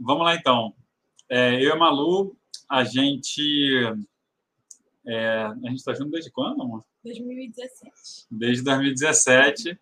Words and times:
vamos 0.00 0.24
lá, 0.24 0.34
então. 0.34 0.74
É, 1.28 1.54
eu 1.56 1.68
e 1.68 1.72
a 1.72 1.76
Malu, 1.76 2.36
a 2.68 2.84
gente. 2.84 3.74
É, 5.06 5.42
a 5.42 5.68
gente 5.68 5.78
está 5.78 5.94
junto 5.94 6.10
desde 6.10 6.30
quando, 6.30 6.62
amor? 6.62 6.84
2017. 7.04 7.92
Desde 8.30 8.62
2017. 8.62 9.78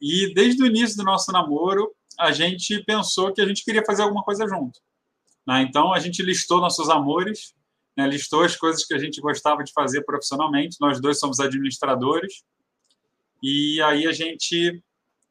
E 0.00 0.34
desde 0.34 0.62
o 0.62 0.66
início 0.66 0.96
do 0.96 1.04
nosso 1.04 1.30
namoro, 1.30 1.94
a 2.18 2.32
gente 2.32 2.82
pensou 2.84 3.32
que 3.32 3.40
a 3.40 3.46
gente 3.46 3.64
queria 3.64 3.84
fazer 3.84 4.02
alguma 4.02 4.22
coisa 4.22 4.46
junto. 4.48 4.80
Né? 5.46 5.62
Então, 5.62 5.92
a 5.92 5.98
gente 5.98 6.22
listou 6.22 6.60
nossos 6.60 6.88
amores, 6.88 7.54
né? 7.96 8.06
listou 8.06 8.42
as 8.42 8.56
coisas 8.56 8.84
que 8.84 8.94
a 8.94 8.98
gente 8.98 9.20
gostava 9.20 9.62
de 9.62 9.72
fazer 9.72 10.02
profissionalmente. 10.02 10.76
Nós 10.80 11.00
dois 11.00 11.18
somos 11.18 11.40
administradores. 11.40 12.42
E 13.42 13.80
aí 13.82 14.06
a 14.06 14.12
gente. 14.12 14.82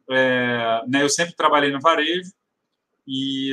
É, 0.10 0.82
né? 0.88 1.02
Eu 1.02 1.10
sempre 1.10 1.36
trabalhei 1.36 1.72
no 1.72 1.80
varejo 1.80 2.32
e 3.08 3.52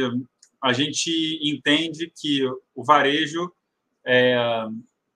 a 0.62 0.73
gente 0.73 1.39
entende 1.43 2.12
que 2.15 2.45
o 2.75 2.85
varejo 2.85 3.53
é, 4.07 4.37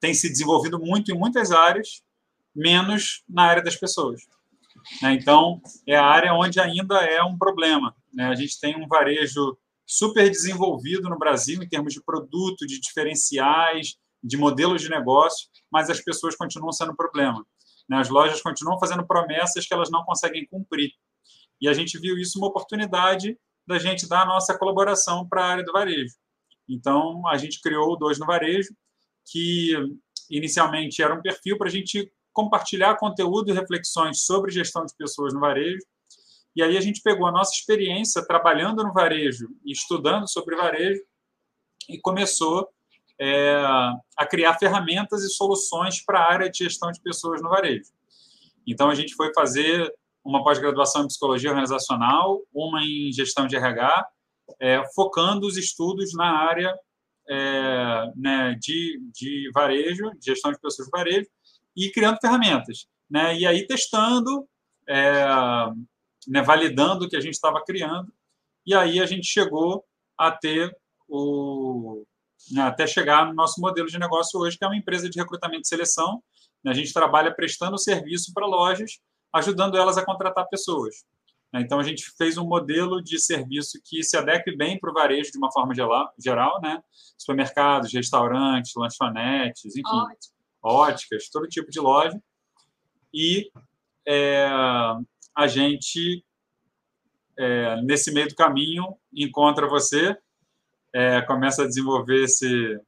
tem 0.01 0.15
se 0.15 0.29
desenvolvido 0.29 0.79
muito 0.79 1.13
em 1.13 1.19
muitas 1.19 1.51
áreas, 1.51 2.03
menos 2.55 3.23
na 3.29 3.45
área 3.45 3.63
das 3.63 3.77
pessoas. 3.77 4.23
Né? 5.01 5.15
Então, 5.15 5.61
é 5.87 5.97
a 5.97 6.05
área 6.05 6.35
onde 6.35 6.61
ainda 6.61 6.97
é 7.05 7.23
um 7.23 7.37
problema. 7.37 7.95
Né? 8.13 8.27
A 8.27 8.35
gente 8.35 8.59
tem 8.61 8.77
um 8.77 8.87
varejo 8.87 9.57
super 9.87 10.31
desenvolvido 10.31 11.09
no 11.09 11.19
Brasil 11.19 11.63
em 11.63 11.69
termos 11.69 11.93
de 11.93 12.03
produto, 12.03 12.67
de 12.67 12.81
diferenciais, 12.81 13.97
de 14.23 14.37
modelos 14.37 14.81
de 14.83 14.89
negócio, 14.89 15.49
mas 15.71 15.91
as 15.91 16.01
pessoas 16.01 16.37
continuam 16.37 16.73
sendo 16.73 16.95
problema. 16.95 17.45
Né? 17.89 17.99
As 17.99 18.09
lojas 18.09 18.41
continuam 18.41 18.79
fazendo 18.79 19.07
promessas 19.07 19.67
que 19.67 19.75
elas 19.75 19.91
não 19.91 20.05
conseguem 20.05 20.47
cumprir. 20.47 20.93
E 21.61 21.69
a 21.69 21.75
gente 21.75 21.99
viu 21.99 22.17
isso 22.17 22.39
uma 22.39 22.49
oportunidade 22.49 23.37
da 23.67 23.79
gente 23.79 24.09
dar 24.09 24.23
a 24.23 24.27
nossa 24.27 24.57
colaboração 24.57 25.29
para 25.29 25.45
a 25.45 25.49
área 25.49 25.65
do 25.65 25.73
varejo. 25.73 26.15
Então, 26.69 27.27
a 27.29 27.37
gente 27.37 27.61
criou 27.61 27.93
o 27.93 27.97
Dois 27.97 28.19
no 28.19 28.27
Varejo, 28.27 28.75
que 29.25 29.75
inicialmente 30.31 31.03
era 31.03 31.15
um 31.15 31.23
perfil 31.23 31.59
para 31.59 31.69
a 31.69 31.71
gente 31.71 32.11
compartilhar 32.33 32.97
conteúdo 32.97 33.51
e 33.51 33.53
reflexões 33.53 34.25
sobre 34.25 34.51
gestão 34.51 34.85
de 34.85 34.95
pessoas 34.97 35.35
no 35.35 35.41
varejo. 35.41 35.85
E 36.57 36.63
aí 36.63 36.77
a 36.77 36.81
gente 36.81 37.03
pegou 37.03 37.27
a 37.27 37.33
nossa 37.33 37.53
experiência 37.55 38.27
trabalhando 38.27 38.83
no 38.83 38.93
varejo 38.93 39.49
e 39.65 39.73
estudando 39.73 40.29
sobre 40.29 40.57
varejo 40.57 41.03
e 41.89 41.99
começou 41.99 42.69
é, 43.19 43.55
a 44.17 44.27
criar 44.27 44.59
ferramentas 44.59 45.23
e 45.23 45.31
soluções 45.31 46.05
para 46.05 46.21
a 46.21 46.33
área 46.33 46.51
de 46.51 46.65
gestão 46.65 46.91
de 46.91 47.01
pessoas 47.01 47.43
no 47.43 47.49
varejo. 47.49 47.91
Então 48.67 48.91
a 48.91 48.95
gente 48.95 49.15
foi 49.15 49.33
fazer 49.35 49.93
uma 50.25 50.43
pós-graduação 50.43 51.05
em 51.05 51.09
psicologia 51.09 51.51
organizacional, 51.51 52.41
uma 52.53 52.83
em 52.83 53.13
gestão 53.13 53.47
de 53.47 53.57
RH, 53.57 54.07
é, 54.61 54.83
focando 54.95 55.47
os 55.47 55.57
estudos 55.57 56.15
na 56.15 56.39
área 56.39 56.75
é, 57.29 58.13
né, 58.17 58.57
de, 58.61 59.01
de 59.13 59.51
varejo, 59.53 60.11
de 60.19 60.27
gestão 60.27 60.53
de 60.53 60.61
pessoas 60.61 60.87
de 60.87 60.91
varejo, 60.91 61.29
e 61.77 61.91
criando 61.91 62.19
ferramentas. 62.21 62.87
Né? 63.11 63.39
E 63.39 63.47
aí 63.47 63.67
testando, 63.67 64.47
é, 64.89 65.25
né, 66.29 66.43
validando 66.43 67.05
o 67.05 67.09
que 67.09 67.17
a 67.17 67.21
gente 67.21 67.35
estava 67.35 67.63
criando, 67.65 68.13
e 68.65 68.75
aí 68.75 69.01
a 69.01 69.07
gente 69.07 69.27
chegou 69.27 69.85
a 70.17 70.31
ter 70.31 70.75
o. 71.09 72.05
Né, 72.51 72.63
até 72.63 72.87
chegar 72.87 73.27
no 73.27 73.35
nosso 73.35 73.61
modelo 73.61 73.89
de 73.89 73.99
negócio 73.99 74.39
hoje, 74.41 74.59
que 74.59 74.65
é 74.65 74.67
uma 74.67 74.77
empresa 74.77 75.09
de 75.09 75.19
recrutamento 75.19 75.63
e 75.63 75.69
seleção. 75.69 76.23
Né? 76.63 76.73
A 76.73 76.75
gente 76.75 76.93
trabalha 76.93 77.33
prestando 77.33 77.79
serviço 77.79 78.33
para 78.33 78.47
lojas 78.47 78.99
ajudando 79.33 79.77
elas 79.77 79.97
a 79.97 80.05
contratar 80.05 80.49
pessoas. 80.49 81.05
Então, 81.55 81.79
a 81.79 81.83
gente 81.83 82.11
fez 82.17 82.39
um 82.39 82.47
modelo 82.47 83.03
de 83.03 83.19
serviço 83.19 83.79
que 83.85 84.03
se 84.03 84.17
adeque 84.17 84.57
bem 84.57 84.79
para 84.79 84.91
o 84.91 84.95
varejo 84.95 85.31
de 85.31 85.39
uma 85.39 85.53
forma 85.53 85.75
geral, 86.19 86.61
né? 86.63 86.83
Supermercados, 87.19 87.93
restaurantes, 87.93 88.73
lanchonetes, 88.75 89.77
enfim, 89.77 89.83
Ótimo. 89.85 90.35
óticas, 90.63 91.29
todo 91.29 91.47
tipo 91.47 91.71
de 91.71 91.79
loja. 91.79 92.19
E 93.13 93.51
é, 94.09 94.49
a 95.35 95.47
gente, 95.47 96.25
é, 97.39 97.83
nesse 97.83 98.13
meio 98.13 98.29
do 98.29 98.35
caminho, 98.35 98.97
encontra 99.13 99.69
você, 99.69 100.17
é, 100.95 101.21
começa 101.23 101.65
a 101.65 101.69
desenvolver 101.69 102.25
esse, 102.25 102.81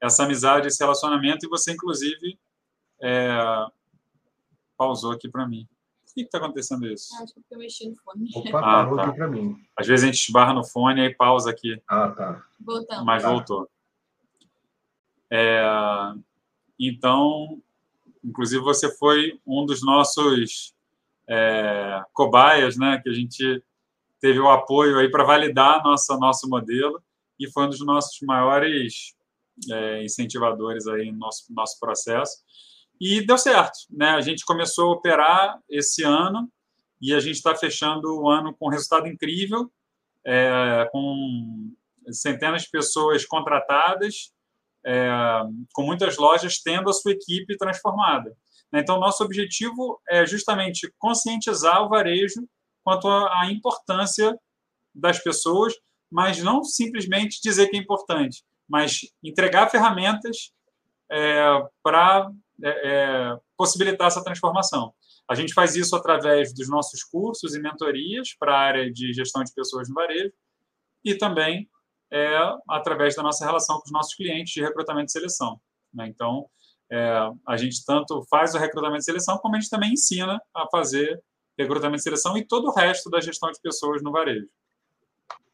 essa 0.00 0.24
amizade, 0.24 0.66
esse 0.66 0.82
relacionamento, 0.82 1.46
e 1.46 1.48
você, 1.48 1.72
inclusive, 1.72 2.36
é, 3.00 3.38
pausou 4.76 5.12
aqui 5.12 5.28
para 5.28 5.46
mim. 5.46 5.68
Por 6.10 6.14
que 6.14 6.20
está 6.22 6.38
acontecendo 6.38 6.86
isso? 6.86 7.14
Acho 7.22 7.34
que 7.34 7.54
eu 7.54 7.58
mexi 7.58 7.88
no 7.88 7.96
fone. 7.96 8.28
Opa, 8.34 8.58
ah, 8.58 8.62
parou 8.62 8.96
tá. 8.96 9.04
aqui 9.04 9.16
para 9.16 9.28
mim. 9.28 9.56
Às 9.76 9.86
vezes 9.86 10.04
a 10.04 10.06
gente 10.06 10.20
esbarra 10.20 10.52
no 10.52 10.64
fone 10.64 11.00
e 11.02 11.14
pausa 11.14 11.50
aqui. 11.50 11.80
Ah, 11.88 12.08
tá. 12.10 12.44
Voltamos. 12.58 13.04
Mas 13.04 13.22
tá. 13.22 13.30
voltou. 13.30 13.70
É, 15.30 15.62
então, 16.78 17.62
inclusive 18.24 18.60
você 18.62 18.92
foi 18.96 19.40
um 19.46 19.64
dos 19.64 19.82
nossos 19.82 20.74
é, 21.28 22.02
cobaias, 22.12 22.76
né? 22.76 23.00
Que 23.02 23.08
a 23.08 23.14
gente 23.14 23.62
teve 24.20 24.40
o 24.40 24.50
apoio 24.50 24.98
aí 24.98 25.08
para 25.08 25.22
validar 25.22 25.82
nossa 25.84 26.16
nosso 26.18 26.48
modelo 26.48 27.00
e 27.38 27.48
foi 27.48 27.66
um 27.66 27.70
dos 27.70 27.80
nossos 27.86 28.20
maiores 28.22 29.14
é, 29.70 30.04
incentivadores 30.04 30.88
aí 30.88 31.12
no 31.12 31.18
nosso 31.18 31.44
nosso 31.54 31.78
processo. 31.78 32.38
E 33.00 33.24
deu 33.24 33.38
certo, 33.38 33.78
né? 33.90 34.10
A 34.10 34.20
gente 34.20 34.44
começou 34.44 34.90
a 34.90 34.92
operar 34.92 35.58
esse 35.68 36.02
ano 36.02 36.50
e 37.00 37.14
a 37.14 37.20
gente 37.20 37.36
está 37.36 37.54
fechando 37.54 38.20
o 38.20 38.28
ano 38.28 38.54
com 38.54 38.68
resultado 38.68 39.08
incrível, 39.08 39.72
é, 40.24 40.86
com 40.92 41.72
centenas 42.12 42.62
de 42.62 42.70
pessoas 42.70 43.24
contratadas, 43.24 44.32
é, 44.84 45.08
com 45.72 45.82
muitas 45.82 46.18
lojas 46.18 46.60
tendo 46.62 46.90
a 46.90 46.92
sua 46.92 47.12
equipe 47.12 47.56
transformada. 47.56 48.36
Então, 48.72 49.00
nosso 49.00 49.24
objetivo 49.24 50.00
é 50.08 50.26
justamente 50.26 50.92
conscientizar 50.98 51.82
o 51.82 51.88
varejo 51.88 52.46
quanto 52.84 53.08
à 53.08 53.50
importância 53.50 54.38
das 54.94 55.18
pessoas, 55.18 55.74
mas 56.10 56.42
não 56.42 56.62
simplesmente 56.62 57.40
dizer 57.42 57.68
que 57.68 57.76
é 57.76 57.80
importante, 57.80 58.44
mas 58.68 59.00
entregar 59.22 59.70
ferramentas 59.70 60.52
é, 61.10 61.42
para 61.82 62.30
é, 62.62 62.68
é, 62.68 63.36
possibilitar 63.56 64.06
essa 64.06 64.22
transformação. 64.22 64.92
A 65.28 65.34
gente 65.34 65.54
faz 65.54 65.76
isso 65.76 65.94
através 65.94 66.52
dos 66.52 66.68
nossos 66.68 67.04
cursos 67.04 67.54
e 67.54 67.60
mentorias 67.60 68.34
para 68.38 68.54
a 68.54 68.58
área 68.58 68.92
de 68.92 69.12
gestão 69.12 69.44
de 69.44 69.52
pessoas 69.54 69.88
no 69.88 69.94
varejo 69.94 70.32
e 71.04 71.14
também 71.16 71.68
é, 72.12 72.36
através 72.68 73.14
da 73.14 73.22
nossa 73.22 73.44
relação 73.44 73.76
com 73.78 73.84
os 73.84 73.92
nossos 73.92 74.14
clientes 74.14 74.52
de 74.52 74.60
recrutamento 74.60 75.06
e 75.08 75.12
seleção. 75.12 75.60
Né? 75.94 76.08
Então, 76.08 76.46
é, 76.90 77.30
a 77.46 77.56
gente 77.56 77.84
tanto 77.84 78.24
faz 78.28 78.54
o 78.54 78.58
recrutamento 78.58 79.02
e 79.02 79.04
seleção, 79.04 79.38
como 79.38 79.54
a 79.54 79.60
gente 79.60 79.70
também 79.70 79.92
ensina 79.92 80.40
a 80.54 80.66
fazer 80.70 81.22
recrutamento 81.56 82.00
e 82.00 82.02
seleção 82.02 82.36
e 82.36 82.44
todo 82.44 82.68
o 82.68 82.72
resto 82.72 83.08
da 83.08 83.20
gestão 83.20 83.50
de 83.50 83.60
pessoas 83.60 84.02
no 84.02 84.10
varejo 84.10 84.48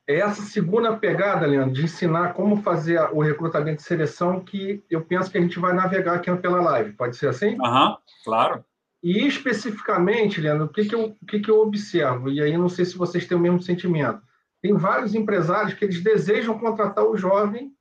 essa 0.06 0.43
segunda 0.43 0.97
pegada, 0.97 1.47
Leandro, 1.47 1.75
de 1.75 1.84
ensinar 1.84 2.33
como 2.33 2.62
fazer 2.62 3.00
o 3.12 3.21
recrutamento 3.21 3.78
de 3.78 3.83
seleção 3.83 4.41
que 4.41 4.84
eu 4.89 5.05
penso 5.05 5.31
que 5.31 5.37
a 5.37 5.41
gente 5.41 5.59
vai 5.59 5.72
navegar 5.72 6.15
aqui 6.15 6.34
pela 6.37 6.61
live. 6.61 6.93
Pode 6.93 7.17
ser 7.17 7.28
assim? 7.28 7.56
Aham, 7.61 7.91
uhum, 7.91 7.97
claro. 8.25 8.65
E 9.03 9.27
especificamente, 9.27 10.41
Leandro, 10.41 10.67
o 10.67 10.69
que, 10.69 10.84
que, 10.84 10.94
eu, 10.94 11.17
o 11.21 11.27
que, 11.27 11.41
que 11.41 11.50
eu 11.50 11.61
observo? 11.61 12.28
E 12.28 12.41
aí 12.41 12.56
não 12.56 12.69
sei 12.69 12.84
se 12.84 12.97
vocês 12.97 13.27
têm 13.27 13.37
o 13.37 13.41
mesmo 13.41 13.61
sentimento. 13.61 14.22
Tem 14.62 14.75
vários 14.75 15.15
empresários 15.15 15.75
que 15.75 15.84
eles 15.84 16.03
desejam 16.03 16.59
contratar 16.59 17.05
o 17.05 17.17
jovem 17.17 17.73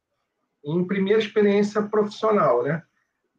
em 0.63 0.83
primeira 0.85 1.19
experiência 1.19 1.81
profissional, 1.83 2.63
né? 2.63 2.81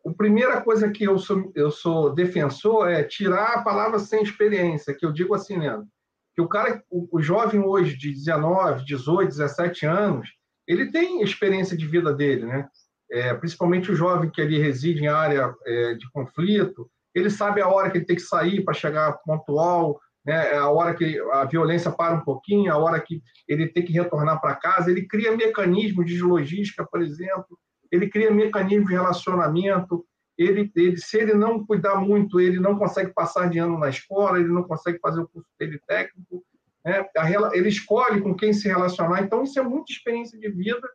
A 0.06 0.12
primeira 0.12 0.60
coisa 0.60 0.88
que 0.90 1.02
eu 1.02 1.18
sou, 1.18 1.50
eu 1.56 1.70
sou 1.72 2.14
defensor 2.14 2.88
é 2.88 3.02
tirar 3.02 3.54
a 3.54 3.62
palavra 3.62 3.98
sem 3.98 4.22
experiência, 4.22 4.94
que 4.94 5.04
eu 5.04 5.12
digo 5.12 5.34
assim, 5.34 5.58
Leandro 5.58 5.88
que 6.36 6.42
o 6.42 6.48
cara, 6.48 6.82
o, 6.90 7.08
o 7.10 7.22
jovem 7.22 7.60
hoje 7.60 7.96
de 7.96 8.12
19, 8.12 8.84
18, 8.84 9.28
17 9.30 9.86
anos, 9.86 10.28
ele 10.68 10.92
tem 10.92 11.22
experiência 11.22 11.74
de 11.74 11.86
vida 11.86 12.12
dele, 12.12 12.44
né? 12.44 12.68
É, 13.10 13.32
principalmente 13.32 13.90
o 13.90 13.96
jovem 13.96 14.30
que 14.30 14.42
ali 14.42 14.58
reside 14.58 15.02
em 15.02 15.06
área 15.06 15.54
é, 15.64 15.94
de 15.94 16.10
conflito, 16.10 16.90
ele 17.14 17.30
sabe 17.30 17.62
a 17.62 17.68
hora 17.68 17.90
que 17.90 17.98
ele 17.98 18.04
tem 18.04 18.16
que 18.16 18.22
sair 18.22 18.62
para 18.62 18.74
chegar 18.74 19.18
pontual, 19.24 19.98
né? 20.24 20.52
a 20.54 20.68
hora 20.68 20.92
que 20.92 21.18
a 21.32 21.44
violência 21.44 21.90
para 21.90 22.16
um 22.16 22.24
pouquinho, 22.24 22.70
a 22.70 22.76
hora 22.76 23.00
que 23.00 23.22
ele 23.48 23.68
tem 23.68 23.84
que 23.84 23.92
retornar 23.92 24.40
para 24.40 24.56
casa, 24.56 24.90
ele 24.90 25.06
cria 25.06 25.34
mecanismos 25.34 26.04
de 26.04 26.20
logística, 26.20 26.84
por 26.84 27.00
exemplo, 27.00 27.56
ele 27.92 28.08
cria 28.08 28.30
mecanismos 28.30 28.88
de 28.88 28.94
relacionamento, 28.94 30.04
ele, 30.38 30.70
ele, 30.76 30.96
se 30.98 31.18
ele 31.18 31.34
não 31.34 31.64
cuidar 31.64 31.96
muito, 31.96 32.38
ele 32.38 32.60
não 32.60 32.78
consegue 32.78 33.12
passar 33.12 33.48
de 33.48 33.58
ano 33.58 33.78
na 33.78 33.88
escola, 33.88 34.38
ele 34.38 34.48
não 34.48 34.62
consegue 34.62 34.98
fazer 34.98 35.20
o 35.20 35.28
curso 35.28 35.48
dele 35.58 35.80
técnico, 35.86 36.44
né? 36.84 37.06
ele 37.52 37.68
escolhe 37.68 38.20
com 38.20 38.34
quem 38.34 38.52
se 38.52 38.68
relacionar. 38.68 39.22
Então, 39.22 39.42
isso 39.42 39.58
é 39.58 39.62
muita 39.62 39.92
experiência 39.92 40.38
de 40.38 40.48
vida, 40.50 40.88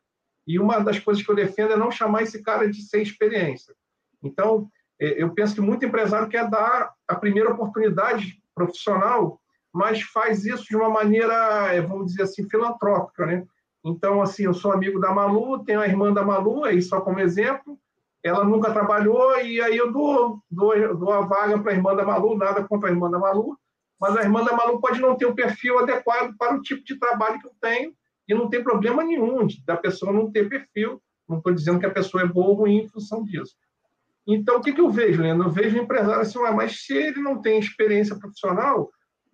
e 0.48 0.60
uma 0.60 0.80
das 0.80 1.00
coisas 1.00 1.24
que 1.24 1.32
eu 1.32 1.36
defendo 1.36 1.74
é 1.74 1.78
não 1.78 1.92
chamar 1.92 2.24
esse 2.24 2.42
cara 2.42 2.70
de 2.70 2.82
sem 2.82 3.02
experiência. 3.02 3.74
Então, 4.24 4.68
é, 5.00 5.22
eu 5.22 5.34
penso 5.34 5.56
que 5.56 5.62
muito 5.62 5.86
empresário 5.86 6.30
quer 6.30 6.50
dar 6.50 6.94
a 7.08 7.16
primeira 7.16 7.52
oportunidade 7.52 8.42
profissional, 8.54 9.40
mas 9.74 10.02
faz 10.02 10.46
isso 10.46 10.66
de 10.66 10.76
uma 10.76 10.90
maneira, 10.90 11.74
é, 11.74 11.82
vamos 11.82 12.08
dizer 12.08 12.24
assim, 12.24 12.48
filantrópica, 12.50 13.26
né? 13.26 13.46
Então, 13.84 14.22
assim, 14.22 14.44
eu 14.44 14.54
sou 14.54 14.72
amigo 14.72 15.00
da 15.00 15.12
Malu, 15.12 15.64
tenho 15.64 15.80
a 15.80 15.88
irmã 15.88 16.14
da 16.14 16.24
Malu, 16.24 16.64
aí 16.64 16.82
só 16.82 17.02
como 17.02 17.20
exemplo, 17.20 17.80
ela 18.24 18.44
nunca 18.44 18.72
trabalhou, 18.72 19.40
e 19.40 19.60
aí 19.62 19.76
eu 19.76 19.92
dou, 19.92 20.40
dou, 20.50 20.96
dou 20.96 21.12
a 21.12 21.22
vaga 21.22 21.60
para 21.60 21.72
a 21.72 21.76
irmã 21.76 21.96
da 21.96 22.06
Malu, 22.06 22.38
nada 22.38 22.64
contra 22.64 22.90
a 22.90 22.92
irmã 22.92 23.10
da 23.10 23.18
Malu, 23.18 23.58
mas 24.00 24.16
a 24.16 24.22
irmã 24.22 24.44
da 24.44 24.56
Malu 24.56 24.80
pode 24.80 25.02
não 25.02 25.16
ter 25.16 25.26
o 25.26 25.36
perfil 25.36 25.80
adequado 25.80 26.36
para 26.38 26.56
o 26.56 26.62
tipo 26.62 26.84
de 26.84 27.00
trabalho 27.00 27.40
que 27.40 27.48
eu 27.48 27.54
tenho, 27.60 27.94
e 28.28 28.34
não 28.34 28.50
tem 28.50 28.64
problema 28.64 29.04
nenhum 29.04 29.48
da 29.66 29.76
pessoa 29.76 30.14
não 30.14 30.32
ter 30.32 30.48
perfil, 30.48 31.02
não 31.28 31.38
estou 31.38 31.54
dizendo 31.54 31.80
que 31.80 31.86
a 31.86 31.92
pessoa 31.92 32.24
é 32.24 32.28
boa 32.28 32.50
ou 32.50 32.56
ruim 32.56 32.78
em 32.78 32.88
função 32.88 33.24
disso. 33.24 33.56
Então, 34.28 34.58
o 34.58 34.62
que, 34.62 34.72
que 34.72 34.82
eu 34.82 34.90
vejo, 34.90 35.22
Leandro? 35.22 35.48
Eu 35.48 35.52
vejo 35.52 35.78
o 35.78 35.82
empresário 35.82 36.22
assim, 36.22 36.40
mas 36.56 36.86
se 36.86 36.94
ele 36.94 37.22
não 37.22 37.42
tem 37.42 37.58
experiência 37.60 38.18
profissional, 38.18 38.92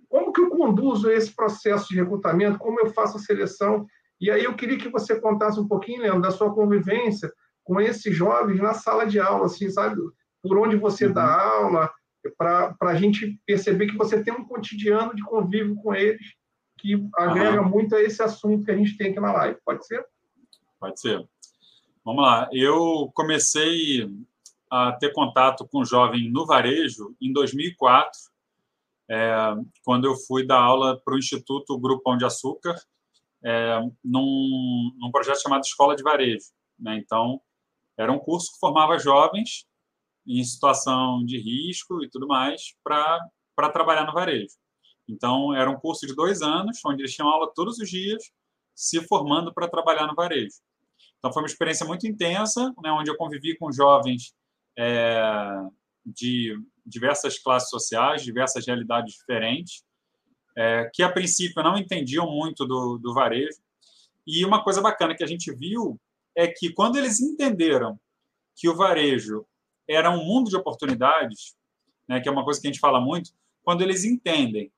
como 0.07 0.31
que 0.31 0.39
eu 0.39 0.49
conduzo 0.49 1.11
esse 1.11 1.35
processo 1.35 1.89
de 1.89 1.95
recrutamento? 1.95 2.57
Como 2.57 2.79
eu 2.79 2.87
faço 2.91 3.17
a 3.17 3.19
seleção? 3.19 3.85
E 4.19 4.31
aí 4.31 4.45
eu 4.45 4.55
queria 4.55 4.77
que 4.77 4.89
você 4.89 5.19
contasse 5.19 5.59
um 5.59 5.67
pouquinho, 5.67 6.01
Leandro, 6.01 6.21
da 6.21 6.31
sua 6.31 6.53
convivência 6.53 7.31
com 7.67 7.81
esses 7.81 8.15
jovens 8.15 8.61
na 8.61 8.73
sala 8.73 9.05
de 9.05 9.19
aula, 9.19 9.47
assim, 9.47 9.69
sabe? 9.69 10.01
Por 10.41 10.57
onde 10.57 10.77
você 10.77 11.09
dá 11.09 11.25
uhum. 11.25 11.65
aula, 11.65 11.91
para 12.37 12.75
a 12.81 12.95
gente 12.95 13.37
perceber 13.45 13.87
que 13.87 13.97
você 13.97 14.23
tem 14.23 14.33
um 14.33 14.45
cotidiano 14.45 15.13
de 15.13 15.21
convívio 15.21 15.75
com 15.75 15.93
eles 15.93 16.25
que 16.79 16.95
agrega 17.17 17.61
uhum. 17.61 17.69
muito 17.69 17.93
a 17.93 18.01
esse 18.01 18.23
assunto 18.23 18.63
que 18.63 18.71
a 18.71 18.77
gente 18.77 18.95
tem 18.97 19.11
aqui 19.11 19.19
na 19.19 19.33
live. 19.33 19.59
Pode 19.65 19.85
ser? 19.85 20.05
Pode 20.79 20.99
ser. 20.99 21.27
Vamos 22.05 22.23
lá. 22.23 22.47
Eu 22.53 23.11
comecei 23.13 24.09
a 24.71 24.93
ter 24.93 25.11
contato 25.11 25.67
com 25.67 25.83
jovem 25.83 26.31
no 26.31 26.45
varejo 26.45 27.13
em 27.19 27.33
2004, 27.33 28.11
é, 29.09 29.55
quando 29.83 30.05
eu 30.05 30.15
fui 30.15 30.45
dar 30.45 30.59
aula 30.59 31.01
para 31.03 31.15
o 31.15 31.17
Instituto 31.17 31.77
Grupo 31.77 32.03
Pão 32.03 32.17
de 32.17 32.23
Açúcar, 32.23 32.75
é, 33.43 33.79
num, 34.03 34.91
num, 34.97 35.11
projeto 35.11 35.41
chamado 35.41 35.65
Escola 35.65 35.95
de 35.95 36.03
Varejo. 36.03 36.47
Né? 36.79 36.97
Então, 36.97 37.41
era 37.97 38.11
um 38.11 38.19
curso 38.19 38.53
que 38.53 38.59
formava 38.59 38.99
jovens 38.99 39.65
em 40.25 40.43
situação 40.43 41.23
de 41.25 41.39
risco 41.39 42.03
e 42.03 42.09
tudo 42.09 42.27
mais 42.27 42.75
para 42.83 43.69
trabalhar 43.71 44.05
no 44.05 44.13
varejo. 44.13 44.55
Então, 45.07 45.55
era 45.55 45.69
um 45.69 45.79
curso 45.79 46.05
de 46.05 46.13
dois 46.13 46.41
anos, 46.41 46.79
onde 46.85 47.01
eles 47.01 47.15
tinham 47.15 47.29
aula 47.29 47.51
todos 47.55 47.79
os 47.79 47.89
dias, 47.89 48.31
se 48.75 49.01
formando 49.07 49.53
para 49.53 49.67
trabalhar 49.67 50.05
no 50.05 50.13
varejo. 50.13 50.57
Então, 51.17 51.31
foi 51.31 51.41
uma 51.41 51.47
experiência 51.47 51.85
muito 51.85 52.05
intensa, 52.05 52.73
né, 52.83 52.91
onde 52.91 53.09
eu 53.09 53.15
convivi 53.15 53.57
com 53.57 53.71
jovens 53.71 54.33
é, 54.77 55.21
de 56.05 56.55
diversas 56.85 57.39
classes 57.39 57.69
sociais, 57.69 58.23
diversas 58.23 58.67
realidades 58.67 59.15
diferentes, 59.15 59.83
é, 60.55 60.89
que 60.93 61.01
a 61.01 61.11
princípio 61.11 61.63
não 61.63 61.77
entendiam 61.77 62.29
muito 62.29 62.65
do, 62.65 62.97
do 62.97 63.13
varejo. 63.13 63.59
E 64.25 64.43
uma 64.45 64.63
coisa 64.63 64.81
bacana 64.81 65.15
que 65.15 65.23
a 65.23 65.27
gente 65.27 65.53
viu 65.55 65.99
é 66.37 66.47
que 66.47 66.71
quando 66.71 66.97
eles 66.97 67.19
entenderam 67.19 67.99
que 68.55 68.69
o 68.69 68.75
varejo 68.75 69.43
era 69.89 70.11
um 70.11 70.23
mundo 70.23 70.51
de 70.51 70.55
oportunidades, 70.55 71.55
né, 72.07 72.21
que 72.21 72.29
é 72.29 72.31
uma 72.31 72.43
coisa 72.43 72.61
que 72.61 72.67
a 72.67 72.71
gente 72.71 72.79
fala 72.79 73.01
muito, 73.01 73.31
quando 73.63 73.81
eles 73.81 74.03
entendem 74.03 74.71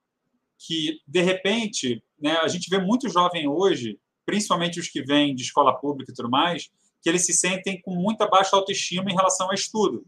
que, 0.58 1.02
de 1.06 1.22
repente, 1.22 2.02
né, 2.18 2.38
a 2.38 2.48
gente 2.48 2.70
vê 2.70 2.80
muito 2.80 3.10
jovem 3.10 3.46
hoje, 3.46 4.00
principalmente 4.26 4.80
os 4.80 4.88
que 4.88 5.02
vêm 5.04 5.36
de 5.36 5.44
escola 5.44 5.78
pública 5.78 6.14
e 6.14 6.16
tudo 6.16 6.30
mais, 6.30 6.72
que 7.02 7.10
eles 7.10 7.26
se 7.26 7.34
sentem 7.34 7.82
com 7.82 7.94
muita 7.94 8.26
baixa 8.26 8.56
autoestima 8.56 9.12
em 9.12 9.16
relação 9.16 9.48
ao 9.48 9.54
estudo. 9.54 10.06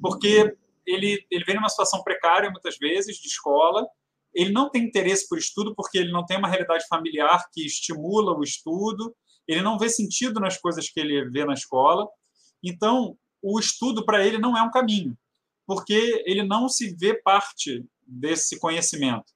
Porque 0.00 0.56
ele, 0.86 1.26
ele 1.30 1.44
vem 1.44 1.56
numa 1.56 1.68
situação 1.68 2.02
precária, 2.02 2.50
muitas 2.50 2.78
vezes, 2.78 3.18
de 3.18 3.28
escola, 3.28 3.86
ele 4.34 4.50
não 4.50 4.70
tem 4.70 4.84
interesse 4.84 5.28
por 5.28 5.36
estudo 5.36 5.74
porque 5.74 5.98
ele 5.98 6.12
não 6.12 6.24
tem 6.24 6.38
uma 6.38 6.48
realidade 6.48 6.86
familiar 6.88 7.48
que 7.52 7.66
estimula 7.66 8.32
o 8.32 8.42
estudo, 8.42 9.14
ele 9.46 9.62
não 9.62 9.78
vê 9.78 9.88
sentido 9.88 10.40
nas 10.40 10.56
coisas 10.58 10.88
que 10.88 11.00
ele 11.00 11.28
vê 11.30 11.44
na 11.44 11.54
escola. 11.54 12.08
Então, 12.62 13.16
o 13.42 13.58
estudo 13.58 14.04
para 14.04 14.24
ele 14.24 14.38
não 14.38 14.56
é 14.56 14.62
um 14.62 14.70
caminho, 14.70 15.16
porque 15.66 16.22
ele 16.26 16.42
não 16.42 16.68
se 16.68 16.94
vê 16.94 17.14
parte 17.14 17.84
desse 18.06 18.58
conhecimento. 18.58 19.32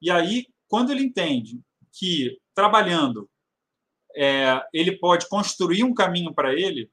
E 0.00 0.10
aí, 0.10 0.46
quando 0.68 0.90
ele 0.90 1.04
entende 1.04 1.60
que 1.92 2.38
trabalhando 2.54 3.28
é, 4.16 4.62
ele 4.72 4.98
pode 4.98 5.28
construir 5.28 5.84
um 5.84 5.94
caminho 5.94 6.34
para 6.34 6.52
ele, 6.52 6.90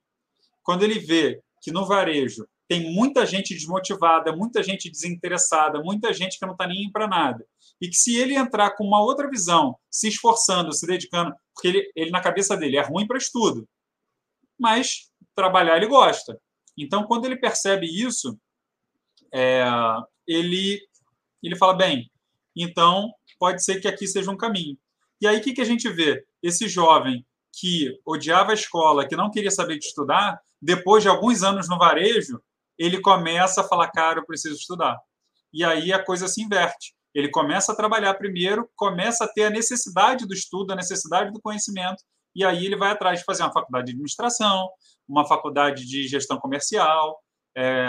quando 0.63 0.83
ele 0.83 1.00
vê 1.00 1.42
que 1.62 1.71
no 1.71 1.85
varejo 1.85 2.47
tem 2.68 2.94
muita 2.94 3.25
gente 3.25 3.53
desmotivada, 3.56 4.31
muita 4.31 4.62
gente 4.62 4.92
desinteressada, 4.92 5.81
muita 5.81 6.13
gente 6.13 6.38
que 6.38 6.45
não 6.45 6.53
está 6.53 6.68
nem 6.68 6.92
para 6.92 7.07
nada. 7.07 7.44
E 7.81 7.89
que 7.89 7.95
se 7.95 8.15
ele 8.15 8.35
entrar 8.35 8.71
com 8.75 8.85
uma 8.85 9.01
outra 9.01 9.27
visão, 9.27 9.75
se 9.89 10.07
esforçando, 10.07 10.71
se 10.71 10.85
dedicando, 10.85 11.33
porque 11.59 11.67
ele, 11.67 11.91
ele 11.94 12.09
na 12.09 12.21
cabeça 12.21 12.56
dele 12.56 12.77
é 12.77 12.81
ruim 12.81 13.06
para 13.06 13.17
estudo, 13.17 13.67
mas 14.57 15.11
trabalhar 15.35 15.75
ele 15.75 15.88
gosta. 15.88 16.39
Então, 16.77 17.03
quando 17.03 17.25
ele 17.25 17.35
percebe 17.35 17.85
isso, 17.85 18.39
é, 19.33 19.65
ele, 20.25 20.81
ele 21.44 21.57
fala: 21.57 21.73
bem, 21.73 22.09
então 22.56 23.11
pode 23.38 23.63
ser 23.63 23.81
que 23.81 23.88
aqui 23.88 24.07
seja 24.07 24.31
um 24.31 24.38
caminho. 24.38 24.77
E 25.21 25.27
aí, 25.27 25.38
o 25.38 25.41
que, 25.41 25.53
que 25.53 25.61
a 25.61 25.65
gente 25.65 25.89
vê? 25.89 26.25
Esse 26.41 26.69
jovem 26.69 27.25
que 27.51 28.00
odiava 28.06 28.51
a 28.51 28.56
escola, 28.56 29.06
que 29.06 29.17
não 29.17 29.29
queria 29.29 29.51
saber 29.51 29.77
de 29.77 29.85
estudar, 29.85 30.39
depois 30.61 31.03
de 31.03 31.09
alguns 31.09 31.44
anos 31.44 31.67
no 31.67 31.77
varejo, 31.77 32.41
ele 32.77 33.01
começa 33.01 33.59
a 33.59 33.67
falar, 33.67 33.91
cara, 33.91 34.19
eu 34.19 34.25
preciso 34.25 34.56
estudar. 34.56 34.97
E 35.51 35.63
aí 35.65 35.91
a 35.91 36.01
coisa 36.01 36.27
se 36.27 36.41
inverte. 36.41 36.94
Ele 37.13 37.29
começa 37.29 37.71
a 37.71 37.75
trabalhar 37.75 38.13
primeiro, 38.15 38.69
começa 38.75 39.25
a 39.25 39.27
ter 39.27 39.45
a 39.45 39.50
necessidade 39.50 40.27
do 40.27 40.33
estudo, 40.33 40.71
a 40.71 40.75
necessidade 40.75 41.31
do 41.31 41.41
conhecimento, 41.41 42.03
e 42.35 42.45
aí 42.45 42.65
ele 42.65 42.75
vai 42.75 42.91
atrás 42.91 43.19
de 43.19 43.25
fazer 43.25 43.44
uma 43.44 43.51
faculdade 43.51 43.88
de 43.88 43.91
administração, 43.94 44.69
uma 45.07 45.25
faculdade 45.25 45.85
de 45.85 46.07
gestão 46.07 46.38
comercial, 46.38 47.19
é, 47.57 47.88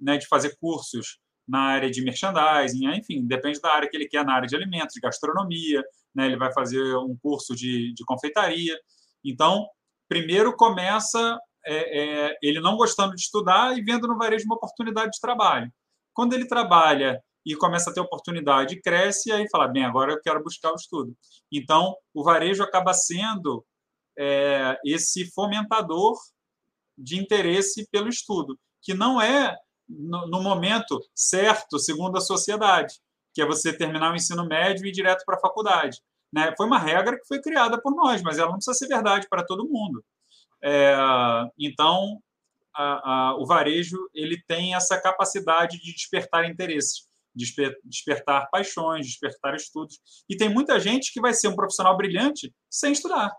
né, 0.00 0.16
de 0.16 0.26
fazer 0.26 0.56
cursos 0.58 1.18
na 1.46 1.60
área 1.60 1.90
de 1.90 2.02
merchandising, 2.02 2.86
enfim, 2.94 3.26
depende 3.26 3.60
da 3.60 3.72
área 3.72 3.88
que 3.88 3.96
ele 3.96 4.08
quer, 4.08 4.24
na 4.24 4.34
área 4.34 4.48
de 4.48 4.56
alimentos, 4.56 4.94
de 4.94 5.00
gastronomia, 5.00 5.82
né, 6.14 6.26
ele 6.26 6.36
vai 6.36 6.52
fazer 6.52 6.96
um 6.96 7.16
curso 7.20 7.54
de, 7.54 7.92
de 7.92 8.04
confeitaria. 8.04 8.78
Então, 9.24 9.66
primeiro 10.08 10.56
começa 10.56 11.38
é, 11.64 12.30
é, 12.30 12.38
ele 12.42 12.60
não 12.60 12.76
gostando 12.76 13.14
de 13.14 13.20
estudar 13.20 13.76
e 13.76 13.82
vendo 13.82 14.08
no 14.08 14.18
varejo 14.18 14.44
uma 14.46 14.56
oportunidade 14.56 15.12
de 15.12 15.20
trabalho. 15.20 15.70
Quando 16.12 16.32
ele 16.32 16.46
trabalha 16.46 17.22
e 17.44 17.56
começa 17.56 17.90
a 17.90 17.92
ter 17.92 18.00
oportunidade, 18.00 18.80
cresce, 18.80 19.32
aí 19.32 19.48
fala, 19.50 19.68
bem, 19.68 19.84
agora 19.84 20.12
eu 20.12 20.20
quero 20.20 20.42
buscar 20.42 20.72
o 20.72 20.76
estudo. 20.76 21.16
Então, 21.50 21.94
o 22.14 22.22
varejo 22.22 22.62
acaba 22.62 22.94
sendo 22.94 23.64
é, 24.18 24.78
esse 24.84 25.30
fomentador 25.32 26.16
de 26.96 27.18
interesse 27.18 27.88
pelo 27.90 28.08
estudo, 28.08 28.58
que 28.80 28.94
não 28.94 29.20
é 29.20 29.56
no, 29.88 30.26
no, 30.28 30.42
momento 30.42 31.00
certo, 31.14 31.78
segundo 31.78 32.16
a 32.16 32.20
sociedade, 32.20 32.94
que 33.34 33.42
é 33.42 33.46
você 33.46 33.76
terminar 33.76 34.12
o 34.12 34.16
ensino 34.16 34.46
médio 34.46 34.86
e 34.86 34.90
ir 34.90 34.92
direto 34.92 35.24
para 35.24 35.36
a 35.36 35.40
faculdade. 35.40 36.00
Né? 36.32 36.54
Foi 36.56 36.66
uma 36.66 36.78
regra 36.78 37.18
que 37.18 37.26
foi 37.26 37.40
criada 37.40 37.80
por 37.80 37.94
nós, 37.94 38.22
mas 38.22 38.38
ela 38.38 38.48
não 38.48 38.56
precisa 38.56 38.76
ser 38.76 38.88
verdade 38.88 39.26
para 39.28 39.44
todo 39.44 39.68
mundo. 39.68 40.04
É, 40.62 40.96
então, 41.58 42.20
a, 42.74 43.10
a, 43.30 43.36
o 43.36 43.46
varejo 43.46 43.98
ele 44.14 44.40
tem 44.46 44.74
essa 44.74 45.00
capacidade 45.00 45.78
de 45.78 45.92
despertar 45.92 46.48
interesses, 46.48 47.06
desper, 47.34 47.76
despertar 47.84 48.48
paixões, 48.50 49.06
despertar 49.06 49.54
estudos. 49.54 49.98
E 50.28 50.36
tem 50.36 50.48
muita 50.48 50.78
gente 50.78 51.12
que 51.12 51.20
vai 51.20 51.32
ser 51.32 51.48
um 51.48 51.56
profissional 51.56 51.96
brilhante 51.96 52.52
sem 52.70 52.92
estudar. 52.92 53.32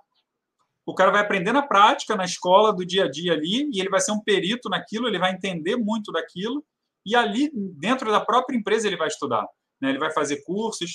O 0.86 0.94
cara 0.94 1.12
vai 1.12 1.22
aprender 1.22 1.54
na 1.54 1.62
prática, 1.62 2.16
na 2.16 2.26
escola, 2.26 2.74
do 2.74 2.86
dia 2.86 3.06
a 3.06 3.10
dia 3.10 3.34
ali, 3.34 3.70
e 3.72 3.80
ele 3.80 3.90
vai 3.90 4.02
ser 4.02 4.12
um 4.12 4.22
perito 4.22 4.70
naquilo, 4.70 5.08
ele 5.08 5.20
vai 5.20 5.32
entender 5.32 5.78
muito 5.78 6.12
daquilo, 6.12 6.64
e 7.06 7.16
ali, 7.16 7.50
dentro 7.54 8.12
da 8.12 8.20
própria 8.20 8.58
empresa, 8.58 8.88
ele 8.88 8.98
vai 8.98 9.08
estudar. 9.08 9.46
Né? 9.82 9.90
Ele 9.90 10.00
vai 10.00 10.12
fazer 10.12 10.44
cursos. 10.44 10.92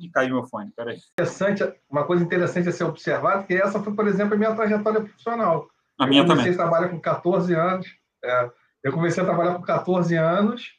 E 0.00 0.08
caiu 0.10 0.34
meu 0.34 0.44
fone, 0.44 0.70
peraí. 0.74 0.98
Interessante, 1.12 1.62
uma 1.90 2.04
coisa 2.04 2.24
interessante 2.24 2.68
a 2.68 2.72
ser 2.72 2.84
observado, 2.84 3.46
que 3.46 3.54
essa 3.54 3.82
foi, 3.82 3.94
por 3.94 4.08
exemplo, 4.08 4.34
a 4.34 4.38
minha 4.38 4.54
trajetória 4.54 5.02
profissional. 5.02 5.68
A 5.98 6.06
minha 6.06 6.22
eu 6.22 6.26
comecei 6.26 6.52
também. 6.52 6.66
a 6.66 6.68
trabalhar 6.68 6.88
com 6.88 7.00
14 7.00 7.54
anos. 7.54 7.86
É, 8.24 8.50
eu 8.84 8.92
comecei 8.92 9.22
a 9.22 9.26
trabalhar 9.26 9.54
com 9.54 9.62
14 9.62 10.16
anos, 10.16 10.70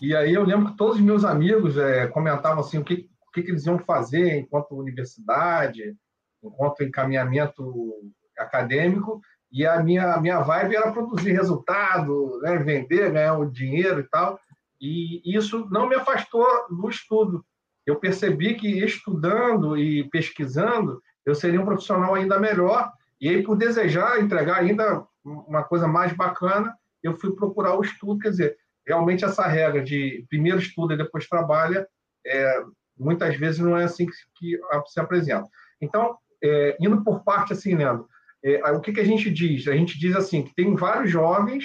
e 0.00 0.14
aí 0.14 0.34
eu 0.34 0.44
lembro 0.44 0.70
que 0.70 0.76
todos 0.76 0.96
os 0.96 1.02
meus 1.02 1.24
amigos 1.24 1.76
é, 1.76 2.06
comentavam 2.08 2.60
assim, 2.60 2.78
o 2.78 2.84
que, 2.84 3.08
o 3.28 3.32
que, 3.32 3.42
que 3.42 3.50
eles 3.50 3.66
iam 3.66 3.78
fazer 3.78 4.38
enquanto 4.38 4.76
universidade, 4.76 5.96
enquanto 6.42 6.82
encaminhamento 6.82 7.92
acadêmico, 8.38 9.20
e 9.50 9.64
a 9.66 9.82
minha, 9.82 10.14
a 10.14 10.20
minha 10.20 10.40
vibe 10.40 10.76
era 10.76 10.92
produzir 10.92 11.32
resultado, 11.32 12.40
né, 12.42 12.58
vender, 12.58 13.12
ganhar 13.12 13.38
o 13.38 13.50
dinheiro 13.50 14.00
e 14.00 14.04
tal, 14.04 14.38
e 14.80 15.22
isso 15.24 15.68
não 15.70 15.88
me 15.88 15.94
afastou 15.94 16.46
do 16.68 16.88
estudo. 16.88 17.44
Eu 17.86 17.96
percebi 17.96 18.54
que 18.54 18.84
estudando 18.84 19.76
e 19.78 20.08
pesquisando, 20.10 21.00
eu 21.24 21.34
seria 21.34 21.60
um 21.60 21.64
profissional 21.64 22.14
ainda 22.14 22.38
melhor, 22.38 22.92
e 23.20 23.28
aí, 23.28 23.42
por 23.42 23.56
desejar 23.56 24.20
entregar 24.20 24.58
ainda 24.58 25.06
uma 25.24 25.62
coisa 25.62 25.86
mais 25.86 26.12
bacana, 26.12 26.76
eu 27.02 27.14
fui 27.14 27.34
procurar 27.34 27.78
o 27.78 27.82
estudo, 27.82 28.18
quer 28.18 28.30
dizer, 28.30 28.56
realmente 28.86 29.24
essa 29.24 29.46
regra 29.46 29.82
de 29.82 30.24
primeiro 30.28 30.58
estuda 30.58 30.94
e 30.94 30.98
depois 30.98 31.28
trabalha, 31.28 31.86
é, 32.26 32.62
muitas 32.98 33.36
vezes 33.36 33.60
não 33.60 33.76
é 33.76 33.84
assim 33.84 34.06
que, 34.06 34.58
se 34.86 35.00
apresenta. 35.00 35.48
Então, 35.80 36.16
é, 36.42 36.76
indo 36.80 37.02
por 37.02 37.24
parte, 37.24 37.52
assim, 37.52 37.74
Leandro, 37.74 38.06
é, 38.42 38.62
o 38.72 38.80
que, 38.80 38.92
que 38.92 39.00
a 39.00 39.04
gente 39.04 39.30
diz? 39.30 39.66
A 39.66 39.72
gente 39.72 39.98
diz 39.98 40.14
assim 40.14 40.42
que 40.42 40.54
tem 40.54 40.74
vários 40.74 41.10
jovens 41.10 41.64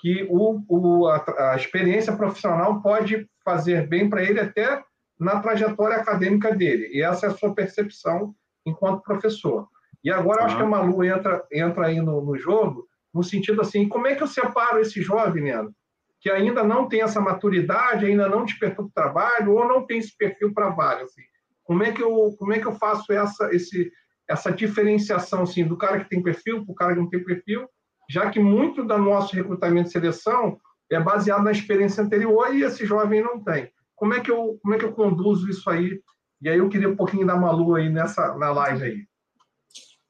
que 0.00 0.26
o, 0.30 0.62
o 0.68 1.06
a, 1.08 1.52
a, 1.52 1.56
experiência 1.56 2.16
profissional 2.16 2.80
pode 2.82 3.28
fazer 3.44 3.86
bem 3.86 4.08
para 4.08 4.22
ele 4.22 4.40
até 4.40 4.82
na 5.18 5.40
trajetória 5.40 5.96
acadêmica 5.96 6.54
dele. 6.54 6.88
E 6.92 7.02
essa 7.02 7.26
é 7.26 7.28
a 7.28 7.34
sua 7.34 7.54
percepção 7.54 8.34
enquanto 8.64 9.02
professor. 9.02 9.68
E 10.02 10.10
agora, 10.10 10.44
acho 10.44 10.56
que 10.56 10.62
a 10.62 10.66
Malu 10.66 11.02
entra, 11.04 11.44
entra 11.52 11.86
aí 11.86 12.00
no, 12.00 12.24
no, 12.24 12.36
jogo, 12.36 12.86
no 13.12 13.22
sentido 13.22 13.60
assim, 13.60 13.88
como 13.88 14.06
é 14.06 14.14
que 14.14 14.22
eu 14.22 14.28
separo 14.28 14.78
esse 14.78 15.02
jovem, 15.02 15.44
Leandro, 15.44 15.74
que 16.20 16.30
ainda 16.30 16.64
não 16.64 16.88
tem 16.88 17.02
essa 17.02 17.20
maturidade, 17.20 18.06
ainda 18.06 18.28
não 18.28 18.44
despertou 18.44 18.88
para 18.90 18.90
o 18.90 19.04
trabalho, 19.04 19.54
ou 19.54 19.68
não 19.68 19.86
tem 19.86 19.98
esse 19.98 20.16
perfil 20.16 20.52
para 20.52 20.70
vaga, 20.70 21.04
assim? 21.04 21.22
Como 21.62 21.82
é 21.84 21.92
que 21.92 22.02
eu, 22.02 22.34
como 22.38 22.52
é 22.52 22.58
que 22.58 22.66
eu 22.66 22.72
faço 22.72 23.12
essa, 23.12 23.54
esse, 23.54 23.92
essa 24.28 24.50
diferenciação 24.50 25.42
assim, 25.42 25.64
do 25.64 25.76
cara 25.76 26.00
que 26.00 26.08
tem 26.08 26.22
perfil 26.22 26.64
para 26.64 26.72
o 26.72 26.74
cara 26.74 26.94
que 26.94 27.00
não 27.00 27.10
tem 27.10 27.22
perfil, 27.22 27.68
já 28.10 28.30
que 28.30 28.40
muito 28.40 28.84
do 28.84 28.98
nosso 28.98 29.36
recrutamento 29.36 29.88
e 29.88 29.92
seleção 29.92 30.58
é 30.90 30.98
baseado 30.98 31.44
na 31.44 31.52
experiência 31.52 32.02
anterior 32.02 32.54
e 32.54 32.62
esse 32.62 32.86
jovem 32.86 33.22
não 33.22 33.42
tem. 33.42 33.70
Como 33.94 34.14
é 34.14 34.20
que 34.20 34.30
eu, 34.30 34.58
como 34.62 34.74
é 34.74 34.78
que 34.78 34.84
eu 34.84 34.92
conduzo 34.92 35.48
isso 35.50 35.68
aí? 35.68 36.00
E 36.40 36.48
aí 36.48 36.58
eu 36.58 36.68
queria 36.68 36.88
um 36.88 36.96
pouquinho 36.96 37.26
da 37.26 37.36
Malu 37.36 37.74
aí 37.74 37.90
nessa 37.90 38.34
na 38.36 38.50
live 38.50 38.84
aí. 38.84 39.08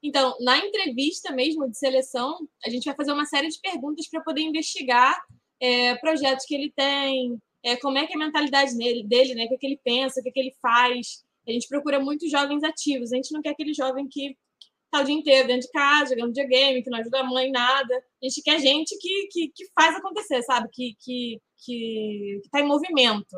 Então, 0.01 0.33
na 0.39 0.57
entrevista 0.57 1.33
mesmo 1.33 1.69
de 1.69 1.77
seleção, 1.77 2.37
a 2.65 2.69
gente 2.69 2.85
vai 2.85 2.95
fazer 2.95 3.11
uma 3.11 3.25
série 3.25 3.49
de 3.49 3.59
perguntas 3.59 4.07
para 4.07 4.21
poder 4.21 4.41
investigar 4.41 5.19
é, 5.61 5.95
projetos 5.95 6.45
que 6.45 6.55
ele 6.55 6.71
tem, 6.75 7.37
é, 7.63 7.75
como 7.77 7.97
é 7.97 8.07
que 8.07 8.13
é 8.13 8.15
a 8.15 8.19
mentalidade 8.19 8.77
dele, 8.77 9.03
dele 9.03 9.35
né? 9.35 9.45
o 9.45 9.49
que, 9.49 9.55
é 9.55 9.57
que 9.57 9.65
ele 9.65 9.79
pensa, 9.83 10.19
o 10.19 10.23
que, 10.23 10.29
é 10.29 10.31
que 10.31 10.39
ele 10.39 10.55
faz. 10.61 11.23
A 11.47 11.51
gente 11.51 11.67
procura 11.67 11.99
muitos 11.99 12.29
jovens 12.29 12.63
ativos. 12.63 13.11
A 13.11 13.15
gente 13.15 13.31
não 13.31 13.41
quer 13.41 13.49
aquele 13.49 13.73
jovem 13.73 14.07
que 14.07 14.37
está 14.85 15.01
o 15.01 15.03
dia 15.03 15.15
inteiro 15.15 15.47
dentro 15.47 15.67
de 15.67 15.71
casa, 15.71 16.15
jogando 16.15 16.33
videogame, 16.33 16.83
que 16.83 16.89
não 16.89 16.99
ajuda 16.99 17.19
a 17.19 17.23
mãe 17.23 17.47
em 17.47 17.51
nada. 17.51 17.95
A 18.21 18.25
gente 18.25 18.41
quer 18.41 18.59
gente 18.59 18.97
que, 18.97 19.27
que, 19.31 19.51
que 19.55 19.65
faz 19.73 19.95
acontecer, 19.95 20.41
sabe? 20.43 20.69
Que 20.71 20.89
está 20.89 20.99
que, 21.03 21.39
que, 21.65 22.39
que 22.43 22.49
tá 22.51 22.59
em 22.59 22.67
movimento. 22.67 23.35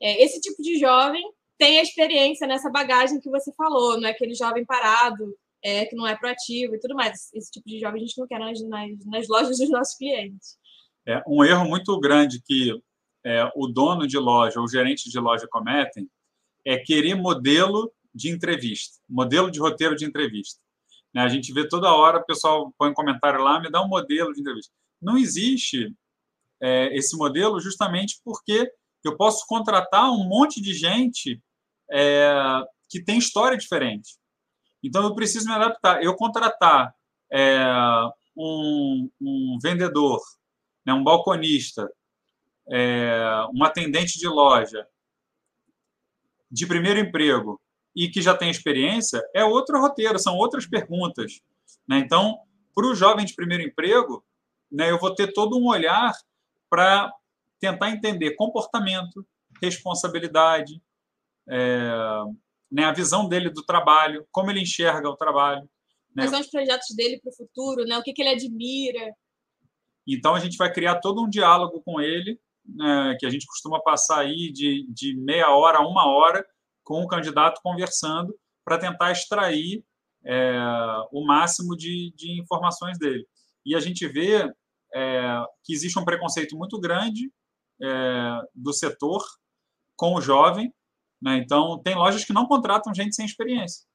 É, 0.00 0.22
esse 0.22 0.40
tipo 0.40 0.62
de 0.62 0.78
jovem 0.78 1.22
tem 1.58 1.78
a 1.78 1.82
experiência 1.82 2.46
nessa 2.46 2.70
bagagem 2.70 3.20
que 3.20 3.28
você 3.30 3.52
falou, 3.52 4.00
não 4.00 4.08
é 4.08 4.12
aquele 4.12 4.34
jovem 4.34 4.64
parado, 4.64 5.36
é, 5.62 5.84
que 5.84 5.94
não 5.94 6.06
é 6.06 6.16
proativo 6.16 6.74
e 6.74 6.80
tudo 6.80 6.94
mais. 6.94 7.30
Esse 7.34 7.50
tipo 7.50 7.68
de 7.68 7.78
jovem 7.78 8.02
a 8.02 8.06
gente 8.06 8.18
não 8.18 8.26
quer 8.26 8.38
nas, 8.38 8.60
nas, 8.62 9.06
nas 9.06 9.28
lojas 9.28 9.58
dos 9.58 9.70
nossos 9.70 9.94
clientes. 9.96 10.56
É, 11.06 11.22
um 11.26 11.44
erro 11.44 11.68
muito 11.68 11.98
grande 11.98 12.42
que 12.42 12.80
é, 13.24 13.50
o 13.54 13.66
dono 13.66 14.06
de 14.06 14.18
loja 14.18 14.60
ou 14.60 14.68
gerente 14.68 15.10
de 15.10 15.18
loja 15.18 15.46
cometem 15.48 16.08
é 16.64 16.78
querer 16.78 17.14
modelo 17.14 17.92
de 18.14 18.28
entrevista, 18.30 18.98
modelo 19.08 19.50
de 19.50 19.60
roteiro 19.60 19.96
de 19.96 20.04
entrevista. 20.04 20.60
Né? 21.14 21.22
A 21.22 21.28
gente 21.28 21.52
vê 21.52 21.66
toda 21.68 21.94
hora, 21.94 22.18
o 22.18 22.26
pessoal 22.26 22.72
põe 22.78 22.90
um 22.90 22.94
comentário 22.94 23.42
lá, 23.42 23.60
me 23.60 23.70
dá 23.70 23.82
um 23.82 23.88
modelo 23.88 24.32
de 24.32 24.40
entrevista. 24.40 24.72
Não 25.00 25.16
existe 25.16 25.94
é, 26.60 26.94
esse 26.96 27.16
modelo 27.16 27.60
justamente 27.60 28.20
porque 28.24 28.70
eu 29.04 29.16
posso 29.16 29.46
contratar 29.46 30.10
um 30.10 30.28
monte 30.28 30.60
de 30.60 30.74
gente 30.74 31.42
é, 31.90 32.32
que 32.88 33.02
tem 33.02 33.18
história 33.18 33.56
diferente. 33.56 34.18
Então, 34.82 35.04
eu 35.04 35.14
preciso 35.14 35.46
me 35.46 35.54
adaptar. 35.54 36.02
Eu 36.02 36.14
contratar 36.14 36.94
é, 37.30 37.64
um, 38.36 39.10
um, 39.20 39.58
vendedor, 39.62 40.20
né, 40.86 40.92
um 40.92 41.04
balconista, 41.04 41.90
é, 42.70 43.46
um 43.54 43.64
atendente 43.64 44.18
de 44.18 44.28
loja, 44.28 44.86
de 46.50 46.66
primeiro 46.66 46.98
emprego 46.98 47.60
e 47.94 48.08
que 48.08 48.22
já 48.22 48.36
tem 48.36 48.50
experiência, 48.50 49.22
é 49.34 49.44
outro 49.44 49.80
roteiro, 49.80 50.18
são 50.18 50.36
outras 50.36 50.66
perguntas. 50.66 51.40
Né? 51.88 51.98
Então, 51.98 52.38
para 52.74 52.86
o 52.86 52.94
jovem 52.94 53.24
de 53.24 53.34
primeiro 53.34 53.64
emprego, 53.64 54.24
né, 54.70 54.90
eu 54.90 54.98
vou 54.98 55.14
ter 55.14 55.32
todo 55.32 55.58
um 55.58 55.66
olhar 55.66 56.12
para 56.68 57.12
tentar 57.58 57.90
entender 57.90 58.36
comportamento, 58.36 59.26
responsabilidade, 59.60 60.80
é, 61.48 61.90
né, 62.70 62.84
a 62.84 62.92
visão 62.92 63.28
dele 63.28 63.50
do 63.50 63.64
trabalho, 63.64 64.26
como 64.30 64.50
ele 64.50 64.60
enxerga 64.60 65.08
o 65.08 65.16
trabalho. 65.16 65.62
Né? 66.14 66.22
Quais 66.22 66.30
são 66.30 66.40
os 66.40 66.50
projetos 66.50 66.94
dele 66.94 67.20
para 67.20 67.30
o 67.30 67.36
futuro, 67.36 67.84
né? 67.84 67.98
o 67.98 68.02
que, 68.02 68.12
que 68.12 68.22
ele 68.22 68.30
admira. 68.30 69.12
Então, 70.06 70.34
a 70.34 70.40
gente 70.40 70.56
vai 70.56 70.72
criar 70.72 71.00
todo 71.00 71.22
um 71.22 71.28
diálogo 71.28 71.82
com 71.82 72.00
ele 72.00 72.38
né, 72.64 73.16
que 73.18 73.26
a 73.26 73.30
gente 73.30 73.46
costuma 73.46 73.80
passar 73.82 74.20
aí 74.20 74.52
de, 74.52 74.86
de 74.88 75.16
meia 75.16 75.50
hora 75.50 75.78
a 75.78 75.86
uma 75.86 76.06
hora 76.06 76.44
com 76.84 77.02
o 77.02 77.08
candidato 77.08 77.60
conversando 77.62 78.34
para 78.64 78.78
tentar 78.78 79.12
extrair 79.12 79.84
é, 80.24 80.58
o 81.12 81.24
máximo 81.24 81.76
de, 81.76 82.12
de, 82.16 82.40
informações 82.40 82.98
dele. 82.98 83.26
E 83.64 83.74
a 83.74 83.80
gente 83.80 84.06
vê 84.06 84.50
é, 84.94 85.44
que 85.64 85.72
existe 85.72 85.98
um 85.98 86.04
preconceito 86.04 86.56
muito 86.56 86.78
grande 86.78 87.32
é, 87.80 88.40
do 88.54 88.72
setor 88.72 89.24
com 89.96 90.14
o 90.14 90.20
jovem. 90.20 90.72
Né? 91.20 91.38
Então, 91.38 91.80
tem 91.82 91.94
lojas 91.94 92.24
que 92.24 92.32
não 92.32 92.46
contratam 92.46 92.94
gente 92.94 93.14
sem 93.14 93.24
experiência. 93.24 93.86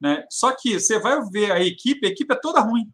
Né? 0.00 0.24
Só 0.30 0.54
que 0.56 0.78
você 0.78 0.98
vai 0.98 1.20
ver 1.30 1.52
a 1.52 1.60
equipe, 1.60 2.06
a 2.06 2.10
equipe 2.10 2.32
é 2.32 2.40
toda 2.40 2.60
ruim. 2.60 2.90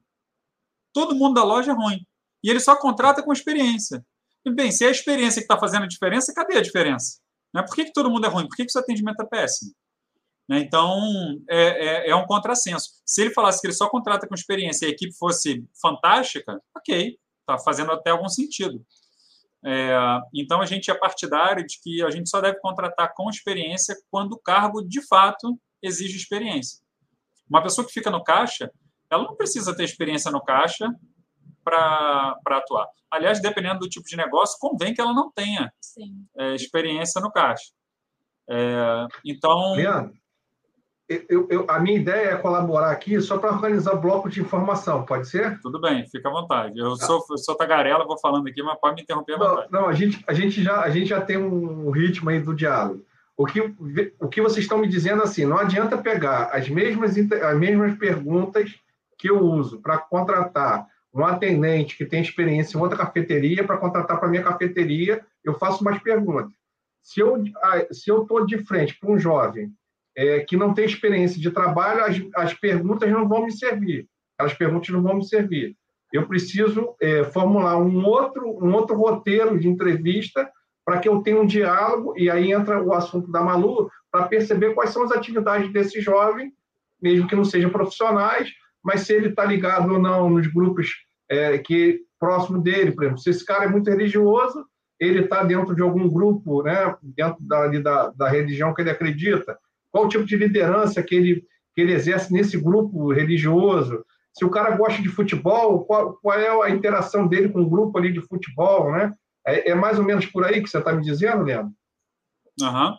Todo 0.92 1.14
mundo 1.14 1.34
da 1.34 1.44
loja 1.44 1.72
é 1.72 1.74
ruim. 1.74 2.04
E 2.46 2.50
ele 2.50 2.60
só 2.60 2.76
contrata 2.76 3.24
com 3.24 3.32
experiência. 3.32 4.06
Bem, 4.54 4.70
se 4.70 4.84
é 4.84 4.88
a 4.88 4.92
experiência 4.92 5.40
que 5.40 5.46
está 5.46 5.58
fazendo 5.58 5.82
a 5.82 5.88
diferença, 5.88 6.32
cadê 6.32 6.56
a 6.56 6.62
diferença? 6.62 7.18
Né? 7.52 7.60
Por 7.60 7.74
que, 7.74 7.86
que 7.86 7.92
todo 7.92 8.08
mundo 8.08 8.24
é 8.24 8.28
ruim? 8.28 8.46
Por 8.46 8.54
que, 8.54 8.62
que 8.62 8.68
o 8.68 8.72
seu 8.72 8.82
atendimento 8.82 9.20
é 9.20 9.26
péssimo? 9.26 9.72
Né? 10.48 10.60
Então, 10.60 10.96
é, 11.50 12.06
é, 12.06 12.10
é, 12.10 12.14
um 12.14 12.24
contrassenso. 12.24 12.88
Se 13.04 13.22
ele 13.22 13.34
falasse 13.34 13.60
que 13.60 13.66
ele 13.66 13.74
só 13.74 13.88
contrata 13.88 14.28
com 14.28 14.34
experiência 14.36 14.86
e 14.86 14.90
a 14.90 14.92
equipe 14.92 15.12
fosse 15.18 15.66
fantástica, 15.82 16.62
ok, 16.76 17.18
está 17.40 17.58
fazendo 17.58 17.90
até 17.90 18.10
algum 18.10 18.28
sentido. 18.28 18.80
É, 19.64 19.98
então, 20.32 20.60
a 20.60 20.66
gente 20.66 20.88
é 20.88 20.94
partidário 20.94 21.66
de 21.66 21.80
que 21.82 22.00
a 22.04 22.10
gente 22.12 22.30
só 22.30 22.40
deve 22.40 22.60
contratar 22.60 23.12
com 23.12 23.28
experiência 23.28 23.96
quando 24.08 24.34
o 24.34 24.38
cargo, 24.38 24.86
de 24.86 25.04
fato, 25.04 25.58
exige 25.82 26.16
experiência. 26.16 26.78
Uma 27.50 27.60
pessoa 27.60 27.84
que 27.84 27.92
fica 27.92 28.08
no 28.08 28.22
caixa, 28.22 28.70
ela 29.10 29.24
não 29.24 29.34
precisa 29.34 29.74
ter 29.74 29.82
experiência 29.82 30.30
no 30.30 30.40
caixa 30.40 30.88
para 31.66 32.38
atuar. 32.46 32.86
Aliás, 33.10 33.40
dependendo 33.40 33.80
do 33.80 33.88
tipo 33.88 34.06
de 34.06 34.16
negócio, 34.16 34.56
convém 34.60 34.94
que 34.94 35.00
ela 35.00 35.12
não 35.12 35.32
tenha 35.32 35.72
é, 36.38 36.54
experiência 36.54 37.20
no 37.20 37.32
caixa. 37.32 37.72
É, 38.48 39.06
então. 39.24 39.74
Leandro, 39.74 40.14
eu, 41.08 41.46
eu, 41.50 41.66
a 41.68 41.78
minha 41.80 41.98
ideia 41.98 42.30
é 42.30 42.36
colaborar 42.36 42.90
aqui 42.90 43.20
só 43.20 43.38
para 43.38 43.52
organizar 43.52 43.94
bloco 43.96 44.28
de 44.28 44.40
informação, 44.40 45.04
pode 45.04 45.28
ser? 45.28 45.60
Tudo 45.60 45.80
bem, 45.80 46.06
fica 46.08 46.28
à 46.28 46.32
vontade. 46.32 46.78
Eu, 46.78 46.96
tá. 46.96 47.06
sou, 47.06 47.24
eu 47.30 47.38
sou 47.38 47.56
tagarela, 47.56 48.06
vou 48.06 48.18
falando 48.18 48.46
aqui, 48.48 48.62
mas 48.62 48.78
pode 48.78 48.96
me 48.96 49.02
interromper 49.02 49.34
à 49.34 49.38
vontade. 49.38 49.68
Não, 49.72 49.82
não 49.82 49.88
a, 49.88 49.92
gente, 49.92 50.22
a, 50.26 50.32
gente 50.32 50.62
já, 50.62 50.80
a 50.80 50.90
gente 50.90 51.06
já 51.06 51.20
tem 51.20 51.36
um 51.36 51.90
ritmo 51.90 52.30
aí 52.30 52.40
do 52.40 52.54
diálogo. 52.54 53.04
O 53.36 53.44
que, 53.44 53.60
o 54.18 54.28
que 54.28 54.40
vocês 54.40 54.64
estão 54.64 54.78
me 54.78 54.88
dizendo 54.88 55.22
assim, 55.22 55.44
não 55.44 55.58
adianta 55.58 55.98
pegar 55.98 56.50
as 56.52 56.68
mesmas, 56.68 57.14
as 57.16 57.58
mesmas 57.58 57.96
perguntas 57.98 58.74
que 59.18 59.28
eu 59.30 59.40
uso 59.40 59.80
para 59.80 59.98
contratar 59.98 60.86
um 61.16 61.24
atendente 61.24 61.96
que 61.96 62.04
tem 62.04 62.20
experiência 62.20 62.76
em 62.76 62.80
outra 62.80 62.98
cafeteria 62.98 63.64
para 63.64 63.78
contratar 63.78 64.20
para 64.20 64.28
minha 64.28 64.42
cafeteria, 64.42 65.24
eu 65.42 65.54
faço 65.54 65.82
umas 65.82 65.98
perguntas. 66.02 66.52
Se 67.02 67.20
eu 67.20 67.42
se 67.90 68.10
eu 68.10 68.22
estou 68.22 68.44
de 68.44 68.58
frente 68.58 68.98
para 68.98 69.10
um 69.10 69.18
jovem 69.18 69.72
é, 70.14 70.40
que 70.40 70.56
não 70.56 70.74
tem 70.74 70.84
experiência 70.84 71.40
de 71.40 71.50
trabalho, 71.50 72.04
as, 72.04 72.16
as 72.34 72.54
perguntas 72.54 73.10
não 73.10 73.26
vão 73.26 73.44
me 73.44 73.52
servir. 73.52 74.06
As 74.38 74.52
perguntas 74.52 74.90
não 74.90 75.02
vão 75.02 75.14
me 75.14 75.24
servir. 75.24 75.74
Eu 76.12 76.26
preciso 76.26 76.94
é, 77.00 77.24
formular 77.24 77.78
um 77.78 78.04
outro 78.04 78.46
um 78.62 78.72
outro 78.74 78.96
roteiro 78.96 79.58
de 79.58 79.68
entrevista 79.68 80.50
para 80.84 80.98
que 80.98 81.08
eu 81.08 81.22
tenha 81.22 81.40
um 81.40 81.46
diálogo 81.46 82.14
e 82.16 82.30
aí 82.30 82.52
entra 82.52 82.82
o 82.82 82.92
assunto 82.92 83.30
da 83.32 83.40
Malu 83.40 83.90
para 84.10 84.28
perceber 84.28 84.74
quais 84.74 84.90
são 84.90 85.02
as 85.02 85.12
atividades 85.12 85.72
desse 85.72 86.00
jovem, 86.00 86.52
mesmo 87.00 87.26
que 87.26 87.34
não 87.34 87.44
sejam 87.44 87.70
profissionais, 87.70 88.50
mas 88.84 89.00
se 89.00 89.14
ele 89.14 89.28
está 89.28 89.44
ligado 89.44 89.92
ou 89.92 89.98
não 89.98 90.30
nos 90.30 90.46
grupos 90.46 91.05
é, 91.28 91.58
que 91.58 92.00
próximo 92.18 92.60
dele, 92.62 92.92
por 92.92 93.04
exemplo, 93.04 93.20
se 93.20 93.30
esse 93.30 93.44
cara 93.44 93.64
é 93.64 93.68
muito 93.68 93.90
religioso, 93.90 94.64
ele 94.98 95.24
está 95.24 95.44
dentro 95.44 95.74
de 95.74 95.82
algum 95.82 96.08
grupo, 96.08 96.62
né, 96.62 96.94
dentro 97.02 97.36
da, 97.40 97.66
da, 97.68 98.08
da, 98.10 98.28
religião 98.28 98.72
que 98.72 98.80
ele 98.80 98.90
acredita, 98.90 99.58
qual 99.90 100.06
o 100.06 100.08
tipo 100.08 100.24
de 100.24 100.36
liderança 100.36 101.02
que 101.02 101.14
ele, 101.14 101.44
que 101.74 101.82
ele 101.82 101.92
exerce 101.92 102.32
nesse 102.32 102.58
grupo 102.58 103.12
religioso, 103.12 104.04
se 104.32 104.44
o 104.44 104.50
cara 104.50 104.76
gosta 104.76 105.02
de 105.02 105.08
futebol, 105.08 105.84
qual, 105.84 106.14
qual 106.22 106.38
é 106.38 106.66
a 106.66 106.70
interação 106.70 107.26
dele 107.26 107.48
com 107.48 107.62
o 107.62 107.68
grupo 107.68 107.96
ali 107.98 108.12
de 108.12 108.20
futebol, 108.20 108.92
né? 108.92 109.14
É, 109.46 109.70
é 109.70 109.74
mais 109.74 109.98
ou 109.98 110.04
menos 110.04 110.26
por 110.26 110.44
aí 110.44 110.62
que 110.62 110.68
você 110.68 110.78
está 110.78 110.92
me 110.92 111.02
dizendo, 111.02 111.44
Leandro? 111.44 111.72
Uhum. 112.60 112.96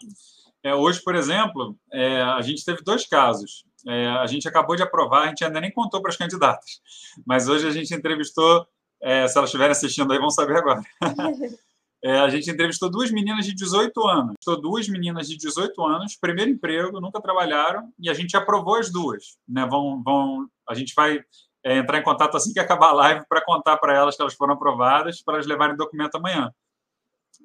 É, 0.64 0.74
hoje, 0.74 1.02
por 1.04 1.16
exemplo, 1.16 1.78
é, 1.94 2.22
a 2.22 2.42
gente 2.42 2.66
teve 2.66 2.84
dois 2.84 3.06
casos. 3.08 3.67
É, 3.88 4.08
a 4.08 4.26
gente 4.26 4.48
acabou 4.48 4.76
de 4.76 4.84
aprovar, 4.84 5.24
a 5.24 5.28
gente 5.28 5.46
ainda 5.46 5.62
nem 5.62 5.72
contou 5.72 6.02
para 6.02 6.12
as 6.12 6.18
candidatas, 6.18 6.82
mas 7.26 7.48
hoje 7.48 7.66
a 7.66 7.72
gente 7.72 7.94
entrevistou, 7.94 8.68
é, 9.02 9.26
se 9.28 9.38
elas 9.38 9.50
estiverem 9.50 9.72
assistindo 9.72 10.12
aí, 10.12 10.20
vão 10.20 10.30
saber 10.30 10.58
agora. 10.58 10.82
É, 12.04 12.20
a 12.20 12.30
gente 12.30 12.50
entrevistou 12.50 12.92
duas 12.92 13.10
meninas 13.10 13.44
de 13.44 13.56
18 13.56 14.08
anos. 14.08 14.36
Entrevistou 14.40 14.62
duas 14.62 14.88
meninas 14.88 15.28
de 15.28 15.36
18 15.36 15.84
anos, 15.84 16.16
primeiro 16.16 16.52
emprego, 16.52 17.02
nunca 17.02 17.20
trabalharam, 17.20 17.92
e 18.00 18.08
a 18.08 18.14
gente 18.14 18.38
aprovou 18.38 18.76
as 18.76 18.92
duas. 18.92 19.38
Né? 19.48 19.66
Vão, 19.66 20.04
vão, 20.04 20.48
a 20.70 20.76
gente 20.76 20.94
vai 20.96 21.20
é, 21.66 21.78
entrar 21.78 21.98
em 21.98 22.04
contato 22.04 22.38
assim 22.38 22.54
que 22.54 22.60
acabar 22.60 22.90
a 22.90 22.94
live 22.94 23.26
para 23.28 23.44
contar 23.44 23.78
para 23.78 23.96
elas 23.96 24.16
que 24.16 24.22
elas 24.22 24.36
foram 24.36 24.54
aprovadas, 24.54 25.24
para 25.24 25.36
elas 25.36 25.48
levarem 25.48 25.74
o 25.74 25.78
documento 25.78 26.16
amanhã. 26.16 26.52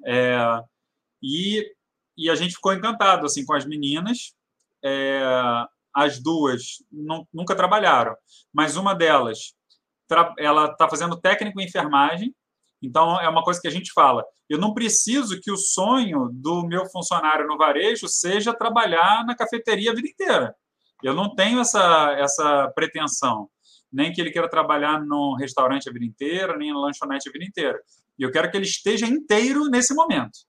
É, 0.05 0.37
e, 1.21 1.65
e 2.15 2.29
a 2.29 2.35
gente 2.35 2.53
ficou 2.53 2.73
encantado 2.73 3.25
assim 3.25 3.43
com 3.43 3.53
as 3.53 3.65
meninas. 3.65 4.35
As 5.93 6.21
duas 6.21 6.83
não, 6.91 7.27
nunca 7.33 7.55
trabalharam, 7.55 8.15
mas 8.51 8.75
uma 8.75 8.93
delas 8.93 9.53
ela 10.37 10.65
está 10.65 10.87
fazendo 10.87 11.19
técnico 11.19 11.59
em 11.59 11.65
enfermagem 11.65 12.33
então, 12.83 13.17
é 13.21 13.29
uma 13.29 13.43
coisa 13.43 13.61
que 13.61 13.67
a 13.67 13.71
gente 13.71 13.93
fala. 13.93 14.25
Eu 14.49 14.57
não 14.57 14.73
preciso 14.73 15.39
que 15.39 15.49
o 15.49 15.55
sonho 15.55 16.29
do 16.33 16.67
meu 16.67 16.85
funcionário 16.87 17.47
no 17.47 17.57
varejo 17.57 18.09
seja 18.09 18.53
trabalhar 18.53 19.25
na 19.25 19.33
cafeteria 19.33 19.91
a 19.91 19.95
vida 19.95 20.09
inteira. 20.09 20.53
Eu 21.01 21.13
não 21.13 21.33
tenho 21.33 21.61
essa, 21.61 22.11
essa 22.19 22.69
pretensão. 22.75 23.49
Nem 23.89 24.11
que 24.11 24.19
ele 24.19 24.31
queira 24.31 24.49
trabalhar 24.49 24.99
no 24.99 25.35
restaurante 25.35 25.87
a 25.87 25.93
vida 25.93 26.03
inteira, 26.03 26.57
nem 26.57 26.73
na 26.73 26.79
lanchonete 26.79 27.29
a 27.29 27.31
vida 27.31 27.45
inteira. 27.45 27.79
Eu 28.19 28.31
quero 28.31 28.51
que 28.51 28.57
ele 28.57 28.65
esteja 28.65 29.05
inteiro 29.05 29.69
nesse 29.69 29.93
momento. 29.93 30.39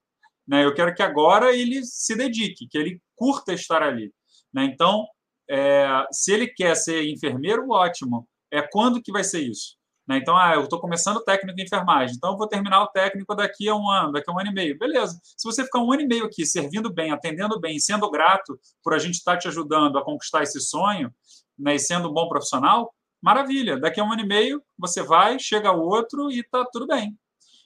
Né? 0.45 0.65
Eu 0.65 0.73
quero 0.73 0.93
que 0.93 1.01
agora 1.01 1.55
ele 1.55 1.85
se 1.85 2.17
dedique, 2.17 2.67
que 2.67 2.77
ele 2.77 3.01
curta 3.15 3.53
estar 3.53 3.81
ali. 3.81 4.11
Né? 4.53 4.65
Então, 4.65 5.05
é, 5.49 6.05
se 6.11 6.33
ele 6.33 6.47
quer 6.47 6.75
ser 6.75 7.03
enfermeiro, 7.05 7.69
ótimo. 7.69 8.27
É 8.51 8.61
quando 8.61 9.01
que 9.01 9.11
vai 9.11 9.23
ser 9.23 9.41
isso? 9.41 9.75
Né? 10.07 10.17
Então, 10.17 10.37
ah, 10.37 10.53
eu 10.53 10.63
estou 10.63 10.79
começando 10.79 11.17
o 11.17 11.23
técnico 11.23 11.55
de 11.55 11.63
enfermagem, 11.63 12.15
então 12.15 12.31
eu 12.31 12.37
vou 12.37 12.47
terminar 12.47 12.83
o 12.83 12.87
técnico 12.87 13.33
daqui 13.35 13.67
a 13.67 13.75
um 13.75 13.89
ano, 13.89 14.11
daqui 14.11 14.29
a 14.29 14.33
um 14.33 14.39
ano 14.39 14.51
e 14.51 14.53
meio. 14.53 14.77
Beleza. 14.77 15.19
Se 15.23 15.43
você 15.43 15.63
ficar 15.63 15.79
um 15.79 15.91
ano 15.91 16.03
e 16.03 16.07
meio 16.07 16.25
aqui 16.25 16.45
servindo 16.45 16.93
bem, 16.93 17.11
atendendo 17.11 17.59
bem, 17.59 17.79
sendo 17.79 18.09
grato 18.09 18.59
por 18.83 18.93
a 18.93 18.99
gente 18.99 19.15
estar 19.15 19.33
tá 19.33 19.39
te 19.39 19.47
ajudando 19.47 19.97
a 19.97 20.03
conquistar 20.03 20.43
esse 20.43 20.59
sonho, 20.61 21.13
né, 21.57 21.75
e 21.75 21.79
sendo 21.79 22.09
um 22.09 22.13
bom 22.13 22.27
profissional, 22.27 22.93
maravilha. 23.21 23.79
Daqui 23.79 23.99
a 23.99 24.03
um 24.03 24.11
ano 24.11 24.21
e 24.21 24.27
meio, 24.27 24.61
você 24.77 25.01
vai, 25.01 25.39
chega 25.39 25.71
outro 25.71 26.29
e 26.31 26.41
está 26.41 26.63
tudo 26.71 26.85
bem. 26.85 27.17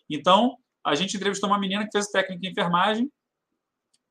Então, 0.10 0.56
a 0.86 0.96
gente 0.96 1.18
entrevistou 1.18 1.50
uma 1.50 1.60
menina 1.60 1.84
que 1.84 1.92
fez 1.92 2.08
o 2.08 2.12
técnico 2.12 2.42
de 2.42 2.50
enfermagem, 2.50 3.12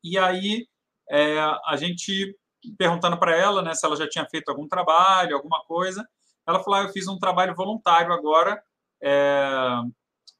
e 0.04 0.18
aí 0.18 0.66
é, 1.10 1.38
a 1.66 1.76
gente 1.76 2.36
perguntando 2.76 3.18
para 3.18 3.36
ela 3.36 3.62
né, 3.62 3.74
se 3.74 3.84
ela 3.86 3.96
já 3.96 4.08
tinha 4.08 4.26
feito 4.28 4.48
algum 4.48 4.66
trabalho, 4.66 5.36
alguma 5.36 5.62
coisa, 5.64 6.06
ela 6.46 6.62
falou: 6.62 6.80
ah, 6.80 6.82
eu 6.84 6.88
fiz 6.88 7.06
um 7.06 7.18
trabalho 7.18 7.54
voluntário 7.54 8.12
agora, 8.12 8.60
é, 9.02 9.50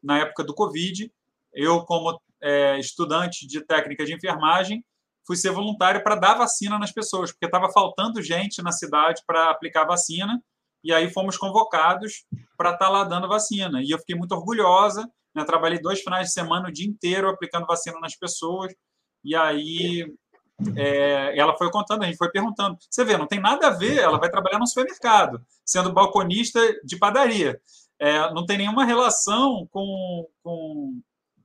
na 0.03 0.19
época 0.19 0.43
do 0.43 0.55
Covid. 0.55 1.13
Eu, 1.53 1.85
como 1.85 2.19
é, 2.43 2.79
estudante 2.79 3.47
de 3.47 3.61
técnica 3.61 4.05
de 4.05 4.15
enfermagem, 4.15 4.85
fui 5.27 5.37
ser 5.37 5.51
voluntário 5.51 6.03
para 6.03 6.15
dar 6.15 6.35
vacina 6.35 6.79
nas 6.79 6.93
pessoas, 6.93 7.31
porque 7.31 7.47
estava 7.47 7.71
faltando 7.71 8.23
gente 8.23 8.63
na 8.63 8.73
cidade 8.73 9.23
para 9.27 9.51
aplicar 9.51 9.85
vacina. 9.85 10.43
E 10.83 10.93
aí 10.93 11.11
fomos 11.11 11.37
convocados 11.37 12.25
para 12.57 12.71
estar 12.71 12.87
tá 12.87 12.91
lá 12.91 13.05
dando 13.05 13.29
vacina. 13.29 13.83
E 13.83 13.91
eu 13.91 13.99
fiquei 13.99 14.17
muito 14.17 14.33
orgulhosa. 14.33 15.11
Né? 15.35 15.45
Trabalhei 15.45 15.79
dois 15.81 16.01
finais 16.01 16.29
de 16.29 16.33
semana, 16.33 16.69
o 16.69 16.73
dia 16.73 16.89
inteiro, 16.89 17.29
aplicando 17.29 17.67
vacina 17.67 17.99
nas 18.01 18.17
pessoas. 18.17 18.73
E 19.25 19.35
aí 19.35 20.07
é, 20.77 21.39
ela 21.39 21.57
foi 21.57 21.71
contando, 21.71 22.03
a 22.03 22.07
gente 22.07 22.17
foi 22.17 22.31
perguntando. 22.31 22.77
Você 22.91 23.05
vê, 23.05 23.17
não 23.17 23.27
tem 23.27 23.41
nada 23.41 23.69
a 23.69 23.71
ver, 23.71 23.99
ela 23.99 24.19
vai 24.19 24.31
trabalhar 24.31 24.59
no 24.59 24.67
supermercado, 24.67 25.41
sendo 25.65 25.93
balconista 25.93 26.61
de 26.85 26.99
padaria. 26.99 27.61
É, 28.01 28.33
não 28.33 28.45
tem 28.45 28.59
nenhuma 28.59 28.85
relação 28.85 29.69
com, 29.71 30.27
com, 30.43 31.01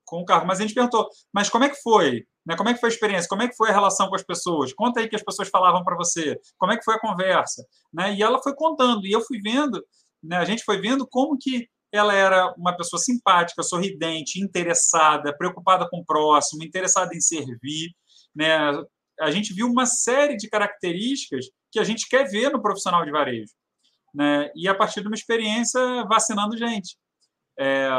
com 0.05 0.21
o 0.21 0.25
carro. 0.25 0.45
Mas 0.47 0.59
a 0.59 0.61
gente 0.63 0.73
perguntou, 0.73 1.07
mas 1.31 1.49
como 1.49 1.63
é 1.63 1.69
que 1.69 1.81
foi? 1.81 2.25
Né? 2.45 2.55
Como 2.55 2.69
é 2.69 2.73
que 2.73 2.79
foi 2.79 2.89
a 2.89 2.93
experiência? 2.93 3.29
Como 3.29 3.41
é 3.41 3.47
que 3.47 3.55
foi 3.55 3.69
a 3.69 3.73
relação 3.73 4.09
com 4.09 4.15
as 4.15 4.23
pessoas? 4.23 4.73
Conta 4.73 4.99
aí 4.99 5.07
que 5.07 5.15
as 5.15 5.23
pessoas 5.23 5.49
falavam 5.49 5.83
para 5.83 5.95
você. 5.95 6.39
Como 6.57 6.71
é 6.71 6.77
que 6.77 6.83
foi 6.83 6.95
a 6.95 6.99
conversa? 6.99 7.65
Né? 7.93 8.15
E 8.15 8.23
ela 8.23 8.41
foi 8.41 8.55
contando, 8.55 9.05
e 9.05 9.11
eu 9.11 9.21
fui 9.21 9.39
vendo, 9.41 9.83
né? 10.21 10.37
a 10.37 10.45
gente 10.45 10.63
foi 10.63 10.79
vendo 10.79 11.07
como 11.07 11.37
que 11.39 11.67
ela 11.91 12.15
era 12.15 12.51
uma 12.57 12.75
pessoa 12.75 12.99
simpática, 12.99 13.61
sorridente, 13.61 14.41
interessada, 14.41 15.35
preocupada 15.37 15.87
com 15.87 15.99
o 15.99 16.05
próximo, 16.05 16.63
interessada 16.63 17.13
em 17.13 17.21
servir, 17.21 17.91
né? 18.35 18.83
A 19.19 19.31
gente 19.31 19.53
viu 19.53 19.67
uma 19.67 19.85
série 19.85 20.35
de 20.35 20.49
características 20.49 21.45
que 21.71 21.79
a 21.79 21.83
gente 21.83 22.07
quer 22.07 22.25
ver 22.29 22.49
no 22.49 22.61
profissional 22.61 23.03
de 23.05 23.11
varejo. 23.11 23.51
Né? 24.13 24.49
E 24.55 24.67
a 24.67 24.75
partir 24.75 25.01
de 25.01 25.07
uma 25.07 25.15
experiência 25.15 25.79
vacinando 26.07 26.57
gente. 26.57 26.95
É, 27.59 27.89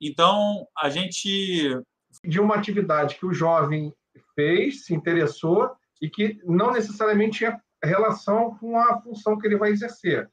então, 0.00 0.66
a 0.78 0.88
gente. 0.88 1.78
De 2.22 2.40
uma 2.40 2.54
atividade 2.54 3.16
que 3.16 3.26
o 3.26 3.34
jovem 3.34 3.92
fez, 4.34 4.84
se 4.84 4.94
interessou 4.94 5.70
e 6.00 6.08
que 6.08 6.38
não 6.44 6.72
necessariamente 6.72 7.38
tinha 7.38 7.60
relação 7.82 8.56
com 8.56 8.78
a 8.78 9.00
função 9.02 9.36
que 9.36 9.46
ele 9.46 9.58
vai 9.58 9.70
exercer. 9.70 10.30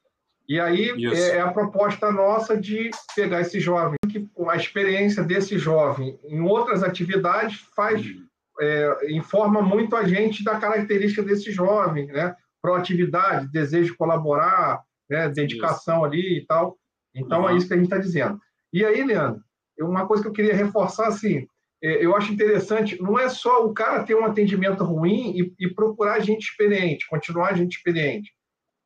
E 0.47 0.59
aí 0.59 0.91
é, 1.11 1.37
é 1.37 1.41
a 1.41 1.51
proposta 1.51 2.11
nossa 2.11 2.55
de 2.55 2.91
pegar 3.15 3.41
esse 3.41 3.59
jovem, 3.59 3.97
que 4.09 4.29
a 4.47 4.55
experiência 4.55 5.23
desse 5.23 5.57
jovem 5.57 6.19
em 6.23 6.41
outras 6.41 6.83
atividades 6.83 7.59
faz 7.75 8.05
uhum 8.05 8.27
é, 8.61 9.11
informa 9.11 9.61
muito 9.61 9.95
a 9.95 10.03
gente 10.03 10.43
da 10.43 10.59
característica 10.59 11.23
desse 11.23 11.51
jovem, 11.51 12.07
né? 12.07 12.35
Proatividade, 12.61 13.51
desejo 13.51 13.91
de 13.91 13.97
colaborar, 13.97 14.81
né? 15.09 15.27
dedicação 15.29 15.97
isso. 15.97 16.05
ali 16.05 16.37
e 16.37 16.45
tal. 16.45 16.77
Então, 17.15 17.41
uhum. 17.41 17.49
é 17.49 17.57
isso 17.57 17.67
que 17.67 17.73
a 17.73 17.77
gente 17.77 17.85
está 17.85 17.97
dizendo. 17.97 18.39
E 18.71 18.85
aí, 18.85 19.03
Leandro, 19.03 19.41
uma 19.79 20.05
coisa 20.05 20.21
que 20.21 20.29
eu 20.29 20.33
queria 20.33 20.55
reforçar, 20.55 21.07
assim, 21.07 21.47
é, 21.83 22.05
eu 22.05 22.15
acho 22.15 22.31
interessante, 22.31 23.01
não 23.01 23.17
é 23.17 23.27
só 23.27 23.65
o 23.65 23.73
cara 23.73 24.03
ter 24.03 24.15
um 24.15 24.25
atendimento 24.25 24.83
ruim 24.83 25.33
e, 25.35 25.53
e 25.59 25.73
procurar 25.73 26.19
gente 26.19 26.43
experiente, 26.43 27.07
continuar 27.09 27.55
gente 27.55 27.77
experiente. 27.77 28.31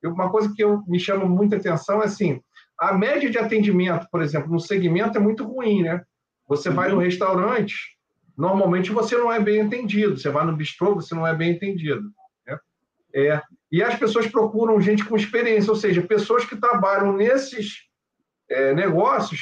Uma 0.04 0.30
coisa 0.32 0.54
que 0.56 0.64
eu, 0.64 0.82
me 0.88 1.00
chama 1.00 1.26
muita 1.26 1.58
atenção 1.58 2.02
é 2.02 2.06
assim, 2.06 2.40
a 2.80 2.94
média 2.94 3.30
de 3.30 3.38
atendimento, 3.38 4.08
por 4.10 4.22
exemplo, 4.22 4.52
no 4.52 4.60
segmento 4.60 5.18
é 5.18 5.22
muito 5.22 5.44
ruim, 5.44 5.84
né? 5.84 6.02
Você 6.48 6.70
uhum. 6.70 6.76
vai 6.76 6.90
no 6.90 7.00
restaurante, 7.00 7.76
normalmente 8.38 8.92
você 8.92 9.18
não 9.18 9.32
é 9.32 9.40
bem 9.40 9.62
entendido. 9.62 10.18
Você 10.18 10.30
vai 10.30 10.46
no 10.46 10.56
bistrô, 10.56 10.96
você 10.96 11.16
não 11.16 11.26
é 11.26 11.34
bem 11.34 11.52
entendido. 11.52 12.12
Né? 12.46 12.60
É, 13.14 13.42
e 13.72 13.82
as 13.82 13.98
pessoas 13.98 14.28
procuram 14.28 14.82
gente 14.82 15.06
com 15.06 15.16
experiência, 15.16 15.70
ou 15.72 15.76
seja, 15.76 16.02
pessoas 16.02 16.46
que 16.46 16.56
trabalham 16.56 17.14
nesses 17.14 17.86
é, 18.50 18.74
negócios, 18.74 19.42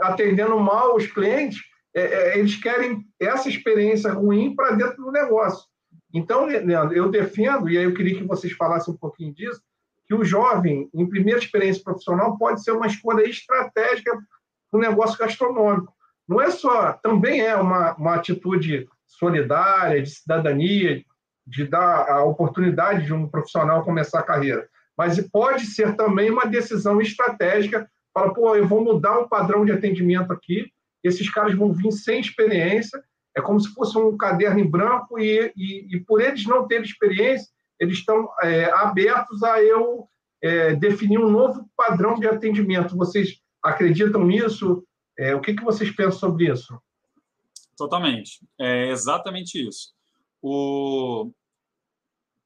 atendendo 0.00 0.58
mal 0.58 0.96
os 0.96 1.06
clientes, 1.06 1.60
é, 1.94 2.02
é, 2.02 2.38
eles 2.38 2.56
querem 2.56 3.04
essa 3.18 3.48
experiência 3.48 4.12
ruim 4.12 4.54
para 4.54 4.72
dentro 4.72 5.02
do 5.02 5.10
negócio. 5.10 5.66
Então, 6.12 6.46
Leandro, 6.46 6.94
eu 6.94 7.10
defendo, 7.10 7.68
e 7.68 7.76
aí 7.76 7.84
eu 7.84 7.94
queria 7.94 8.16
que 8.16 8.24
vocês 8.24 8.52
falassem 8.54 8.92
um 8.92 8.96
pouquinho 8.96 9.34
disso, 9.34 9.60
que 10.06 10.14
o 10.14 10.24
jovem, 10.24 10.88
em 10.94 11.06
primeira 11.06 11.38
experiência 11.38 11.82
profissional, 11.82 12.38
pode 12.38 12.62
ser 12.62 12.72
uma 12.72 12.86
escolha 12.86 13.28
estratégica 13.28 14.10
para 14.70 14.78
o 14.78 14.80
negócio 14.80 15.18
gastronômico 15.18 15.92
não 16.28 16.40
é 16.40 16.50
só, 16.50 16.92
também 16.92 17.40
é 17.40 17.56
uma, 17.56 17.94
uma 17.94 18.14
atitude 18.16 18.88
solidária, 19.06 20.02
de 20.02 20.10
cidadania, 20.10 21.02
de 21.46 21.64
dar 21.64 22.08
a 22.08 22.24
oportunidade 22.24 23.06
de 23.06 23.14
um 23.14 23.26
profissional 23.26 23.82
começar 23.82 24.20
a 24.20 24.24
carreira, 24.24 24.68
mas 24.96 25.18
pode 25.30 25.64
ser 25.64 25.96
também 25.96 26.30
uma 26.30 26.44
decisão 26.44 27.00
estratégica, 27.00 27.88
fala, 28.12 28.34
pô, 28.34 28.54
eu 28.54 28.66
vou 28.66 28.84
mudar 28.84 29.18
o 29.18 29.28
padrão 29.28 29.64
de 29.64 29.72
atendimento 29.72 30.32
aqui, 30.32 30.70
esses 31.02 31.30
caras 31.30 31.54
vão 31.54 31.72
vir 31.72 31.92
sem 31.92 32.20
experiência, 32.20 33.02
é 33.34 33.40
como 33.40 33.60
se 33.60 33.72
fosse 33.72 33.96
um 33.96 34.16
caderno 34.16 34.58
em 34.58 34.68
branco 34.68 35.18
e, 35.18 35.52
e, 35.56 35.96
e 35.96 36.00
por 36.00 36.20
eles 36.20 36.44
não 36.44 36.66
terem 36.66 36.84
experiência, 36.84 37.48
eles 37.80 37.98
estão 37.98 38.28
é, 38.42 38.64
abertos 38.72 39.42
a 39.42 39.62
eu 39.62 40.08
é, 40.42 40.74
definir 40.74 41.18
um 41.18 41.30
novo 41.30 41.68
padrão 41.76 42.18
de 42.18 42.26
atendimento. 42.26 42.96
Vocês 42.96 43.40
acreditam 43.62 44.24
nisso? 44.24 44.84
É, 45.18 45.34
o 45.34 45.40
que, 45.40 45.54
que 45.54 45.64
vocês 45.64 45.90
pensam 45.90 46.20
sobre 46.20 46.50
isso? 46.50 46.80
Totalmente. 47.76 48.40
É 48.58 48.88
exatamente 48.88 49.66
isso. 49.66 49.92
O... 50.40 51.32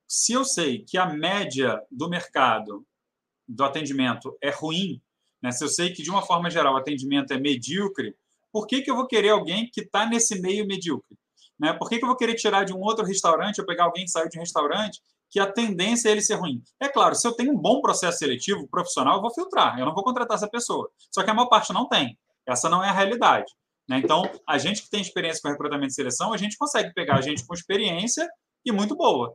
Se 0.09 0.33
eu 0.33 0.45
sei 0.45 0.83
que 0.83 0.97
a 0.97 1.07
média 1.07 1.83
do 1.91 2.09
mercado 2.09 2.87
do 3.47 3.65
atendimento 3.65 4.37
é 4.41 4.51
ruim, 4.51 5.01
né? 5.43 5.51
se 5.51 5.63
eu 5.63 5.69
sei 5.69 5.93
que, 5.93 6.03
de 6.03 6.11
uma 6.11 6.23
forma 6.23 6.51
geral, 6.51 6.75
o 6.75 6.77
atendimento 6.79 7.33
é 7.33 7.39
medíocre, 7.39 8.17
por 8.51 8.67
que, 8.67 8.83
que 8.83 8.91
eu 8.91 8.97
vou 8.97 9.07
querer 9.07 9.31
alguém 9.31 9.69
que 9.71 9.83
está 9.83 10.07
nesse 10.07 10.41
meio 10.41 10.67
medíocre? 10.67 11.19
Né? 11.59 11.73
Por 11.75 11.89
que, 11.89 11.99
que 11.99 12.05
eu 12.05 12.09
vou 12.09 12.17
querer 12.17 12.35
tirar 12.35 12.65
de 12.65 12.73
um 12.73 12.81
outro 12.81 13.05
restaurante 13.05 13.61
ou 13.61 13.67
pegar 13.67 13.85
alguém 13.85 14.05
que 14.05 14.11
saiu 14.11 14.29
de 14.29 14.39
um 14.39 14.43
restaurante 14.43 15.03
que 15.31 15.41
a 15.41 15.51
tendência 15.51 16.09
é 16.09 16.13
ele 16.13 16.23
ser 16.23 16.35
ruim? 16.35 16.63
É 16.81 16.89
claro, 16.89 17.15
se 17.15 17.27
eu 17.27 17.33
tenho 17.33 17.53
um 17.53 17.59
bom 17.59 17.81
processo 17.81 18.19
seletivo 18.19 18.67
profissional, 18.69 19.17
eu 19.17 19.23
vou 19.23 19.33
filtrar, 19.33 19.79
eu 19.79 19.87
não 19.87 19.95
vou 19.95 20.05
contratar 20.05 20.37
essa 20.37 20.49
pessoa. 20.49 20.91
Só 21.11 21.23
que 21.23 21.31
a 21.31 21.35
maior 21.35 21.49
parte 21.49 21.73
não 21.73 21.89
tem. 21.89 22.19
Essa 22.47 22.69
não 22.69 22.83
é 22.83 22.89
a 22.89 22.93
realidade. 22.93 23.53
Né? 23.89 23.99
Então, 23.99 24.23
a 24.47 24.59
gente 24.59 24.83
que 24.83 24.91
tem 24.91 25.01
experiência 25.01 25.41
com 25.43 25.49
recrutamento 25.49 25.93
e 25.93 25.95
seleção, 25.95 26.33
a 26.33 26.37
gente 26.37 26.57
consegue 26.57 26.93
pegar 26.95 27.17
a 27.17 27.21
gente 27.21 27.47
com 27.47 27.55
experiência 27.55 28.29
e 28.65 28.73
muito 28.73 28.97
boa. 28.97 29.35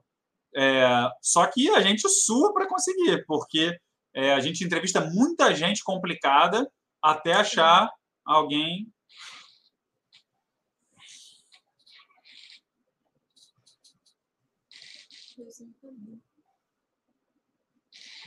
É, 0.55 1.09
só 1.21 1.45
que 1.45 1.69
a 1.69 1.81
gente 1.81 2.07
sua 2.09 2.53
para 2.53 2.67
conseguir, 2.67 3.25
porque 3.25 3.77
é, 4.13 4.33
a 4.33 4.39
gente 4.39 4.63
entrevista 4.63 5.01
muita 5.01 5.53
gente 5.53 5.83
complicada 5.83 6.69
até 7.01 7.33
achar 7.33 7.89
alguém. 8.25 8.91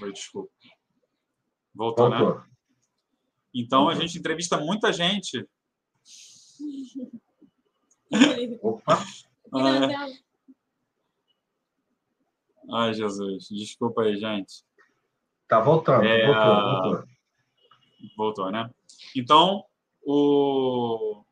Oi, 0.02 0.12
desculpa. 0.12 0.52
Voltou, 1.74 2.08
né? 2.08 2.18
Voltou. 2.18 2.40
né? 2.40 2.49
Então 3.54 3.88
a 3.88 3.94
gente 3.94 4.18
entrevista 4.18 4.56
muita 4.58 4.92
gente. 4.92 5.46
Opa, 8.62 9.04
Ah, 9.52 9.68
é. 9.86 10.20
Ai, 12.72 12.94
Jesus. 12.94 13.48
Desculpa 13.50 14.02
aí, 14.02 14.16
gente. 14.16 14.62
tá 15.48 15.58
voltando. 15.60 16.04
É, 16.04 16.26
Voltou, 16.26 16.42
a- 16.42 16.82
voltou. 16.82 17.08
Voltou, 18.16 18.50
né? 18.52 18.70
Então, 19.16 19.64
o... 20.02 21.24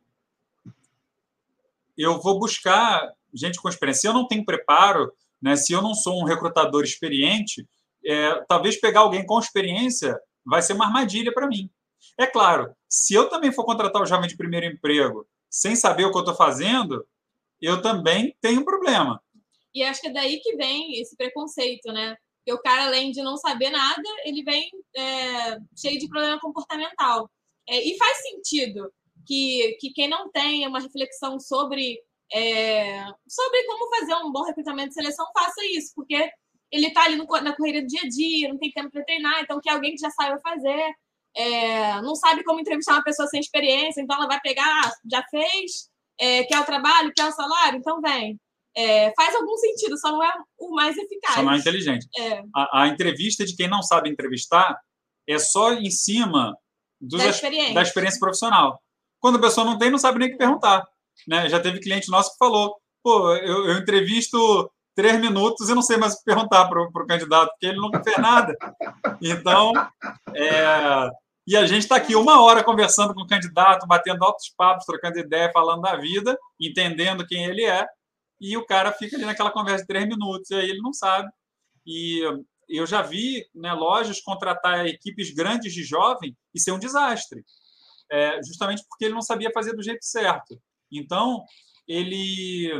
eu 1.96 2.20
vou 2.20 2.38
buscar 2.40 3.12
gente 3.32 3.60
com 3.60 3.68
experiência. 3.68 4.00
Se 4.02 4.08
eu 4.08 4.12
não 4.12 4.26
tenho 4.26 4.44
preparo, 4.44 5.12
né, 5.40 5.54
se 5.54 5.72
eu 5.72 5.80
não 5.80 5.94
sou 5.94 6.20
um 6.20 6.24
recrutador 6.24 6.82
experiente, 6.82 7.68
é, 8.04 8.44
talvez 8.48 8.80
pegar 8.80 9.00
alguém 9.00 9.24
com 9.24 9.38
experiência 9.38 10.18
vai 10.44 10.60
ser 10.60 10.72
uma 10.72 10.86
armadilha 10.86 11.32
para 11.32 11.46
mim. 11.46 11.70
É 12.18 12.26
claro, 12.26 12.74
se 12.88 13.14
eu 13.14 13.28
também 13.28 13.52
for 13.52 13.64
contratar 13.64 14.02
o 14.02 14.06
jovem 14.06 14.28
de 14.28 14.36
primeiro 14.36 14.66
emprego 14.66 15.26
sem 15.48 15.76
saber 15.76 16.04
o 16.04 16.10
que 16.10 16.16
eu 16.16 16.22
estou 16.22 16.34
fazendo, 16.34 17.06
eu 17.60 17.80
também 17.80 18.36
tenho 18.40 18.60
um 18.60 18.64
problema. 18.64 19.22
E 19.74 19.82
acho 19.82 20.00
que 20.00 20.08
é 20.08 20.12
daí 20.12 20.40
que 20.40 20.56
vem 20.56 21.00
esse 21.00 21.16
preconceito, 21.16 21.92
né? 21.92 22.16
Porque 22.38 22.52
o 22.52 22.62
cara, 22.62 22.86
além 22.86 23.12
de 23.12 23.22
não 23.22 23.36
saber 23.36 23.70
nada, 23.70 24.02
ele 24.24 24.42
vem 24.42 24.68
é, 24.96 25.58
cheio 25.76 25.98
de 25.98 26.08
problema 26.08 26.40
comportamental. 26.40 27.30
É, 27.68 27.86
e 27.86 27.96
faz 27.96 28.18
sentido 28.22 28.90
que, 29.26 29.76
que 29.80 29.92
quem 29.92 30.08
não 30.08 30.30
tem 30.30 30.66
uma 30.66 30.80
reflexão 30.80 31.38
sobre, 31.38 32.00
é, 32.32 33.04
sobre 33.28 33.64
como 33.66 33.94
fazer 33.96 34.14
um 34.14 34.32
bom 34.32 34.42
recrutamento 34.42 34.88
de 34.88 34.94
seleção 34.94 35.26
faça 35.32 35.64
isso, 35.66 35.92
porque 35.94 36.30
ele 36.72 36.86
está 36.88 37.04
ali 37.04 37.16
no, 37.16 37.26
na 37.26 37.54
correria 37.54 37.82
do 37.82 37.86
dia 37.86 38.00
a 38.04 38.08
dia, 38.08 38.48
não 38.48 38.58
tem 38.58 38.72
tempo 38.72 38.90
para 38.90 39.04
treinar, 39.04 39.40
então 39.40 39.60
que 39.60 39.68
alguém 39.68 39.92
que 39.94 40.00
já 40.00 40.10
saiba 40.10 40.40
fazer. 40.40 40.94
É, 41.38 42.00
não 42.02 42.16
sabe 42.16 42.42
como 42.42 42.58
entrevistar 42.58 42.94
uma 42.94 43.04
pessoa 43.04 43.28
sem 43.28 43.38
experiência, 43.38 44.00
então 44.00 44.16
ela 44.16 44.26
vai 44.26 44.40
pegar, 44.40 44.66
ah, 44.66 44.92
já 45.08 45.22
fez, 45.30 45.88
é, 46.18 46.42
quer 46.42 46.58
o 46.58 46.64
trabalho, 46.64 47.12
quer 47.14 47.26
o 47.26 47.32
salário, 47.32 47.78
então 47.78 48.00
vem. 48.00 48.38
É, 48.76 49.12
faz 49.14 49.34
algum 49.36 49.56
sentido, 49.56 49.96
só 49.96 50.10
não 50.10 50.22
é 50.22 50.32
o 50.58 50.74
mais 50.74 50.96
eficaz. 50.96 51.34
Só 51.34 51.42
não 51.42 51.52
é 51.52 51.58
inteligente. 51.58 52.08
É, 52.16 52.42
A, 52.54 52.82
a 52.82 52.88
entrevista 52.88 53.44
de 53.44 53.54
quem 53.54 53.68
não 53.68 53.82
sabe 53.82 54.10
entrevistar 54.10 54.76
é 55.28 55.38
só 55.38 55.72
em 55.74 55.90
cima 55.90 56.56
dos 57.00 57.22
da 57.22 57.28
experiência. 57.28 57.74
da 57.74 57.82
experiência 57.82 58.18
profissional. 58.18 58.80
Quando 59.20 59.36
a 59.36 59.40
pessoa 59.40 59.64
não 59.64 59.78
tem, 59.78 59.90
não 59.90 59.98
sabe 59.98 60.18
nem 60.18 60.28
o 60.28 60.32
que 60.32 60.38
perguntar. 60.38 60.84
Né? 61.26 61.48
Já 61.48 61.60
teve 61.60 61.80
cliente 61.80 62.10
nosso 62.10 62.32
que 62.32 62.38
falou: 62.38 62.76
pô, 63.02 63.34
eu, 63.36 63.66
eu 63.68 63.78
entrevisto 63.78 64.70
três 64.94 65.20
minutos 65.20 65.68
e 65.68 65.74
não 65.74 65.82
sei 65.82 65.96
mais 65.96 66.14
o 66.14 66.18
que 66.18 66.24
perguntar 66.24 66.68
para 66.68 66.82
o 66.82 67.06
candidato, 67.06 67.50
porque 67.50 67.66
ele 67.66 67.78
nunca 67.78 68.02
fez 68.02 68.18
nada. 68.18 68.56
Então, 69.20 69.72
é, 70.34 71.10
e 71.48 71.56
a 71.56 71.64
gente 71.64 71.84
está 71.84 71.96
aqui 71.96 72.14
uma 72.14 72.42
hora 72.42 72.62
conversando 72.62 73.14
com 73.14 73.22
o 73.22 73.26
candidato, 73.26 73.86
batendo 73.86 74.22
altos 74.22 74.52
papos, 74.54 74.84
trocando 74.84 75.18
ideia, 75.18 75.50
falando 75.50 75.80
da 75.80 75.96
vida, 75.96 76.38
entendendo 76.60 77.26
quem 77.26 77.46
ele 77.46 77.64
é, 77.64 77.86
e 78.38 78.54
o 78.54 78.66
cara 78.66 78.92
fica 78.92 79.16
ali 79.16 79.24
naquela 79.24 79.50
conversa 79.50 79.80
de 79.80 79.86
três 79.86 80.06
minutos, 80.06 80.50
e 80.50 80.54
aí 80.56 80.68
ele 80.68 80.82
não 80.82 80.92
sabe. 80.92 81.26
E 81.86 82.20
eu 82.68 82.86
já 82.86 83.00
vi 83.00 83.46
né, 83.54 83.72
lojas 83.72 84.20
contratar 84.20 84.86
equipes 84.88 85.32
grandes 85.34 85.72
de 85.72 85.82
jovem 85.84 86.36
e 86.54 86.60
ser 86.60 86.72
um 86.72 86.78
desastre, 86.78 87.42
é, 88.12 88.42
justamente 88.42 88.84
porque 88.86 89.06
ele 89.06 89.14
não 89.14 89.22
sabia 89.22 89.50
fazer 89.50 89.72
do 89.72 89.82
jeito 89.82 90.04
certo. 90.04 90.60
Então, 90.92 91.42
ele 91.88 92.70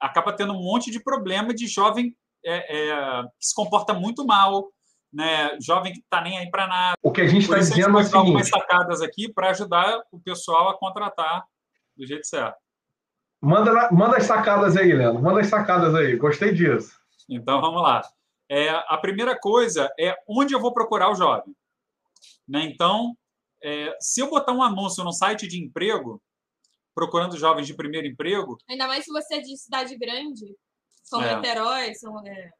acaba 0.00 0.32
tendo 0.32 0.52
um 0.52 0.60
monte 0.60 0.90
de 0.90 1.00
problema 1.00 1.54
de 1.54 1.68
jovem 1.68 2.16
é, 2.44 2.90
é, 2.90 3.22
que 3.38 3.46
se 3.46 3.54
comporta 3.54 3.94
muito 3.94 4.26
mal, 4.26 4.68
né? 5.12 5.56
jovem 5.60 5.92
que 5.92 6.00
está 6.00 6.20
nem 6.20 6.38
aí 6.38 6.50
para 6.50 6.66
nada. 6.66 6.96
O 7.02 7.10
que 7.10 7.20
a 7.20 7.26
gente 7.26 7.42
está 7.42 7.58
dizendo 7.58 7.98
é 7.98 8.02
o 8.02 8.08
dar 8.08 8.18
algumas 8.18 8.46
seguinte: 8.46 8.62
sacadas 8.62 9.02
aqui 9.02 9.32
para 9.32 9.50
ajudar 9.50 10.02
o 10.10 10.20
pessoal 10.20 10.68
a 10.68 10.78
contratar 10.78 11.44
do 11.96 12.06
jeito 12.06 12.26
certo. 12.26 12.56
manda, 13.40 13.90
manda 13.90 14.16
as 14.16 14.24
sacadas 14.24 14.76
aí, 14.76 14.92
Leandro. 14.92 15.22
Manda 15.22 15.40
as 15.40 15.48
sacadas 15.48 15.94
aí. 15.94 16.16
Gostei 16.16 16.52
disso. 16.52 16.98
Então, 17.28 17.60
vamos 17.60 17.82
lá. 17.82 18.02
É, 18.48 18.68
a 18.68 18.98
primeira 18.98 19.38
coisa 19.38 19.88
é 19.98 20.16
onde 20.28 20.54
eu 20.54 20.60
vou 20.60 20.72
procurar 20.72 21.10
o 21.10 21.14
jovem. 21.14 21.54
Né? 22.48 22.64
Então, 22.64 23.14
é, 23.62 23.96
se 24.00 24.20
eu 24.20 24.28
botar 24.28 24.52
um 24.52 24.62
anúncio 24.62 25.04
no 25.04 25.12
site 25.12 25.46
de 25.46 25.62
emprego, 25.62 26.20
procurando 26.94 27.38
jovens 27.38 27.66
de 27.66 27.74
primeiro 27.74 28.06
emprego, 28.06 28.58
Ainda 28.68 28.88
mais 28.88 29.04
se 29.04 29.12
você 29.12 29.36
é 29.36 29.40
de 29.40 29.56
cidade 29.56 29.96
grande, 29.96 30.56
São 31.04 31.22
É. 31.22 31.36
Niterói, 31.36 31.94
São 31.94 32.26
é, 32.26 32.50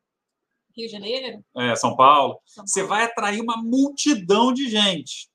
Rio 0.77 0.87
de 0.87 0.93
Janeiro. 0.93 1.45
é, 1.57 1.75
São 1.77 1.97
Paulo, 1.97 2.39
São 2.47 2.67
você 2.67 2.81
Paulo. 2.81 2.89
vai 2.95 3.05
atrair 3.05 3.41
uma 3.41 3.57
multidão 3.57 4.53
de 4.53 4.69
gente. 4.69 5.29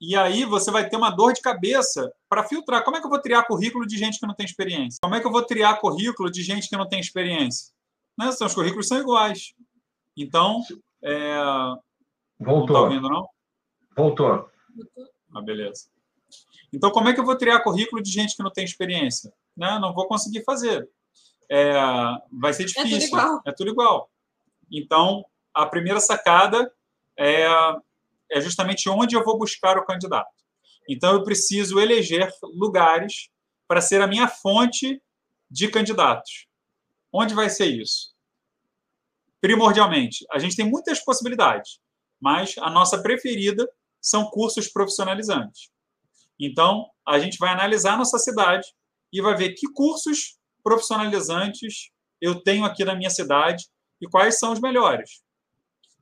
E 0.00 0.16
aí 0.16 0.44
você 0.44 0.70
vai 0.70 0.88
ter 0.88 0.96
uma 0.96 1.10
dor 1.10 1.32
de 1.32 1.40
cabeça 1.40 2.12
para 2.28 2.42
filtrar. 2.44 2.82
Como 2.84 2.96
é 2.96 3.00
que 3.00 3.06
eu 3.06 3.10
vou 3.10 3.20
triar 3.20 3.46
currículo 3.46 3.86
de 3.86 3.96
gente 3.96 4.18
que 4.18 4.26
não 4.26 4.34
tem 4.34 4.44
experiência? 4.44 4.98
Como 5.02 5.14
é 5.14 5.20
que 5.20 5.26
eu 5.26 5.30
vou 5.30 5.42
triar 5.44 5.80
currículo 5.80 6.30
de 6.30 6.42
gente 6.42 6.68
que 6.68 6.76
não 6.76 6.88
tem 6.88 6.98
experiência? 6.98 7.72
Né? 8.18 8.32
São- 8.32 8.46
Os 8.48 8.54
currículos 8.54 8.88
são 8.88 8.98
iguais. 8.98 9.54
Então, 10.16 10.60
é... 11.02 11.36
não 11.36 11.74
está 11.76 12.50
Voltou. 12.50 12.76
ouvindo, 12.82 13.08
não? 13.08 13.28
Voltou. 13.96 14.50
Ah, 15.34 15.40
beleza. 15.40 15.86
Então, 16.72 16.90
como 16.90 17.08
é 17.08 17.12
que 17.14 17.20
eu 17.20 17.24
vou 17.24 17.36
criar 17.36 17.60
currículo 17.60 18.02
de 18.02 18.10
gente 18.10 18.34
que 18.36 18.42
não 18.42 18.50
tem 18.50 18.64
experiência? 18.64 19.32
Né? 19.56 19.78
Não 19.78 19.94
vou 19.94 20.06
conseguir 20.08 20.42
fazer. 20.44 20.88
É, 21.50 21.74
vai 22.32 22.52
ser 22.52 22.64
tudo 22.72 22.84
difícil. 22.86 23.08
igual. 23.08 23.40
É 23.46 23.52
tudo 23.52 23.70
igual. 23.70 24.10
Então, 24.72 25.24
a 25.52 25.66
primeira 25.66 26.00
sacada 26.00 26.72
é, 27.18 27.46
é 28.30 28.40
justamente 28.40 28.88
onde 28.88 29.14
eu 29.14 29.22
vou 29.22 29.38
buscar 29.38 29.76
o 29.76 29.84
candidato. 29.84 30.30
Então, 30.88 31.12
eu 31.12 31.22
preciso 31.22 31.78
eleger 31.78 32.30
lugares 32.42 33.28
para 33.68 33.80
ser 33.80 34.00
a 34.00 34.06
minha 34.06 34.26
fonte 34.26 35.00
de 35.50 35.68
candidatos. 35.68 36.46
Onde 37.12 37.34
vai 37.34 37.50
ser 37.50 37.66
isso? 37.66 38.12
Primordialmente, 39.40 40.24
a 40.32 40.38
gente 40.38 40.56
tem 40.56 40.68
muitas 40.68 41.04
possibilidades, 41.04 41.78
mas 42.20 42.54
a 42.58 42.70
nossa 42.70 43.02
preferida 43.02 43.68
são 44.00 44.30
cursos 44.30 44.68
profissionalizantes. 44.68 45.70
Então, 46.38 46.88
a 47.06 47.18
gente 47.18 47.38
vai 47.38 47.50
analisar 47.50 47.94
a 47.94 47.98
nossa 47.98 48.18
cidade 48.18 48.66
e 49.12 49.20
vai 49.20 49.36
ver 49.36 49.52
que 49.54 49.70
cursos 49.72 50.38
profissionalizantes 50.62 51.90
eu 52.20 52.40
tenho 52.42 52.64
aqui 52.64 52.84
na 52.84 52.94
minha 52.94 53.10
cidade 53.10 53.64
e 54.02 54.08
quais 54.08 54.38
são 54.38 54.52
os 54.52 54.60
melhores. 54.60 55.22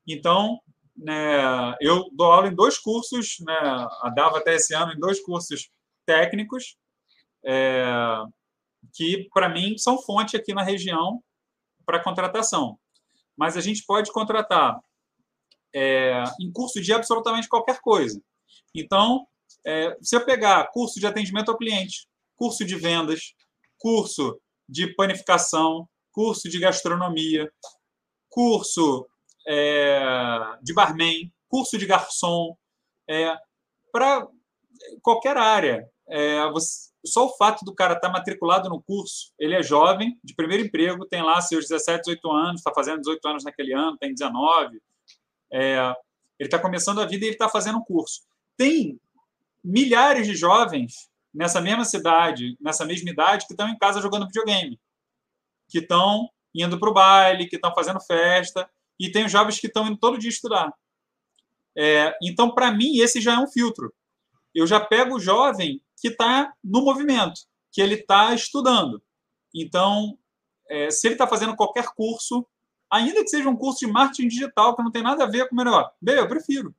Então, 0.08 0.58
né, 0.96 1.74
eu 1.80 2.08
dou 2.12 2.32
aula 2.32 2.48
em 2.48 2.54
dois 2.54 2.78
cursos, 2.78 3.36
né, 3.40 3.86
dava 4.14 4.38
até 4.38 4.54
esse 4.54 4.74
ano 4.74 4.92
em 4.92 4.98
dois 4.98 5.22
cursos 5.22 5.70
técnicos, 6.06 6.76
é, 7.44 7.84
que 8.94 9.28
para 9.32 9.48
mim 9.48 9.76
são 9.76 10.00
fonte 10.02 10.36
aqui 10.36 10.54
na 10.54 10.62
região 10.62 11.22
para 11.84 12.02
contratação. 12.02 12.78
Mas 13.36 13.56
a 13.56 13.60
gente 13.60 13.84
pode 13.86 14.10
contratar 14.10 14.80
é, 15.74 16.24
em 16.40 16.50
curso 16.50 16.80
de 16.80 16.92
absolutamente 16.92 17.48
qualquer 17.48 17.80
coisa. 17.80 18.20
Então, 18.74 19.26
é, 19.66 19.96
se 20.00 20.16
eu 20.16 20.24
pegar 20.24 20.70
curso 20.72 20.98
de 20.98 21.06
atendimento 21.06 21.50
ao 21.50 21.58
cliente, 21.58 22.08
curso 22.34 22.64
de 22.64 22.76
vendas, 22.76 23.34
curso 23.78 24.40
de 24.68 24.94
panificação, 24.94 25.88
curso 26.12 26.48
de 26.48 26.58
gastronomia, 26.58 27.50
curso 28.30 29.06
é, 29.46 30.00
de 30.62 30.72
barman, 30.72 31.30
curso 31.48 31.76
de 31.76 31.84
garçom, 31.86 32.56
é, 33.08 33.36
para 33.92 34.26
qualquer 35.02 35.36
área. 35.36 35.86
É, 36.08 36.48
você- 36.50 36.90
só 37.04 37.26
o 37.26 37.36
fato 37.36 37.64
do 37.64 37.74
cara 37.74 37.94
estar 37.94 38.10
matriculado 38.10 38.68
no 38.68 38.82
curso, 38.82 39.32
ele 39.38 39.54
é 39.54 39.62
jovem, 39.62 40.18
de 40.22 40.34
primeiro 40.34 40.64
emprego, 40.64 41.06
tem 41.06 41.22
lá 41.22 41.40
seus 41.40 41.66
17, 41.66 42.02
18 42.02 42.30
anos, 42.30 42.60
está 42.60 42.72
fazendo 42.74 43.00
18 43.00 43.26
anos 43.26 43.44
naquele 43.44 43.72
ano, 43.72 43.96
tem 43.96 44.12
19, 44.12 44.80
é, 45.50 45.94
ele 46.38 46.46
está 46.46 46.58
começando 46.58 47.00
a 47.00 47.06
vida 47.06 47.24
e 47.24 47.28
ele 47.28 47.34
está 47.34 47.48
fazendo 47.48 47.78
um 47.78 47.84
curso. 47.84 48.22
Tem 48.56 49.00
milhares 49.64 50.26
de 50.26 50.34
jovens 50.34 51.10
nessa 51.32 51.60
mesma 51.60 51.84
cidade, 51.84 52.56
nessa 52.60 52.84
mesma 52.84 53.10
idade, 53.10 53.46
que 53.46 53.52
estão 53.52 53.68
em 53.68 53.78
casa 53.78 54.00
jogando 54.00 54.26
videogame, 54.26 54.78
que 55.68 55.78
estão 55.78 56.28
indo 56.54 56.78
para 56.78 56.90
o 56.90 56.94
baile, 56.94 57.46
que 57.46 57.56
estão 57.56 57.74
fazendo 57.74 58.00
festa, 58.00 58.68
e 58.98 59.10
tem 59.10 59.24
os 59.24 59.32
jovens 59.32 59.58
que 59.58 59.66
estão 59.66 59.86
indo 59.86 59.96
todo 59.96 60.18
dia 60.18 60.28
estudar. 60.28 60.72
É, 61.76 62.16
então, 62.22 62.50
para 62.50 62.70
mim, 62.70 62.98
esse 62.98 63.20
já 63.20 63.34
é 63.34 63.38
um 63.38 63.48
filtro. 63.48 63.92
Eu 64.54 64.66
já 64.66 64.80
pego 64.80 65.16
o 65.16 65.20
jovem 65.20 65.80
que 66.00 66.08
está 66.08 66.52
no 66.62 66.82
movimento, 66.82 67.42
que 67.70 67.80
ele 67.80 67.94
está 67.94 68.34
estudando. 68.34 69.02
Então, 69.54 70.18
é, 70.68 70.90
se 70.90 71.06
ele 71.06 71.14
está 71.14 71.26
fazendo 71.26 71.56
qualquer 71.56 71.86
curso, 71.94 72.46
ainda 72.90 73.22
que 73.22 73.28
seja 73.28 73.48
um 73.48 73.56
curso 73.56 73.86
de 73.86 73.92
marketing 73.92 74.28
digital, 74.28 74.74
que 74.74 74.82
não 74.82 74.90
tem 74.90 75.02
nada 75.02 75.24
a 75.24 75.28
ver 75.28 75.48
com 75.48 75.54
o 75.54 75.64
negócio, 75.64 75.92
bem, 76.00 76.16
eu 76.16 76.28
prefiro, 76.28 76.74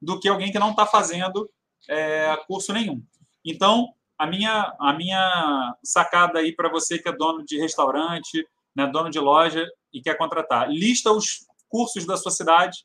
do 0.00 0.20
que 0.20 0.28
alguém 0.28 0.52
que 0.52 0.58
não 0.58 0.70
está 0.70 0.86
fazendo 0.86 1.50
é, 1.88 2.36
curso 2.46 2.72
nenhum. 2.72 3.02
Então, 3.44 3.92
a 4.18 4.26
minha, 4.26 4.74
a 4.80 4.92
minha 4.92 5.76
sacada 5.82 6.38
aí 6.38 6.52
para 6.52 6.68
você 6.68 6.98
que 6.98 7.08
é 7.08 7.12
dono 7.12 7.44
de 7.44 7.58
restaurante, 7.58 8.46
né, 8.76 8.86
dono 8.86 9.10
de 9.10 9.18
loja 9.18 9.66
e 9.92 10.02
quer 10.02 10.18
contratar. 10.18 10.68
Lista 10.68 11.10
os 11.10 11.46
cursos 11.68 12.04
da 12.04 12.16
sua 12.16 12.30
cidade, 12.30 12.84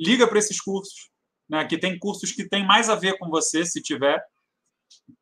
liga 0.00 0.26
para 0.26 0.38
esses 0.38 0.60
cursos, 0.60 1.10
né, 1.48 1.64
que 1.64 1.76
tem 1.76 1.98
cursos 1.98 2.32
que 2.32 2.48
têm 2.48 2.64
mais 2.64 2.88
a 2.88 2.94
ver 2.94 3.18
com 3.18 3.28
você, 3.28 3.64
se 3.64 3.82
tiver, 3.82 4.22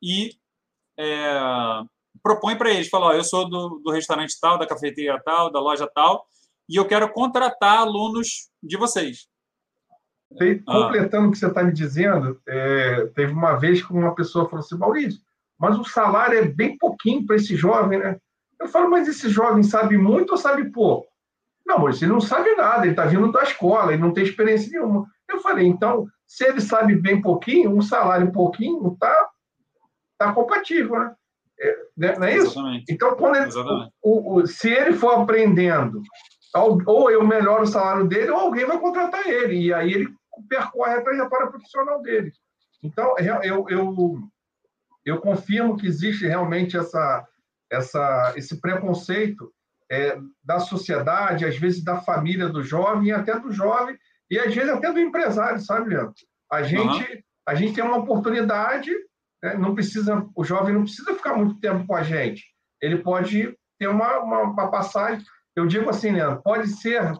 e 0.01 0.37
é, 0.97 1.39
propõe 2.21 2.55
para 2.55 2.71
eles, 2.71 2.89
fala, 2.89 3.07
ó, 3.07 3.13
eu 3.13 3.23
sou 3.23 3.49
do, 3.49 3.81
do 3.83 3.91
restaurante 3.91 4.39
tal, 4.39 4.57
da 4.57 4.67
cafeteria 4.67 5.19
tal, 5.23 5.51
da 5.51 5.59
loja 5.59 5.89
tal, 5.93 6.25
e 6.69 6.75
eu 6.75 6.85
quero 6.87 7.11
contratar 7.11 7.79
alunos 7.79 8.49
de 8.61 8.77
vocês. 8.77 9.27
Ah. 10.67 10.83
Completando 10.83 11.27
o 11.27 11.31
que 11.31 11.37
você 11.37 11.47
está 11.47 11.63
me 11.63 11.71
dizendo, 11.71 12.41
é, 12.47 13.07
teve 13.07 13.31
uma 13.31 13.55
vez 13.55 13.85
que 13.85 13.93
uma 13.93 14.13
pessoa 14.15 14.45
falou 14.49 14.59
assim, 14.59 14.77
Maurício, 14.77 15.21
mas 15.57 15.77
o 15.77 15.85
salário 15.85 16.37
é 16.37 16.45
bem 16.45 16.77
pouquinho 16.77 17.25
para 17.25 17.35
esse 17.35 17.55
jovem, 17.55 17.99
né? 17.99 18.19
Eu 18.59 18.67
falo, 18.67 18.89
mas 18.89 19.07
esse 19.07 19.29
jovem 19.29 19.63
sabe 19.63 19.97
muito 19.97 20.31
ou 20.31 20.37
sabe 20.37 20.71
pouco? 20.71 21.07
Não, 21.65 21.79
mas 21.79 22.01
ele 22.01 22.11
não 22.11 22.21
sabe 22.21 22.53
nada, 22.55 22.83
ele 22.83 22.91
está 22.91 23.05
vindo 23.05 23.31
da 23.31 23.43
escola, 23.43 23.91
ele 23.91 24.01
não 24.01 24.13
tem 24.13 24.23
experiência 24.23 24.69
nenhuma. 24.71 25.05
Eu 25.27 25.39
falei, 25.39 25.65
então, 25.65 26.05
se 26.27 26.45
ele 26.45 26.61
sabe 26.61 26.95
bem 26.95 27.21
pouquinho, 27.21 27.75
um 27.75 27.81
salário 27.81 28.31
pouquinho, 28.31 28.93
está 28.93 29.29
tá 30.17 30.31
compatível, 30.31 30.99
né? 30.99 31.15
É, 31.59 31.77
né? 31.97 32.15
não 32.17 32.27
é 32.27 32.37
isso? 32.37 32.47
Exatamente. 32.47 32.93
Então, 32.93 33.15
quando 33.15 33.35
ele, 33.37 33.49
o, 34.01 34.35
o, 34.35 34.47
se 34.47 34.69
ele 34.69 34.93
for 34.93 35.21
aprendendo, 35.21 36.01
ou 36.85 37.09
eu 37.09 37.25
melhoro 37.25 37.63
o 37.63 37.67
salário 37.67 38.07
dele, 38.07 38.31
ou 38.31 38.39
alguém 38.39 38.65
vai 38.65 38.79
contratar 38.79 39.27
ele, 39.27 39.65
e 39.65 39.73
aí 39.73 39.91
ele 39.91 40.07
percorre 40.47 40.93
a 40.93 41.01
trajetória 41.01 41.47
profissional 41.47 42.01
dele. 42.01 42.31
Então, 42.83 43.15
eu, 43.17 43.65
eu, 43.69 44.19
eu 45.05 45.19
confirmo 45.19 45.77
que 45.77 45.87
existe 45.87 46.27
realmente 46.27 46.77
essa, 46.77 47.25
essa, 47.71 48.33
esse 48.35 48.59
preconceito 48.59 49.51
é, 49.91 50.17
da 50.43 50.59
sociedade, 50.59 51.45
às 51.45 51.57
vezes 51.57 51.83
da 51.83 52.01
família 52.01 52.49
do 52.49 52.63
jovem, 52.63 53.11
até 53.11 53.39
do 53.39 53.51
jovem, 53.51 53.97
e 54.29 54.39
às 54.39 54.53
vezes 54.53 54.69
até 54.69 54.91
do 54.91 54.99
empresário, 54.99 55.59
sabe, 55.59 55.89
Leandro? 55.89 56.13
A 56.51 56.63
gente, 56.63 57.13
uhum. 57.13 57.21
a 57.47 57.55
gente 57.55 57.75
tem 57.75 57.83
uma 57.83 57.97
oportunidade, 57.97 58.91
né? 59.43 59.55
não 59.55 59.75
precisa, 59.75 60.25
o 60.35 60.43
jovem 60.43 60.73
não 60.73 60.83
precisa 60.83 61.13
ficar 61.13 61.35
muito 61.35 61.59
tempo 61.59 61.85
com 61.85 61.95
a 61.95 62.03
gente. 62.03 62.43
Ele 62.81 62.97
pode 62.97 63.55
ter 63.79 63.87
uma, 63.87 64.19
uma, 64.19 64.41
uma 64.41 64.71
passagem. 64.71 65.23
Eu 65.55 65.67
digo 65.67 65.89
assim, 65.89 66.11
Leandro, 66.11 66.41
pode 66.41 66.67
ser, 66.67 67.13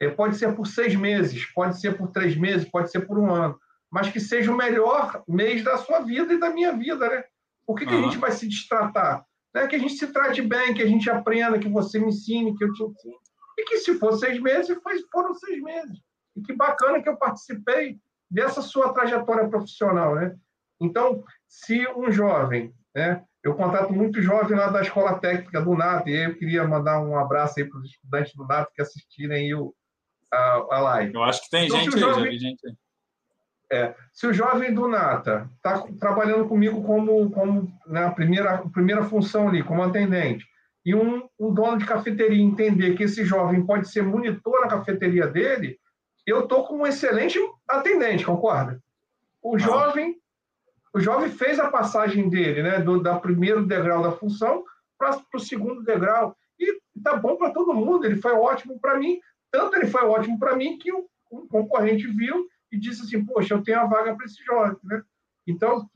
é, 0.00 0.08
pode 0.08 0.36
ser 0.36 0.54
por 0.54 0.66
seis 0.66 0.94
meses, 0.94 1.44
pode 1.52 1.80
ser 1.80 1.96
por 1.96 2.08
três 2.08 2.36
meses, 2.36 2.68
pode 2.68 2.90
ser 2.90 3.00
por 3.00 3.18
um 3.18 3.32
ano, 3.32 3.58
mas 3.90 4.10
que 4.10 4.20
seja 4.20 4.52
o 4.52 4.56
melhor 4.56 5.22
mês 5.28 5.62
da 5.62 5.78
sua 5.78 6.00
vida 6.00 6.32
e 6.32 6.40
da 6.40 6.50
minha 6.50 6.72
vida, 6.72 7.08
né? 7.08 7.24
Por 7.66 7.76
que, 7.76 7.84
uhum. 7.84 7.90
que 7.90 7.96
a 7.96 8.02
gente 8.02 8.18
vai 8.18 8.32
se 8.32 8.48
destratar? 8.48 9.24
Né? 9.54 9.66
Que 9.66 9.76
a 9.76 9.78
gente 9.78 9.94
se 9.94 10.06
trate 10.12 10.42
bem, 10.42 10.74
que 10.74 10.82
a 10.82 10.86
gente 10.86 11.08
aprenda, 11.10 11.58
que 11.58 11.68
você 11.68 11.98
me 11.98 12.08
ensine, 12.08 12.56
que 12.56 12.64
eu 12.64 12.72
te 12.72 12.82
ensine. 12.82 13.16
E 13.58 13.64
que 13.64 13.78
se 13.78 13.94
for 13.98 14.12
seis 14.12 14.40
meses, 14.40 14.76
foram 15.12 15.34
seis 15.34 15.62
meses. 15.62 15.98
E 16.36 16.42
que 16.42 16.54
bacana 16.54 17.02
que 17.02 17.08
eu 17.08 17.16
participei 17.16 17.98
dessa 18.30 18.62
sua 18.62 18.92
trajetória 18.92 19.48
profissional, 19.48 20.14
né? 20.14 20.36
Então, 20.80 21.22
se 21.48 21.86
um 21.96 22.10
jovem, 22.10 22.72
né? 22.94 23.24
Eu 23.42 23.54
contato 23.54 23.92
muito 23.92 24.20
jovem 24.20 24.56
lá 24.56 24.68
da 24.68 24.82
Escola 24.82 25.18
Técnica 25.18 25.62
do 25.62 25.74
NATO, 25.74 26.08
e 26.08 26.14
eu 26.14 26.36
queria 26.36 26.66
mandar 26.68 27.00
um 27.00 27.18
abraço 27.18 27.58
aí 27.58 27.64
para 27.66 27.78
os 27.78 27.86
estudantes 27.86 28.34
do 28.34 28.46
NATO 28.46 28.70
que 28.74 28.82
assistirem 28.82 29.54
o, 29.54 29.74
a, 30.30 30.36
a 30.70 30.80
live. 30.80 31.14
Eu 31.14 31.22
acho 31.22 31.42
que 31.42 31.50
tem 31.50 31.66
então, 31.66 31.80
gente 31.80 31.94
aí, 31.94 32.00
jovem, 32.00 32.24
já 32.24 32.30
vi 32.30 32.38
gente 32.38 32.66
aí. 32.66 32.74
É, 33.72 33.94
se 34.12 34.26
o 34.26 34.32
jovem 34.32 34.74
do 34.74 34.88
Nata 34.88 35.48
está 35.56 35.84
trabalhando 36.00 36.48
comigo 36.48 36.82
como, 36.82 37.30
como 37.30 37.72
na 37.86 38.08
né, 38.08 38.10
primeira, 38.10 38.58
primeira 38.72 39.04
função 39.04 39.48
ali, 39.48 39.62
como 39.62 39.82
atendente, 39.82 40.44
e 40.84 40.92
um, 40.94 41.28
um, 41.38 41.54
dono 41.54 41.78
de 41.78 41.86
cafeteria 41.86 42.42
entender 42.42 42.96
que 42.96 43.04
esse 43.04 43.24
jovem 43.24 43.64
pode 43.64 43.88
ser 43.88 44.02
monitor 44.02 44.62
na 44.62 44.68
cafeteria 44.68 45.26
dele, 45.26 45.78
eu 46.26 46.40
estou 46.40 46.66
com 46.66 46.78
um 46.78 46.86
excelente 46.86 47.38
atendente, 47.68 48.24
concorda? 48.24 48.80
O 49.42 49.56
jovem, 49.58 50.16
o 50.92 51.00
jovem 51.00 51.30
fez 51.30 51.60
a 51.60 51.70
passagem 51.70 52.28
dele, 52.28 52.62
né, 52.62 52.80
do 52.80 53.00
da 53.00 53.18
primeiro 53.18 53.64
degrau 53.64 54.02
da 54.02 54.12
função 54.12 54.64
para 54.98 55.22
o 55.34 55.38
segundo 55.38 55.82
degrau 55.82 56.36
e 56.58 56.80
tá 57.02 57.16
bom 57.16 57.36
para 57.36 57.52
todo 57.52 57.74
mundo. 57.74 58.04
Ele 58.04 58.16
foi 58.16 58.32
ótimo 58.32 58.78
para 58.80 58.98
mim, 58.98 59.18
tanto 59.50 59.76
ele 59.76 59.86
foi 59.86 60.02
ótimo 60.02 60.38
para 60.38 60.56
mim 60.56 60.76
que 60.78 60.92
o, 60.92 61.08
um 61.30 61.46
concorrente 61.46 62.06
viu 62.08 62.46
e 62.70 62.78
disse 62.78 63.02
assim, 63.02 63.24
poxa, 63.24 63.54
eu 63.54 63.62
tenho 63.62 63.80
a 63.80 63.86
vaga 63.86 64.14
para 64.14 64.24
esse 64.24 64.42
jovem, 64.44 64.78
né? 64.84 65.02
Então, 65.46 65.88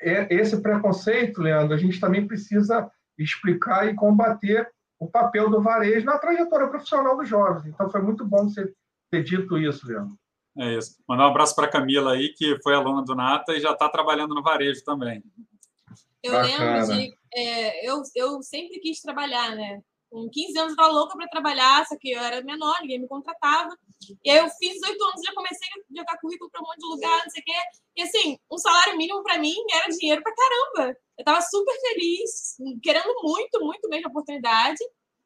é, 0.00 0.34
esse 0.34 0.60
preconceito, 0.60 1.40
Leandro, 1.40 1.74
a 1.74 1.78
gente 1.78 1.98
também 1.98 2.26
precisa 2.26 2.90
explicar 3.18 3.88
e 3.88 3.94
combater 3.94 4.70
o 4.98 5.08
papel 5.08 5.50
do 5.50 5.62
varejo 5.62 6.04
na 6.04 6.18
trajetória 6.18 6.68
profissional 6.68 7.16
dos 7.16 7.28
jovens. 7.28 7.66
Então, 7.66 7.90
foi 7.90 8.02
muito 8.02 8.24
bom 8.24 8.48
você 8.48 8.72
ter 9.10 9.22
dito 9.22 9.56
isso, 9.58 9.86
Leandro. 9.86 10.18
É 10.58 10.76
isso. 10.76 10.96
Mandar 11.08 11.26
um 11.26 11.30
abraço 11.30 11.54
para 11.54 11.66
a 11.66 11.70
Camila 11.70 12.12
aí, 12.12 12.28
que 12.28 12.58
foi 12.62 12.74
aluna 12.74 13.02
do 13.02 13.14
Nata 13.14 13.52
e 13.54 13.60
já 13.60 13.72
está 13.72 13.88
trabalhando 13.88 14.34
no 14.34 14.42
varejo 14.42 14.84
também. 14.84 15.22
Eu 16.22 16.32
Bacana. 16.32 16.80
lembro 16.80 16.94
de. 16.94 17.14
É, 17.34 17.88
eu, 17.88 18.02
eu 18.14 18.42
sempre 18.42 18.78
quis 18.78 19.00
trabalhar, 19.00 19.54
né? 19.56 19.82
Com 20.14 20.30
15 20.30 20.56
anos 20.60 20.70
eu 20.70 20.76
estava 20.76 20.92
louca 20.92 21.18
para 21.18 21.26
trabalhar, 21.26 21.84
só 21.86 21.96
que 21.98 22.12
eu 22.12 22.22
era 22.22 22.40
menor, 22.40 22.76
ninguém 22.80 23.00
me 23.00 23.08
contratava. 23.08 23.76
E 24.24 24.30
aí 24.30 24.38
eu 24.38 24.48
fiz 24.48 24.74
18 24.74 25.04
anos, 25.06 25.20
já 25.26 25.34
comecei 25.34 25.66
a 25.66 25.98
jogar 25.98 26.20
currículo 26.20 26.48
para 26.52 26.62
um 26.62 26.66
monte 26.66 26.78
de 26.78 26.86
lugar, 26.86 27.20
não 27.24 27.30
sei 27.30 27.42
o 27.42 27.44
quê. 27.44 27.52
E 27.96 28.02
assim, 28.02 28.38
um 28.48 28.56
salário 28.56 28.96
mínimo 28.96 29.24
para 29.24 29.38
mim 29.38 29.56
era 29.72 29.88
dinheiro 29.88 30.22
para 30.22 30.32
caramba. 30.32 30.96
Eu 31.18 31.22
estava 31.22 31.40
super 31.40 31.74
feliz, 31.80 32.56
querendo 32.80 33.12
muito, 33.24 33.58
muito 33.60 33.88
mesmo 33.88 34.06
a 34.06 34.10
oportunidade. 34.10 34.78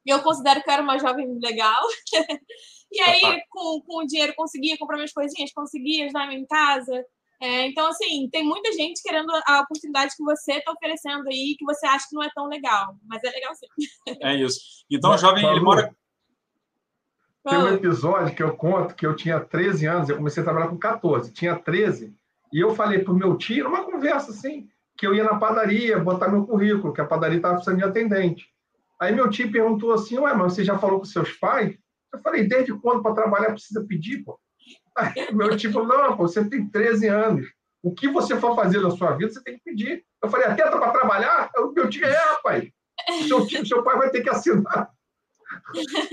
E 0.03 0.09
eu 0.09 0.23
considero 0.23 0.63
que 0.63 0.67
eu 0.67 0.73
era 0.73 0.81
uma 0.81 0.97
jovem 0.97 1.37
legal. 1.39 1.83
e 2.91 2.99
aí, 2.99 3.43
com, 3.51 3.81
com 3.81 3.97
o 3.97 4.07
dinheiro, 4.07 4.33
conseguia 4.35 4.75
comprar 4.75 4.95
minhas 4.95 5.13
coisinhas, 5.13 5.53
conseguia 5.53 6.05
ajudar 6.05 6.33
em 6.33 6.47
casa. 6.47 7.05
É, 7.41 7.67
então, 7.67 7.87
assim, 7.87 8.29
tem 8.29 8.43
muita 8.43 8.71
gente 8.73 9.01
querendo 9.01 9.31
a 9.47 9.61
oportunidade 9.61 10.13
que 10.15 10.23
você 10.23 10.53
está 10.53 10.71
oferecendo 10.71 11.25
aí, 11.27 11.55
que 11.57 11.63
você 11.63 11.85
acha 11.85 12.05
que 12.09 12.15
não 12.15 12.23
é 12.23 12.29
tão 12.35 12.47
legal, 12.47 12.95
mas 13.05 13.23
é 13.23 13.29
legal 13.29 13.53
sim. 13.55 13.67
É 14.21 14.35
isso. 14.35 14.59
Então, 14.91 15.11
o 15.11 15.17
jovem, 15.17 15.45
ele 15.45 15.61
mora. 15.61 15.95
Tem 17.47 17.57
um 17.57 17.73
episódio 17.73 18.35
que 18.35 18.43
eu 18.43 18.55
conto 18.55 18.93
que 18.93 19.05
eu 19.05 19.15
tinha 19.15 19.39
13 19.39 19.85
anos, 19.87 20.09
eu 20.09 20.17
comecei 20.17 20.41
a 20.41 20.43
trabalhar 20.43 20.67
com 20.67 20.77
14, 20.77 21.31
tinha 21.31 21.55
13, 21.55 22.13
e 22.51 22.59
eu 22.59 22.75
falei 22.75 22.99
para 22.99 23.13
o 23.13 23.17
meu 23.17 23.37
tio, 23.37 23.63
numa 23.63 23.85
conversa 23.85 24.31
assim, 24.31 24.67
que 24.97 25.07
eu 25.07 25.15
ia 25.15 25.23
na 25.23 25.39
padaria 25.39 25.97
botar 25.97 26.27
meu 26.27 26.45
currículo, 26.45 26.93
que 26.93 26.99
a 26.99 27.05
padaria 27.05 27.37
estava 27.37 27.55
precisando 27.55 27.77
de 27.77 27.85
atendente. 27.85 28.45
Aí 28.99 29.15
meu 29.15 29.29
tio 29.29 29.49
perguntou 29.49 29.93
assim, 29.93 30.17
ué, 30.19 30.33
mas 30.33 30.53
você 30.53 30.63
já 30.63 30.77
falou 30.77 30.99
com 30.99 31.05
seus 31.05 31.31
pais? 31.31 31.77
Eu 32.13 32.19
falei, 32.19 32.45
desde 32.47 32.73
quando 32.73 33.01
para 33.01 33.15
trabalhar 33.15 33.51
precisa 33.51 33.85
pedir, 33.87 34.23
pô? 34.23 34.37
Aí 34.99 35.33
meu 35.33 35.55
tio 35.55 35.83
não, 35.83 36.15
você 36.15 36.43
tem 36.43 36.67
13 36.67 37.07
anos. 37.07 37.47
O 37.81 37.93
que 37.93 38.07
você 38.09 38.35
for 38.35 38.55
fazer 38.55 38.79
na 38.81 38.91
sua 38.91 39.15
vida, 39.15 39.31
você 39.31 39.41
tem 39.41 39.55
que 39.55 39.63
pedir. 39.63 40.03
Eu 40.21 40.29
falei, 40.29 40.47
até 40.47 40.69
para 40.69 40.91
trabalhar? 40.91 41.49
O 41.57 41.71
meu 41.71 41.89
tio 41.89 42.05
é, 42.05 42.11
rapaz. 42.11 42.69
Seu, 43.27 43.47
tio, 43.47 43.65
seu 43.65 43.83
pai 43.83 43.97
vai 43.97 44.09
ter 44.09 44.21
que 44.21 44.29
assinar. 44.29 44.89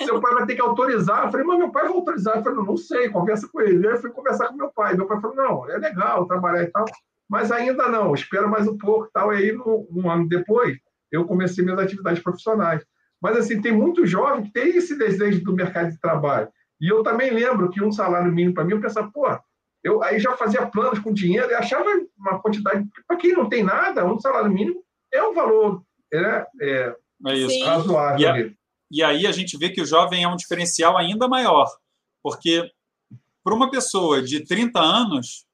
Seu 0.05 0.20
pai 0.20 0.35
vai 0.35 0.46
ter 0.46 0.55
que 0.55 0.61
autorizar. 0.61 1.25
Eu 1.25 1.31
falei, 1.31 1.46
mas 1.46 1.59
meu 1.59 1.72
pai 1.72 1.85
vai 1.85 1.92
autorizar. 1.92 2.37
Eu 2.37 2.44
falei, 2.44 2.64
não, 2.64 2.77
sei, 2.77 3.09
conversa 3.09 3.49
com 3.53 3.61
ele. 3.61 3.87
Eu 3.87 3.99
fui 3.99 4.11
conversar 4.11 4.49
com 4.49 4.57
meu 4.57 4.70
pai. 4.72 4.94
Meu 4.94 5.07
pai 5.07 5.20
falou, 5.20 5.37
não, 5.37 5.70
é 5.70 5.77
legal 5.77 6.27
trabalhar 6.27 6.62
e 6.62 6.66
tal, 6.68 6.85
mas 7.29 7.51
ainda 7.51 7.88
não, 7.88 8.14
espera 8.14 8.46
mais 8.46 8.68
um 8.68 8.79
pouco 8.79 9.11
tal. 9.12 9.35
E 9.35 9.38
aí, 9.38 9.59
um 9.59 10.11
ano 10.11 10.29
depois, 10.29 10.79
eu 11.11 11.25
comecei 11.25 11.64
minhas 11.64 11.81
atividades 11.81 12.22
profissionais. 12.22 12.85
Mas, 13.20 13.37
assim, 13.37 13.61
tem 13.61 13.72
muito 13.72 14.07
jovem 14.07 14.44
que 14.44 14.53
tem 14.53 14.77
esse 14.77 14.96
desejo 14.96 15.42
do 15.42 15.53
mercado 15.53 15.90
de 15.90 15.99
trabalho. 15.99 16.49
E 16.80 16.88
eu 16.88 17.02
também 17.02 17.30
lembro 17.30 17.70
que 17.70 17.82
um 17.82 17.92
salário 17.92 18.32
mínimo 18.32 18.54
para 18.54 18.64
mim, 18.64 18.72
eu 18.72 18.80
pensava, 18.80 19.10
pô, 19.12 19.26
eu 19.82 20.02
aí 20.02 20.18
já 20.18 20.36
fazia 20.36 20.66
planos 20.66 20.98
com 20.98 21.12
dinheiro 21.12 21.50
e 21.50 21.54
achava 21.54 21.88
uma 22.18 22.40
quantidade. 22.40 22.86
Para 23.06 23.16
quem 23.16 23.32
não 23.32 23.48
tem 23.48 23.62
nada, 23.62 24.04
um 24.04 24.18
salário 24.18 24.50
mínimo 24.50 24.82
é 25.12 25.22
um 25.22 25.32
valor 25.32 25.82
é, 26.12 26.46
é, 26.60 26.96
é 27.26 27.64
razoável. 27.64 28.18
E, 28.18 28.26
a, 28.26 28.52
e 28.90 29.02
aí 29.02 29.26
a 29.26 29.32
gente 29.32 29.56
vê 29.56 29.70
que 29.70 29.80
o 29.80 29.86
jovem 29.86 30.24
é 30.24 30.28
um 30.28 30.36
diferencial 30.36 30.96
ainda 30.96 31.28
maior, 31.28 31.66
porque 32.22 32.70
para 33.42 33.54
uma 33.54 33.70
pessoa 33.70 34.22
de 34.22 34.44
30 34.44 34.80
anos, 34.80 35.46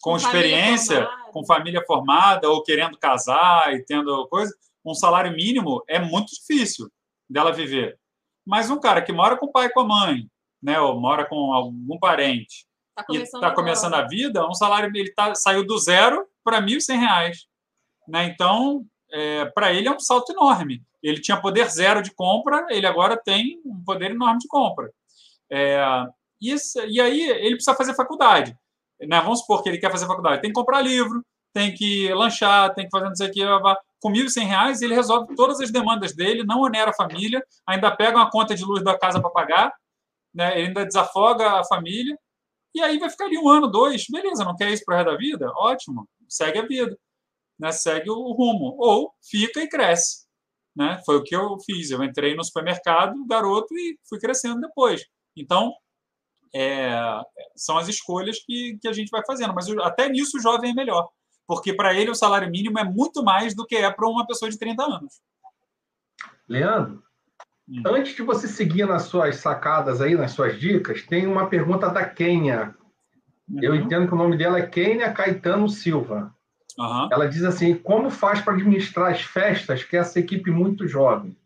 com, 0.00 0.12
com 0.12 0.16
experiência, 0.16 1.04
família 1.04 1.26
com 1.32 1.44
família 1.44 1.84
formada, 1.86 2.48
ou 2.48 2.62
querendo 2.62 2.96
casar 2.96 3.74
e 3.74 3.84
tendo 3.84 4.26
coisa, 4.28 4.54
um 4.82 4.94
salário 4.94 5.32
mínimo 5.32 5.84
é 5.86 5.98
muito 5.98 6.32
difícil 6.32 6.90
dela 7.28 7.52
viver. 7.52 7.98
Mas 8.46 8.70
um 8.70 8.80
cara 8.80 9.02
que 9.02 9.12
mora 9.12 9.36
com 9.36 9.46
o 9.46 9.52
pai 9.52 9.66
e 9.66 9.70
com 9.70 9.80
a 9.80 9.86
mãe, 9.86 10.30
né, 10.66 10.80
ou 10.80 11.00
mora 11.00 11.24
com 11.24 11.52
algum 11.52 11.96
parente 11.96 12.66
tá 12.92 13.04
e 13.10 13.18
está 13.18 13.52
começando 13.52 13.94
a 13.94 14.02
vida, 14.02 14.44
um 14.48 14.52
salário 14.52 14.90
ele 14.92 15.12
tá, 15.12 15.32
saiu 15.32 15.64
do 15.64 15.78
zero 15.78 16.26
para 16.42 16.58
R$ 16.58 16.66
1.100. 16.66 17.30
Né? 18.08 18.24
Então, 18.24 18.84
é, 19.12 19.44
para 19.44 19.72
ele 19.72 19.86
é 19.86 19.92
um 19.92 20.00
salto 20.00 20.32
enorme. 20.32 20.82
Ele 21.00 21.20
tinha 21.20 21.40
poder 21.40 21.70
zero 21.70 22.02
de 22.02 22.12
compra, 22.12 22.66
ele 22.70 22.84
agora 22.84 23.16
tem 23.16 23.60
um 23.64 23.80
poder 23.84 24.10
enorme 24.10 24.40
de 24.40 24.48
compra. 24.48 24.90
É, 25.48 25.80
isso, 26.40 26.80
e 26.80 27.00
aí 27.00 27.22
ele 27.22 27.54
precisa 27.54 27.76
fazer 27.76 27.94
faculdade. 27.94 28.56
Né? 29.00 29.20
Vamos 29.20 29.40
supor 29.40 29.62
que 29.62 29.68
ele 29.68 29.78
quer 29.78 29.92
fazer 29.92 30.06
faculdade. 30.06 30.42
Tem 30.42 30.50
que 30.50 30.58
comprar 30.58 30.80
livro, 30.80 31.24
tem 31.52 31.72
que 31.72 32.12
lanchar, 32.12 32.74
tem 32.74 32.86
que 32.86 32.90
fazer 32.90 33.06
não 33.06 33.14
sei 33.14 33.28
o 33.28 33.32
que. 33.32 33.40
com 34.00 34.10
R$ 34.10 34.24
1.100 34.24 34.82
ele 34.82 34.96
resolve 34.96 35.32
todas 35.36 35.60
as 35.60 35.70
demandas 35.70 36.12
dele, 36.12 36.42
não 36.42 36.62
onera 36.62 36.90
a 36.90 36.94
família, 36.94 37.40
ainda 37.64 37.94
pega 37.94 38.16
uma 38.16 38.30
conta 38.30 38.52
de 38.52 38.64
luz 38.64 38.82
da 38.82 38.98
casa 38.98 39.20
para 39.20 39.30
pagar, 39.30 39.72
né? 40.36 40.58
ele 40.58 40.68
ainda 40.68 40.84
desafoga 40.84 41.58
a 41.58 41.64
família, 41.64 42.16
e 42.74 42.82
aí 42.82 42.98
vai 42.98 43.08
ficar 43.08 43.24
ali 43.24 43.38
um 43.38 43.48
ano, 43.48 43.66
dois, 43.66 44.04
beleza, 44.06 44.44
não 44.44 44.54
quer 44.54 44.70
isso 44.70 44.84
para 44.84 44.94
o 44.94 44.98
resto 44.98 45.10
da 45.12 45.16
vida? 45.16 45.50
Ótimo, 45.56 46.06
segue 46.28 46.58
a 46.58 46.66
vida, 46.66 46.96
né? 47.58 47.72
segue 47.72 48.10
o 48.10 48.32
rumo. 48.32 48.76
Ou 48.78 49.14
fica 49.22 49.62
e 49.62 49.68
cresce. 49.68 50.26
Né? 50.76 51.00
Foi 51.06 51.16
o 51.16 51.22
que 51.22 51.34
eu 51.34 51.58
fiz. 51.60 51.90
Eu 51.90 52.04
entrei 52.04 52.34
no 52.34 52.44
supermercado, 52.44 53.26
garoto, 53.26 53.74
e 53.74 53.98
fui 54.06 54.18
crescendo 54.18 54.60
depois. 54.60 55.06
Então, 55.34 55.72
é, 56.54 57.00
são 57.56 57.78
as 57.78 57.88
escolhas 57.88 58.38
que, 58.44 58.78
que 58.78 58.88
a 58.88 58.92
gente 58.92 59.08
vai 59.08 59.24
fazendo. 59.26 59.54
Mas 59.54 59.70
até 59.78 60.10
nisso 60.10 60.36
o 60.36 60.40
jovem 60.40 60.72
é 60.72 60.74
melhor. 60.74 61.08
Porque 61.46 61.72
para 61.72 61.94
ele 61.94 62.10
o 62.10 62.14
salário 62.14 62.50
mínimo 62.50 62.78
é 62.78 62.84
muito 62.84 63.24
mais 63.24 63.54
do 63.54 63.64
que 63.64 63.76
é 63.76 63.90
para 63.90 64.06
uma 64.06 64.26
pessoa 64.26 64.50
de 64.50 64.58
30 64.58 64.82
anos. 64.84 65.22
Leandro, 66.46 67.02
hum. 67.68 67.82
antes 67.86 68.14
de 68.14 68.22
você 68.22 68.48
seguir 68.48 68.86
nas 68.86 69.02
suas 69.02 69.36
sacadas 69.36 70.00
aí, 70.00 70.14
nas 70.14 70.32
suas 70.32 70.58
dicas, 70.58 71.02
tem 71.02 71.26
uma 71.26 71.46
pergunta 71.46 71.88
da 71.88 72.04
Kênia. 72.04 72.74
Uhum. 73.48 73.60
Eu 73.62 73.74
entendo 73.74 74.08
que 74.08 74.14
o 74.14 74.18
nome 74.18 74.36
dela 74.36 74.58
é 74.58 74.66
Kênia 74.66 75.12
Caetano 75.12 75.68
Silva. 75.68 76.34
Uhum. 76.78 77.08
Ela 77.10 77.28
diz 77.28 77.44
assim: 77.44 77.74
como 77.74 78.10
faz 78.10 78.40
para 78.40 78.54
administrar 78.54 79.10
as 79.10 79.22
festas 79.22 79.84
que 79.84 79.96
essa 79.96 80.18
equipe 80.18 80.50
muito 80.50 80.86
jovem? 80.86 81.36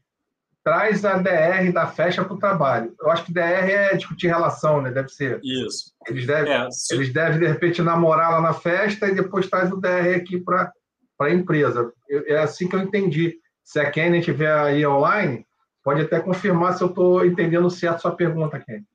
traz 0.62 1.04
a 1.04 1.16
DR 1.16 1.72
da 1.72 1.86
festa 1.86 2.24
para 2.24 2.34
o 2.34 2.38
trabalho. 2.38 2.94
Eu 3.00 3.10
acho 3.10 3.24
que 3.24 3.32
DR 3.32 3.40
é 3.40 3.96
discutir 3.96 4.28
relação, 4.28 4.80
né? 4.80 4.90
Deve 4.90 5.08
ser. 5.08 5.40
Isso. 5.42 5.92
Eles 6.06 6.26
devem, 6.26 6.52
é, 6.52 6.68
eles 6.92 7.12
devem 7.12 7.38
de 7.38 7.46
repente, 7.46 7.82
namorar 7.82 8.30
lá 8.30 8.40
na 8.40 8.52
festa 8.52 9.08
e 9.08 9.14
depois 9.14 9.48
traz 9.48 9.72
o 9.72 9.80
DR 9.80 10.14
aqui 10.16 10.38
para 10.38 10.72
a 11.20 11.30
empresa. 11.30 11.92
É 12.26 12.38
assim 12.38 12.68
que 12.68 12.76
eu 12.76 12.80
entendi. 12.80 13.38
Se 13.64 13.80
a 13.80 13.90
Kenny 13.90 14.18
estiver 14.18 14.52
aí 14.52 14.86
online, 14.86 15.46
pode 15.82 16.02
até 16.02 16.20
confirmar 16.20 16.74
se 16.74 16.82
eu 16.82 16.88
estou 16.88 17.24
entendendo 17.24 17.70
certo 17.70 17.96
a 17.96 17.98
sua 18.00 18.16
pergunta, 18.16 18.60
Kenny. 18.60 18.86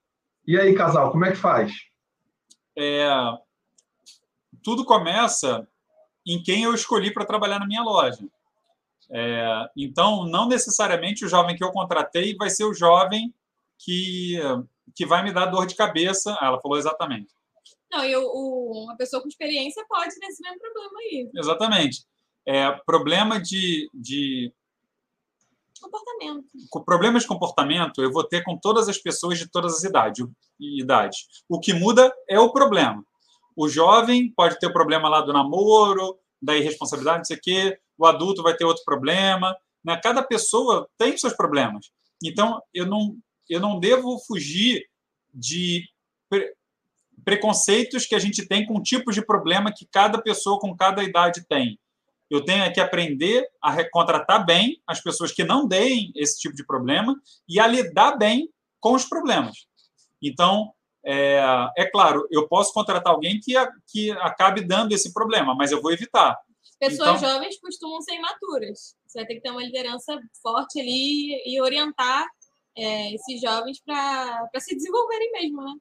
E 0.48 0.60
aí, 0.60 0.76
casal, 0.76 1.12
como 1.12 1.26
é 1.26 1.32
que 1.32 1.38
faz? 1.38 1.72
É, 2.78 3.08
tudo 4.64 4.86
começa 4.86 5.68
em 6.26 6.42
quem 6.42 6.64
eu 6.64 6.74
escolhi 6.74 7.14
para 7.14 7.26
trabalhar 7.26 7.60
na 7.60 7.68
minha 7.68 7.84
loja. 7.84 8.28
É, 9.12 9.70
então, 9.78 10.26
não 10.26 10.48
necessariamente 10.48 11.26
o 11.26 11.30
jovem 11.30 11.56
que 11.56 11.64
eu 11.64 11.72
contratei 11.72 12.36
vai 12.36 12.50
ser 12.50 12.64
o 12.64 12.74
jovem 12.74 13.34
que, 13.78 14.40
que 14.96 15.06
vai 15.06 15.24
me 15.24 15.32
dar 15.32 15.46
dor 15.46 15.66
de 15.66 15.76
cabeça. 15.76 16.38
Ela 16.42 16.60
falou 16.60 16.78
exatamente. 16.78 17.34
Não, 17.92 18.04
e 18.04 18.16
o, 18.16 18.84
uma 18.84 18.98
pessoa 18.98 19.22
com 19.22 19.28
experiência 19.28 19.86
pode 19.88 20.20
ter 20.20 20.26
esse 20.28 20.42
mesmo 20.42 20.60
problema 20.60 21.00
aí. 21.00 21.30
Exatamente. 21.36 22.06
É, 22.48 22.72
problema 22.86 23.40
de, 23.40 23.90
de. 23.94 24.54
Comportamento. 25.86 26.86
Problemas 26.86 27.22
de 27.24 27.28
comportamento 27.28 28.02
eu 28.02 28.12
vou 28.12 28.24
ter 28.24 28.44
com 28.44 28.58
todas 28.58 28.90
as 28.90 28.98
pessoas 28.98 29.38
de 29.38 29.48
todas 29.48 29.78
as 29.78 29.84
idades. 29.84 30.26
idades. 30.60 31.44
O 31.48 31.60
que 31.60 31.74
muda 31.74 32.14
é 32.30 32.40
o 32.40 32.52
problema. 32.52 33.04
O 33.56 33.70
jovem 33.70 34.32
pode 34.36 34.60
ter 34.60 34.68
o 34.68 34.74
problema 34.74 35.08
lá 35.08 35.22
do 35.22 35.32
namoro, 35.32 36.18
da 36.42 36.58
irresponsabilidade, 36.58 37.20
não 37.20 37.26
sei 37.26 37.38
o 37.38 37.42
quê 37.42 37.80
o 37.98 38.06
adulto 38.06 38.44
vai 38.44 38.56
ter 38.56 38.66
outro 38.66 38.84
problema. 38.84 39.56
Né? 39.84 40.00
Cada 40.02 40.24
pessoa 40.24 40.88
tem 40.98 41.18
seus 41.18 41.34
problemas. 41.34 41.92
Então, 42.24 42.62
eu 42.74 42.86
não, 42.86 43.18
eu 43.50 43.60
não 43.60 43.80
devo 43.80 44.20
fugir 44.20 44.86
de 45.34 45.88
pre 46.30 46.54
preconceitos 47.24 48.06
que 48.06 48.14
a 48.14 48.20
gente 48.20 48.46
tem 48.46 48.68
com 48.68 48.80
tipos 48.84 49.16
de 49.16 49.26
problema 49.26 49.74
que 49.76 49.88
cada 49.92 50.22
pessoa 50.22 50.60
com 50.60 50.76
cada 50.76 51.04
idade 51.04 51.44
tem. 51.48 51.80
Eu 52.30 52.44
tenho 52.44 52.72
que 52.74 52.80
aprender 52.80 53.48
a 53.62 53.88
contratar 53.90 54.46
bem 54.46 54.82
as 54.88 55.02
pessoas 55.02 55.32
que 55.32 55.44
não 55.44 55.68
deem 55.68 56.12
esse 56.16 56.40
tipo 56.40 56.56
de 56.56 56.66
problema 56.66 57.16
e 57.48 57.60
a 57.60 57.68
lidar 57.68 58.18
bem 58.18 58.50
com 58.80 58.94
os 58.94 59.06
problemas. 59.06 59.68
Então, 60.22 60.72
é, 61.06 61.40
é 61.78 61.86
claro, 61.86 62.28
eu 62.32 62.48
posso 62.48 62.74
contratar 62.74 63.14
alguém 63.14 63.40
que, 63.40 63.56
a, 63.56 63.72
que 63.88 64.12
acabe 64.12 64.62
dando 64.62 64.92
esse 64.92 65.14
problema, 65.14 65.54
mas 65.54 65.72
eu 65.72 65.82
vou 65.82 65.92
evitar. 65.92 66.36
Pessoas 66.80 67.22
então, 67.22 67.30
jovens 67.30 67.60
costumam 67.60 68.02
ser 68.02 68.16
imaturas. 68.16 68.96
Você 69.06 69.20
vai 69.20 69.28
ter 69.28 69.36
que 69.36 69.42
ter 69.42 69.52
uma 69.52 69.64
liderança 69.64 70.20
forte 70.42 70.80
ali 70.80 71.42
e 71.46 71.62
orientar 71.62 72.26
é, 72.76 73.14
esses 73.14 73.40
jovens 73.40 73.80
para 73.80 74.50
se 74.60 74.76
desenvolverem 74.76 75.32
mesmo, 75.32 75.64
né? 75.64 75.74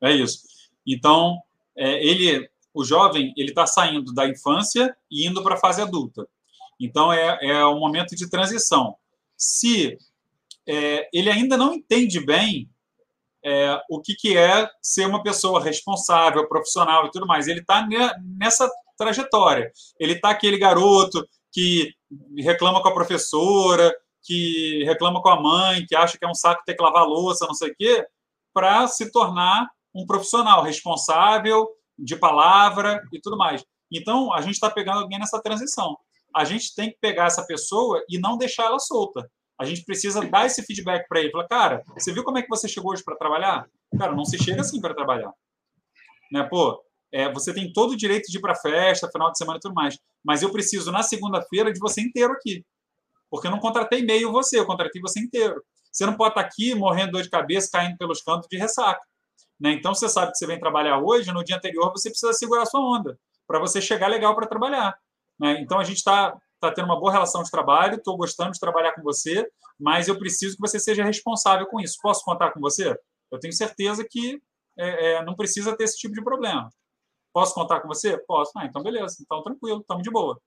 É 0.00 0.12
isso. 0.12 0.42
Então, 0.86 1.38
é, 1.76 2.04
ele, 2.04 2.48
o 2.74 2.84
jovem, 2.84 3.32
ele 3.36 3.50
está 3.50 3.66
saindo 3.66 4.12
da 4.12 4.26
infância 4.26 4.96
e 5.10 5.26
indo 5.26 5.42
para 5.42 5.54
a 5.54 5.60
fase 5.60 5.82
adulta. 5.82 6.26
Então, 6.80 7.12
é, 7.12 7.38
é 7.42 7.66
um 7.66 7.78
momento 7.78 8.16
de 8.16 8.28
transição. 8.28 8.96
Se 9.36 9.98
é, 10.66 11.08
ele 11.12 11.30
ainda 11.30 11.56
não 11.56 11.74
entende 11.74 12.18
bem 12.24 12.68
é, 13.44 13.80
o 13.90 14.00
que, 14.00 14.14
que 14.14 14.36
é 14.36 14.68
ser 14.80 15.06
uma 15.06 15.22
pessoa 15.22 15.62
responsável, 15.62 16.48
profissional 16.48 17.06
e 17.06 17.10
tudo 17.10 17.26
mais, 17.26 17.48
ele 17.48 17.60
está 17.60 17.86
nessa 18.38 18.70
trajetória. 18.96 19.72
Ele 19.98 20.12
está 20.12 20.30
aquele 20.30 20.58
garoto 20.58 21.26
que 21.52 21.92
reclama 22.38 22.80
com 22.80 22.88
a 22.88 22.94
professora, 22.94 23.94
que 24.22 24.84
reclama 24.84 25.20
com 25.20 25.28
a 25.28 25.40
mãe, 25.40 25.84
que 25.86 25.96
acha 25.96 26.16
que 26.16 26.24
é 26.24 26.28
um 26.28 26.34
saco 26.34 26.62
ter 26.64 26.74
que 26.74 26.82
lavar 26.82 27.04
louça, 27.04 27.46
não 27.46 27.54
sei 27.54 27.70
o 27.70 27.74
quê, 27.76 28.06
para 28.54 28.86
se 28.86 29.10
tornar 29.10 29.68
um 29.94 30.06
profissional 30.06 30.62
responsável, 30.62 31.68
de 32.02 32.16
palavra 32.16 33.02
e 33.12 33.20
tudo 33.20 33.36
mais. 33.36 33.64
Então, 33.90 34.32
a 34.32 34.40
gente 34.40 34.54
está 34.54 34.70
pegando 34.70 35.00
alguém 35.00 35.18
nessa 35.18 35.40
transição. 35.40 35.96
A 36.34 36.44
gente 36.44 36.74
tem 36.74 36.90
que 36.90 36.98
pegar 37.00 37.26
essa 37.26 37.46
pessoa 37.46 38.02
e 38.08 38.18
não 38.18 38.36
deixar 38.36 38.64
ela 38.64 38.78
solta. 38.78 39.30
A 39.58 39.64
gente 39.64 39.84
precisa 39.84 40.20
dar 40.22 40.46
esse 40.46 40.62
feedback 40.62 41.06
para 41.08 41.20
ele. 41.20 41.30
Falar, 41.30 41.46
cara, 41.46 41.82
você 41.94 42.12
viu 42.12 42.24
como 42.24 42.38
é 42.38 42.42
que 42.42 42.48
você 42.48 42.66
chegou 42.66 42.92
hoje 42.92 43.04
para 43.04 43.16
trabalhar? 43.16 43.66
Cara, 43.98 44.12
não 44.12 44.24
se 44.24 44.38
chega 44.42 44.62
assim 44.62 44.80
para 44.80 44.94
trabalhar. 44.94 45.32
Né? 46.32 46.42
Pô, 46.44 46.82
é, 47.12 47.30
você 47.30 47.52
tem 47.52 47.72
todo 47.72 47.92
o 47.92 47.96
direito 47.96 48.30
de 48.30 48.38
ir 48.38 48.40
para 48.40 48.54
festa, 48.54 49.10
final 49.12 49.30
de 49.30 49.38
semana 49.38 49.58
e 49.58 49.60
tudo 49.60 49.74
mais. 49.74 49.98
Mas 50.24 50.42
eu 50.42 50.50
preciso, 50.50 50.90
na 50.90 51.02
segunda-feira, 51.02 51.72
de 51.72 51.78
você 51.78 52.00
inteiro 52.00 52.32
aqui. 52.32 52.64
Porque 53.30 53.46
eu 53.46 53.50
não 53.50 53.60
contratei 53.60 54.02
meio 54.02 54.32
você, 54.32 54.58
eu 54.58 54.66
contratei 54.66 55.00
você 55.00 55.20
inteiro. 55.20 55.62
Você 55.92 56.06
não 56.06 56.16
pode 56.16 56.30
estar 56.30 56.42
tá 56.42 56.48
aqui 56.48 56.74
morrendo 56.74 57.12
dor 57.12 57.22
de 57.22 57.28
cabeça, 57.28 57.68
caindo 57.70 57.98
pelos 57.98 58.22
cantos 58.22 58.48
de 58.48 58.56
ressaca. 58.56 59.00
Né? 59.60 59.72
Então, 59.72 59.94
você 59.94 60.08
sabe 60.08 60.32
que 60.32 60.38
você 60.38 60.46
vem 60.46 60.58
trabalhar 60.58 60.98
hoje, 60.98 61.32
no 61.32 61.44
dia 61.44 61.56
anterior 61.56 61.90
você 61.90 62.10
precisa 62.10 62.32
segurar 62.32 62.66
sua 62.66 62.80
onda, 62.80 63.18
para 63.46 63.58
você 63.58 63.80
chegar 63.80 64.08
legal 64.08 64.34
para 64.34 64.46
trabalhar. 64.46 64.96
Né? 65.38 65.60
Então, 65.60 65.78
a 65.78 65.84
gente 65.84 65.98
está 65.98 66.36
tá 66.60 66.70
tendo 66.70 66.84
uma 66.86 66.98
boa 66.98 67.12
relação 67.12 67.42
de 67.42 67.50
trabalho, 67.50 67.96
estou 67.96 68.16
gostando 68.16 68.52
de 68.52 68.60
trabalhar 68.60 68.92
com 68.92 69.02
você, 69.02 69.48
mas 69.78 70.06
eu 70.06 70.16
preciso 70.18 70.54
que 70.54 70.60
você 70.60 70.78
seja 70.78 71.04
responsável 71.04 71.66
com 71.66 71.80
isso. 71.80 71.98
Posso 72.00 72.24
contar 72.24 72.52
com 72.52 72.60
você? 72.60 72.96
Eu 73.30 73.40
tenho 73.40 73.52
certeza 73.52 74.06
que 74.08 74.40
é, 74.78 75.14
é, 75.14 75.24
não 75.24 75.34
precisa 75.34 75.76
ter 75.76 75.84
esse 75.84 75.98
tipo 75.98 76.14
de 76.14 76.22
problema. 76.22 76.70
Posso 77.32 77.54
contar 77.54 77.80
com 77.80 77.88
você? 77.88 78.16
Posso. 78.18 78.52
Ah, 78.56 78.66
então 78.66 78.82
beleza. 78.82 79.16
Então 79.20 79.42
tranquilo, 79.42 79.80
estamos 79.80 80.02
de 80.02 80.10
boa. 80.10 80.40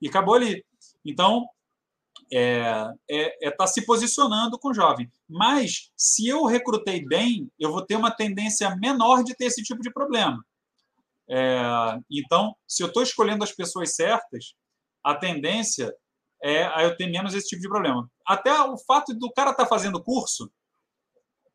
E 0.00 0.08
acabou 0.08 0.34
ali. 0.34 0.64
Então, 1.04 1.46
é 2.32 2.84
é, 3.10 3.48
é 3.48 3.50
tá 3.50 3.66
se 3.66 3.84
posicionando 3.84 4.58
com 4.58 4.68
o 4.68 4.74
jovem. 4.74 5.10
Mas, 5.28 5.90
se 5.96 6.28
eu 6.28 6.44
recrutei 6.44 7.04
bem, 7.04 7.50
eu 7.58 7.72
vou 7.72 7.84
ter 7.84 7.96
uma 7.96 8.10
tendência 8.10 8.74
menor 8.76 9.22
de 9.24 9.34
ter 9.34 9.46
esse 9.46 9.62
tipo 9.62 9.82
de 9.82 9.92
problema. 9.92 10.44
É, 11.28 11.62
então, 12.10 12.54
se 12.66 12.82
eu 12.82 12.88
estou 12.88 13.02
escolhendo 13.02 13.44
as 13.44 13.52
pessoas 13.52 13.94
certas, 13.94 14.54
a 15.04 15.14
tendência 15.14 15.94
é 16.42 16.64
a 16.64 16.82
eu 16.82 16.96
ter 16.96 17.06
menos 17.06 17.34
esse 17.34 17.48
tipo 17.48 17.62
de 17.62 17.68
problema. 17.68 18.10
Até 18.26 18.52
o 18.62 18.76
fato 18.78 19.14
do 19.14 19.30
cara 19.32 19.50
estar 19.50 19.64
tá 19.64 19.68
fazendo 19.68 20.02
curso 20.02 20.50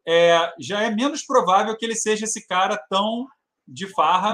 é, 0.07 0.53
já 0.59 0.84
é 0.84 0.89
menos 0.91 1.26
provável 1.26 1.76
que 1.76 1.84
ele 1.84 1.95
seja 1.95 2.26
esse 2.26 2.45
cara 2.47 2.78
tão 2.89 3.26
de 3.67 3.88
farra 3.88 4.34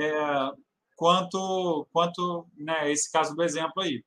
é, 0.00 0.52
quanto, 0.94 1.88
quanto 1.90 2.46
né, 2.56 2.90
esse 2.92 3.10
caso 3.10 3.34
do 3.34 3.42
exemplo 3.42 3.82
aí. 3.82 4.04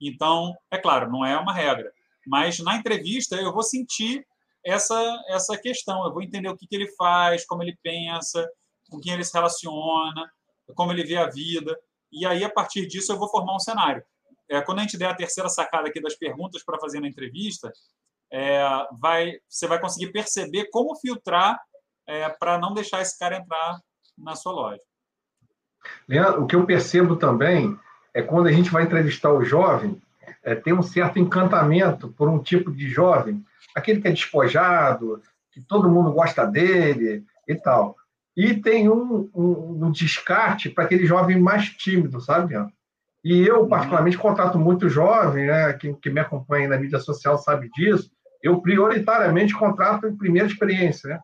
Então, 0.00 0.54
é 0.70 0.78
claro, 0.78 1.10
não 1.10 1.24
é 1.24 1.36
uma 1.38 1.52
regra, 1.52 1.92
mas 2.26 2.58
na 2.60 2.76
entrevista 2.76 3.36
eu 3.36 3.52
vou 3.52 3.62
sentir 3.62 4.26
essa, 4.64 5.22
essa 5.28 5.56
questão, 5.56 6.04
eu 6.04 6.12
vou 6.12 6.22
entender 6.22 6.48
o 6.48 6.56
que, 6.56 6.66
que 6.66 6.76
ele 6.76 6.88
faz, 6.92 7.46
como 7.46 7.62
ele 7.62 7.76
pensa, 7.82 8.48
com 8.90 9.00
quem 9.00 9.12
ele 9.12 9.24
se 9.24 9.32
relaciona, 9.32 10.30
como 10.74 10.92
ele 10.92 11.04
vê 11.04 11.16
a 11.16 11.26
vida, 11.26 11.76
e 12.10 12.26
aí, 12.26 12.42
a 12.42 12.50
partir 12.50 12.86
disso, 12.86 13.12
eu 13.12 13.18
vou 13.18 13.28
formar 13.28 13.54
um 13.54 13.60
cenário. 13.60 14.02
É, 14.48 14.60
quando 14.62 14.78
a 14.78 14.82
gente 14.82 14.96
der 14.96 15.10
a 15.10 15.14
terceira 15.14 15.48
sacada 15.48 15.88
aqui 15.88 16.00
das 16.00 16.14
perguntas 16.14 16.64
para 16.64 16.80
fazer 16.80 17.00
na 17.00 17.08
entrevista, 17.08 17.70
é, 18.32 18.62
vai, 18.98 19.38
você 19.48 19.66
vai 19.66 19.78
conseguir 19.80 20.10
perceber 20.10 20.68
como 20.70 20.96
filtrar 20.96 21.60
é, 22.06 22.28
para 22.30 22.58
não 22.58 22.72
deixar 22.72 23.02
esse 23.02 23.18
cara 23.18 23.36
entrar 23.36 23.78
na 24.16 24.34
sua 24.34 24.52
loja. 24.52 24.82
Leandro, 26.08 26.42
o 26.42 26.46
que 26.46 26.56
eu 26.56 26.66
percebo 26.66 27.16
também 27.16 27.78
é 28.18 28.22
quando 28.22 28.48
a 28.48 28.52
gente 28.52 28.68
vai 28.68 28.82
entrevistar 28.82 29.32
o 29.32 29.44
jovem, 29.44 29.96
é, 30.42 30.52
tem 30.52 30.72
um 30.72 30.82
certo 30.82 31.20
encantamento 31.20 32.08
por 32.08 32.28
um 32.28 32.40
tipo 32.40 32.72
de 32.72 32.88
jovem, 32.88 33.44
aquele 33.76 34.00
que 34.00 34.08
é 34.08 34.10
despojado, 34.10 35.22
que 35.52 35.60
todo 35.60 35.88
mundo 35.88 36.10
gosta 36.10 36.44
dele 36.44 37.22
e 37.46 37.54
tal. 37.54 37.96
E 38.36 38.54
tem 38.54 38.88
um, 38.88 39.30
um, 39.32 39.84
um 39.84 39.90
descarte 39.92 40.68
para 40.68 40.82
aquele 40.82 41.06
jovem 41.06 41.38
mais 41.38 41.70
tímido, 41.70 42.20
sabe, 42.20 42.54
Leandro? 42.54 42.72
E 43.22 43.46
eu, 43.46 43.68
particularmente, 43.68 44.18
contrato 44.18 44.58
muito 44.58 44.88
jovem, 44.88 45.46
né? 45.46 45.72
Quem 45.74 45.94
que 45.94 46.10
me 46.10 46.18
acompanha 46.18 46.68
na 46.68 46.76
mídia 46.76 46.98
social 46.98 47.38
sabe 47.38 47.70
disso. 47.70 48.10
Eu 48.42 48.60
prioritariamente 48.60 49.54
contrato 49.54 50.08
em 50.08 50.16
primeira 50.16 50.48
experiência, 50.48 51.08
né? 51.08 51.20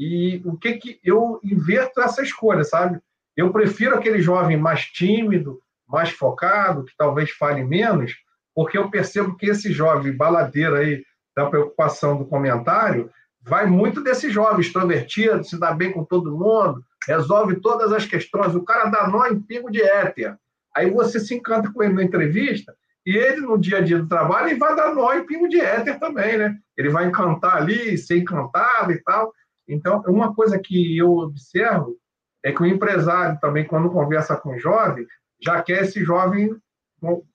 E 0.00 0.40
o 0.46 0.56
que 0.56 0.74
que 0.74 0.98
eu 1.04 1.40
inverto 1.44 2.00
essa 2.00 2.22
escolha, 2.22 2.64
sabe? 2.64 2.98
Eu 3.36 3.52
prefiro 3.52 3.94
aquele 3.94 4.22
jovem 4.22 4.56
mais 4.56 4.86
tímido, 4.86 5.60
mais 5.88 6.10
focado, 6.10 6.84
que 6.84 6.92
talvez 6.96 7.30
fale 7.30 7.64
menos, 7.64 8.14
porque 8.54 8.76
eu 8.76 8.90
percebo 8.90 9.36
que 9.36 9.46
esse 9.46 9.72
jovem 9.72 10.16
baladeiro 10.16 10.76
aí 10.76 11.04
da 11.34 11.46
preocupação 11.46 12.16
do 12.16 12.26
comentário 12.26 13.10
vai 13.40 13.66
muito 13.66 14.02
desse 14.02 14.30
jovem 14.30 14.60
extrovertido, 14.60 15.44
se 15.44 15.58
dá 15.58 15.72
bem 15.72 15.92
com 15.92 16.04
todo 16.04 16.36
mundo, 16.36 16.84
resolve 17.06 17.60
todas 17.60 17.92
as 17.92 18.04
questões. 18.04 18.54
O 18.54 18.64
cara 18.64 18.90
dá 18.90 19.08
nó 19.08 19.26
em 19.26 19.40
pingo 19.40 19.70
de 19.70 19.80
éter. 19.80 20.36
Aí 20.74 20.90
você 20.90 21.18
se 21.18 21.34
encanta 21.34 21.72
com 21.72 21.82
ele 21.82 21.94
na 21.94 22.02
entrevista 22.02 22.74
e 23.06 23.16
ele, 23.16 23.40
no 23.40 23.56
dia 23.56 23.78
a 23.78 23.80
dia 23.80 23.98
do 23.98 24.08
trabalho, 24.08 24.48
ele 24.48 24.58
vai 24.58 24.76
dar 24.76 24.94
nó 24.94 25.14
em 25.14 25.24
pingo 25.24 25.48
de 25.48 25.60
éter 25.60 25.98
também, 25.98 26.36
né? 26.36 26.56
Ele 26.76 26.90
vai 26.90 27.06
encantar 27.06 27.56
ali, 27.56 27.96
ser 27.96 28.18
encantado 28.18 28.92
e 28.92 29.02
tal. 29.02 29.32
Então, 29.66 30.02
uma 30.06 30.34
coisa 30.34 30.58
que 30.58 30.98
eu 30.98 31.10
observo 31.12 31.96
é 32.44 32.52
que 32.52 32.62
o 32.62 32.66
empresário 32.66 33.38
também, 33.40 33.64
quando 33.64 33.90
conversa 33.90 34.36
com 34.36 34.50
o 34.50 34.58
jovem, 34.58 35.06
já 35.42 35.62
quer 35.62 35.82
esse 35.82 36.04
jovem 36.04 36.50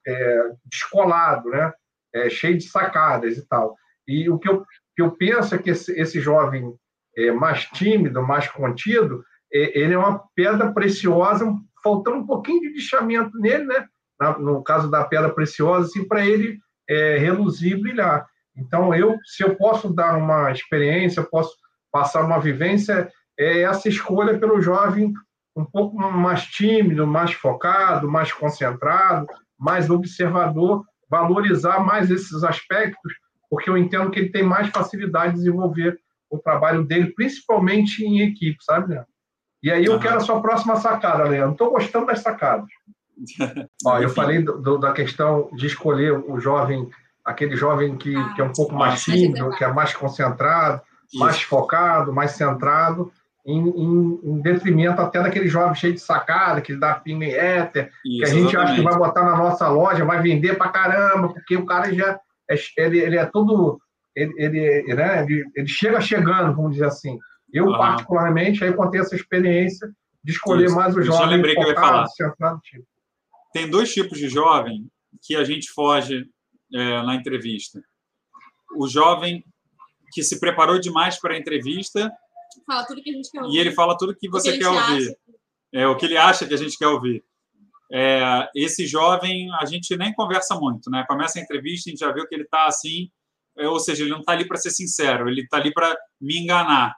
é, 0.05 0.51
descolado, 0.65 1.49
né? 1.49 1.71
É, 2.13 2.29
cheio 2.29 2.57
de 2.57 2.65
sacadas 2.65 3.37
e 3.37 3.47
tal. 3.47 3.75
E 4.07 4.29
o 4.29 4.37
que 4.37 4.47
eu, 4.47 4.63
que 4.95 5.01
eu 5.01 5.11
penso 5.11 5.55
é 5.55 5.57
que 5.57 5.71
esse, 5.71 5.91
esse 5.99 6.19
jovem 6.19 6.75
é, 7.17 7.31
mais 7.31 7.65
tímido, 7.65 8.21
mais 8.21 8.47
contido, 8.47 9.23
é, 9.51 9.79
ele 9.79 9.93
é 9.93 9.97
uma 9.97 10.23
pedra 10.35 10.71
preciosa, 10.71 11.51
faltando 11.83 12.17
um 12.17 12.25
pouquinho 12.25 12.61
de 12.61 12.73
lixamento 12.73 13.37
nele, 13.39 13.65
né? 13.65 13.87
Na, 14.19 14.37
no 14.37 14.63
caso 14.63 14.89
da 14.91 15.03
pedra 15.03 15.33
preciosa, 15.33 15.87
assim, 15.87 16.07
para 16.07 16.25
ele 16.25 16.59
é, 16.89 17.17
reluzir 17.17 17.77
e 17.77 17.81
brilhar. 17.81 18.27
Então, 18.55 18.93
eu, 18.93 19.17
se 19.23 19.43
eu 19.43 19.55
posso 19.55 19.91
dar 19.91 20.15
uma 20.17 20.51
experiência, 20.51 21.23
posso 21.23 21.55
passar 21.91 22.23
uma 22.23 22.39
vivência, 22.39 23.09
é 23.37 23.61
essa 23.61 23.89
escolha 23.89 24.37
pelo 24.37 24.61
jovem 24.61 25.13
um 25.55 25.63
pouco 25.65 25.95
mais 25.95 26.43
tímido, 26.45 27.05
mais 27.05 27.33
focado, 27.33 28.09
mais 28.09 28.31
concentrado, 28.31 29.27
mais 29.57 29.89
observador, 29.89 30.83
valorizar 31.09 31.79
mais 31.79 32.09
esses 32.09 32.43
aspectos, 32.43 33.13
porque 33.49 33.69
eu 33.69 33.77
entendo 33.77 34.09
que 34.09 34.19
ele 34.19 34.31
tem 34.31 34.43
mais 34.43 34.69
facilidade 34.69 35.33
de 35.33 35.39
desenvolver 35.39 35.99
o 36.29 36.39
trabalho 36.39 36.83
dele, 36.83 37.13
principalmente 37.13 38.03
em 38.03 38.21
equipe, 38.21 38.57
sabe, 38.63 38.89
Leandro? 38.89 39.13
E 39.61 39.71
aí 39.71 39.85
eu 39.85 39.97
quero 39.99 40.17
a 40.17 40.19
sua 40.19 40.41
próxima 40.41 40.75
sacada, 40.75 41.23
Leandro. 41.23 41.53
Estou 41.53 41.71
gostando 41.71 42.07
das 42.07 42.19
sacadas. 42.19 42.67
Ó, 43.85 43.99
eu 43.99 44.09
falei 44.09 44.41
do, 44.41 44.59
do, 44.59 44.77
da 44.77 44.91
questão 44.91 45.49
de 45.53 45.67
escolher 45.67 46.11
o 46.11 46.37
jovem, 46.39 46.89
aquele 47.23 47.55
jovem 47.55 47.95
que, 47.95 48.11
que 48.33 48.41
é 48.41 48.43
um 48.43 48.51
pouco 48.51 48.73
mais 48.73 49.03
tímido, 49.03 49.51
que 49.51 49.63
é 49.63 49.71
mais 49.71 49.93
concentrado, 49.93 50.81
mais 51.13 51.41
focado, 51.41 52.11
mais 52.11 52.31
centrado 52.31 53.09
em, 53.45 53.59
em, 53.59 54.19
em, 54.23 54.41
detrimento 54.41 55.01
até 55.01 55.21
daquele 55.21 55.47
jovem 55.47 55.75
cheio 55.75 55.93
de 55.93 55.99
sacada, 55.99 56.61
que 56.61 56.75
dá 56.75 56.95
pinga 56.95 57.25
em 57.25 57.31
éter, 57.31 57.91
Isso, 58.05 58.17
que 58.17 58.23
a 58.23 58.27
gente 58.27 58.39
exatamente. 58.49 58.57
acha 58.57 58.75
que 58.75 58.81
vai 58.81 58.97
botar 58.97 59.23
na 59.23 59.35
nossa 59.35 59.67
loja, 59.67 60.05
vai 60.05 60.21
vender 60.21 60.57
pra 60.57 60.69
caramba, 60.69 61.33
porque 61.33 61.57
o 61.57 61.65
cara 61.65 61.93
já 61.93 62.19
é, 62.49 62.55
ele, 62.77 62.99
ele 62.99 63.17
é 63.17 63.25
todo. 63.25 63.79
Ele, 64.15 64.33
ele, 64.37 64.95
né, 64.95 65.23
ele, 65.23 65.45
ele 65.55 65.67
chega 65.67 65.99
chegando, 65.99 66.55
vamos 66.55 66.73
dizer 66.73 66.85
assim. 66.85 67.17
Eu, 67.51 67.65
uhum. 67.65 67.77
particularmente, 67.77 68.63
aí 68.63 68.73
contei 68.73 69.01
essa 69.01 69.15
experiência 69.15 69.89
de 70.23 70.31
escolher 70.31 70.65
Isso. 70.65 70.75
mais 70.75 70.95
o 70.95 71.01
jovem. 71.01 71.21
Eu 71.21 71.29
já 71.29 71.35
lembrei 71.35 71.55
focado, 71.55 72.07
que 72.15 72.23
eu 72.23 72.27
ia 72.27 72.35
falar. 72.35 72.59
Tipo. 72.61 72.85
Tem 73.53 73.69
dois 73.69 73.93
tipos 73.93 74.17
de 74.17 74.29
jovem 74.29 74.87
que 75.21 75.35
a 75.35 75.43
gente 75.43 75.71
foge 75.71 76.25
é, 76.73 77.01
na 77.03 77.15
entrevista. 77.15 77.81
O 78.75 78.87
jovem 78.87 79.43
que 80.11 80.23
se 80.23 80.39
preparou 80.39 80.79
demais 80.79 81.19
para 81.19 81.33
a 81.33 81.37
entrevista 81.37 82.11
Fala 82.65 82.85
tudo 82.85 83.01
que 83.01 83.09
a 83.09 83.13
gente 83.13 83.31
quer 83.31 83.41
ouvir. 83.41 83.55
E 83.55 83.59
ele 83.59 83.71
fala 83.71 83.97
tudo 83.97 84.15
que 84.15 84.29
você 84.29 84.53
que 84.53 84.59
quer 84.59 84.67
ouvir. 84.67 85.09
Acha. 85.09 85.17
É 85.73 85.87
o 85.87 85.97
que 85.97 86.05
ele 86.05 86.17
acha 86.17 86.45
que 86.45 86.53
a 86.53 86.57
gente 86.57 86.77
quer 86.77 86.87
ouvir. 86.87 87.23
É, 87.91 88.49
esse 88.55 88.87
jovem, 88.87 89.51
a 89.59 89.65
gente 89.65 89.95
nem 89.97 90.13
conversa 90.13 90.55
muito, 90.55 90.89
né? 90.89 91.05
Começa 91.07 91.39
a 91.39 91.41
entrevista, 91.41 91.89
a 91.89 91.91
gente 91.91 91.99
já 91.99 92.11
viu 92.11 92.27
que 92.27 92.33
ele 92.33 92.43
está 92.43 92.65
assim, 92.65 93.09
é, 93.57 93.67
ou 93.67 93.79
seja, 93.79 94.03
ele 94.03 94.11
não 94.11 94.19
está 94.19 94.31
ali 94.31 94.47
para 94.47 94.57
ser 94.57 94.71
sincero, 94.71 95.29
ele 95.29 95.41
está 95.41 95.57
ali 95.57 95.71
para 95.73 95.95
me 96.19 96.37
enganar. 96.37 96.95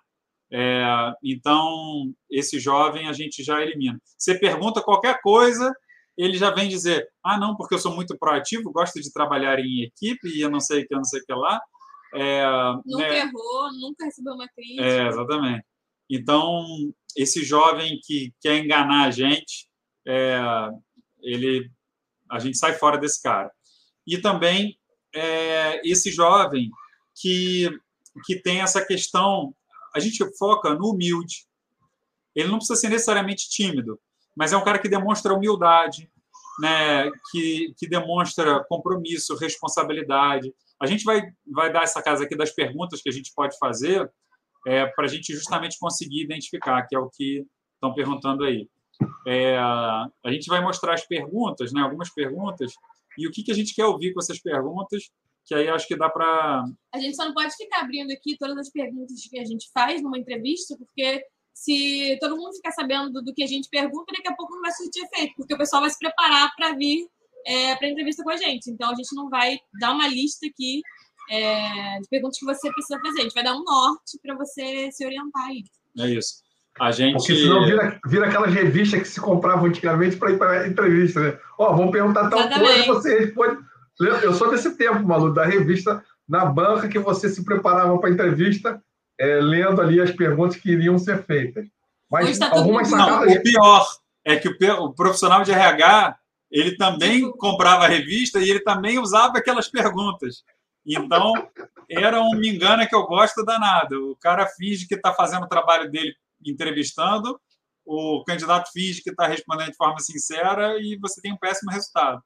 É, 0.52 0.86
então, 1.24 2.14
esse 2.30 2.60
jovem 2.60 3.08
a 3.08 3.14
gente 3.14 3.44
já 3.44 3.62
elimina. 3.62 4.00
Você 4.18 4.36
pergunta 4.38 4.82
qualquer 4.82 5.20
coisa, 5.22 5.74
ele 6.18 6.38
já 6.38 6.50
vem 6.52 6.70
dizer: 6.70 7.08
ah, 7.24 7.38
não, 7.38 7.56
porque 7.56 7.76
eu 7.76 7.80
sou 7.80 7.94
muito 7.94 8.18
proativo, 8.18 8.72
gosto 8.72 9.02
de 9.02 9.12
trabalhar 9.12 9.60
em 9.60 9.84
equipe 9.84 10.30
e 10.30 10.42
eu 10.42 10.50
não 10.50 10.60
sei 10.60 10.84
o 10.84 10.88
que, 10.88 10.94
eu 10.94 10.98
não 10.98 11.06
sei 11.06 11.22
o 11.22 11.26
que 11.26 11.34
lá. 11.34 11.60
É, 12.16 12.46
nunca 12.86 13.08
né? 13.08 13.20
errou, 13.20 13.74
nunca 13.80 14.06
recebeu 14.06 14.34
uma 14.34 14.48
crítica. 14.48 14.84
É, 14.84 15.08
exatamente. 15.08 15.66
Então, 16.10 16.66
esse 17.16 17.44
jovem 17.44 18.00
que 18.04 18.34
quer 18.42 18.58
enganar 18.58 19.08
a 19.08 19.12
gente, 19.12 19.68
é, 20.08 20.40
ele, 21.22 21.70
a 22.30 22.40
gente 22.40 22.58
sai 22.58 22.74
fora 22.74 22.98
desse 22.98 23.22
cara. 23.22 23.52
E 24.08 24.18
também 24.18 24.78
é, 25.14 25.82
esse 25.84 26.12
jovem 26.12 26.70
que, 27.20 27.70
que 28.26 28.36
tem 28.36 28.62
essa 28.62 28.86
questão, 28.86 29.56
a 29.94 30.00
gente 30.00 30.24
foca 30.38 30.74
no 30.74 30.92
humilde. 30.92 31.46
Ele 32.36 32.50
não 32.50 32.58
precisa 32.58 32.80
ser 32.80 32.90
necessariamente 32.90 33.50
tímido, 33.50 34.00
mas 34.36 34.52
é 34.52 34.58
um 34.58 34.64
cara 34.64 34.78
que 34.78 34.90
demonstra 34.90 35.34
humildade, 35.34 36.12
né, 36.60 37.10
que, 37.32 37.74
que 37.78 37.88
demonstra 37.88 38.64
compromisso, 38.68 39.36
responsabilidade. 39.38 40.54
A 40.82 40.86
gente 40.86 41.04
vai, 41.04 41.22
vai 41.46 41.72
dar 41.72 41.84
essa 41.84 42.02
casa 42.02 42.26
aqui 42.26 42.36
das 42.36 42.52
perguntas 42.52 43.02
que 43.02 43.10
a 43.10 43.12
gente 43.12 43.32
pode 43.36 43.58
fazer 43.58 44.10
é, 44.68 44.86
para 44.88 45.06
a 45.06 45.08
gente 45.08 45.34
justamente 45.34 45.78
conseguir 45.80 46.24
identificar, 46.24 46.86
que 46.88 46.96
é 46.96 47.00
o 47.00 47.10
que 47.10 47.46
estão 47.76 47.94
perguntando 47.94 48.44
aí. 48.44 48.68
É, 49.28 49.58
a 49.58 50.32
gente 50.32 50.48
vai 50.48 50.62
mostrar 50.62 50.94
as 50.94 51.06
perguntas, 51.06 51.72
né, 51.74 51.82
algumas 51.82 52.14
perguntas, 52.14 52.74
e 53.18 53.28
o 53.28 53.32
que, 53.32 53.44
que 53.44 53.52
a 53.52 53.56
gente 53.56 53.74
quer 53.74 53.86
ouvir 53.86 54.14
com 54.14 54.20
essas 54.20 54.40
perguntas, 54.42 55.04
que 55.46 55.54
aí 55.54 55.68
acho 55.70 55.88
que 55.88 55.96
dá 55.96 56.10
para. 56.10 56.64
A 56.94 57.00
gente 57.00 57.16
só 57.16 57.26
não 57.26 57.34
pode 57.34 57.56
ficar 57.56 57.82
abrindo 57.82 58.12
aqui 58.12 58.38
todas 58.38 58.58
as 58.58 58.70
perguntas 58.70 59.16
que 59.30 59.40
a 59.40 59.46
gente 59.46 59.70
faz 59.74 60.02
numa 60.02 60.18
entrevista, 60.18 60.76
porque 60.78 61.24
se 61.54 62.18
todo 62.20 62.36
mundo 62.36 62.54
ficar 62.56 62.72
sabendo 62.72 63.22
do 63.22 63.34
que 63.34 63.44
a 63.44 63.48
gente 63.48 63.70
pergunta, 63.70 64.12
daqui 64.12 64.28
a 64.28 64.36
pouco 64.36 64.56
não 64.56 64.62
vai 64.62 64.72
surtir 64.72 65.04
efeito, 65.04 65.36
porque 65.38 65.54
o 65.54 65.58
pessoal 65.58 65.82
vai 65.82 65.90
se 65.90 66.00
preparar 66.00 66.52
para 66.56 66.74
vir 66.76 67.08
é, 67.46 67.76
para 67.76 67.88
entrevista 67.88 68.24
com 68.24 68.32
a 68.32 68.38
gente. 68.38 68.70
Então, 68.70 68.92
a 68.92 68.96
gente 68.96 69.16
não 69.16 69.30
vai 69.30 69.58
dar 69.80 69.92
uma 69.92 70.08
lista 70.08 70.46
aqui 70.48 70.82
é, 71.30 72.00
de 72.00 72.08
perguntas 72.10 72.38
que 72.40 72.46
você 72.46 72.72
precisa 72.72 73.00
fazer. 73.00 73.20
A 73.20 73.24
gente 73.24 73.34
vai 73.34 73.44
dar 73.44 73.56
um 73.56 73.64
norte 73.64 74.20
para 74.22 74.36
você 74.36 74.92
se 74.92 75.06
orientar 75.06 75.46
aí. 75.46 75.64
É 76.00 76.10
isso. 76.10 76.44
A 76.80 76.92
gente... 76.92 77.18
Porque 77.18 77.36
senão 77.36 77.66
vira, 77.66 78.00
vira 78.06 78.28
aquelas 78.28 78.54
revistas 78.54 79.02
que 79.02 79.08
se 79.08 79.22
compravam 79.22 79.66
antigamente 79.66 80.18
para 80.18 80.32
ir 80.32 80.38
para 80.38 80.68
entrevista, 80.68 81.20
né? 81.22 81.40
Ó, 81.58 81.72
oh, 81.72 81.76
vão 81.76 81.92
perguntar 81.92 82.30
tal 82.30 82.40
Exatamente. 82.40 82.66
coisa 82.66 82.84
e 82.84 82.88
você 82.88 83.20
responde. 83.20 83.58
Eu 84.24 84.34
sou 84.34 84.52
desse 84.52 84.76
tempo, 84.76 85.08
Malu, 85.08 85.34
da 85.34 85.46
revista 85.46 86.04
na 86.28 86.46
banca 86.46 86.90
que 86.90 87.00
você 87.00 87.30
se 87.30 87.46
preparava 87.46 87.98
para 87.98 88.10
a 88.10 88.12
entrevista 88.12 88.82
é, 89.18 89.40
lendo 89.40 89.82
ali 89.82 90.02
as 90.02 90.12
perguntas 90.12 90.58
que 90.58 90.72
iriam 90.72 90.98
ser 90.98 91.24
feitas. 91.24 91.66
Mas 92.12 92.38
tá 92.38 92.50
algumas 92.52 92.88
sacadas... 92.88 93.30
Não, 93.30 93.38
o 93.38 93.44
pior 93.44 93.88
é 94.26 94.36
que 94.36 94.50
o, 94.50 94.84
o, 94.84 94.94
profissional 94.94 95.44
de 95.44 95.52
RH 95.52 96.18
ele 96.56 96.78
também 96.78 97.26
tipo... 97.26 97.38
comprava 97.38 97.84
a 97.84 97.88
revista 97.88 98.40
e 98.40 98.50
ele 98.50 98.62
também 98.62 98.98
usava 98.98 99.38
aquelas 99.38 99.68
perguntas. 99.68 100.44
Então, 100.86 101.34
era 101.90 102.22
um 102.22 102.32
me 102.32 102.48
engana 102.48 102.88
que 102.88 102.96
eu 102.96 103.06
gosto 103.06 103.44
danado. 103.44 104.12
O 104.12 104.16
cara 104.16 104.48
finge 104.48 104.88
que 104.88 104.96
está 104.96 105.14
fazendo 105.14 105.44
o 105.44 105.50
trabalho 105.50 105.92
dele 105.92 106.16
entrevistando, 106.46 107.38
o 107.86 108.24
candidato 108.26 108.72
finge 108.72 109.02
que 109.02 109.10
está 109.10 109.28
respondendo 109.28 109.72
de 109.72 109.76
forma 109.76 110.00
sincera 110.00 110.78
e 110.80 110.98
você 111.02 111.20
tem 111.22 111.34
um 111.34 111.38
péssimo 111.38 111.72
resultado. 111.72 112.22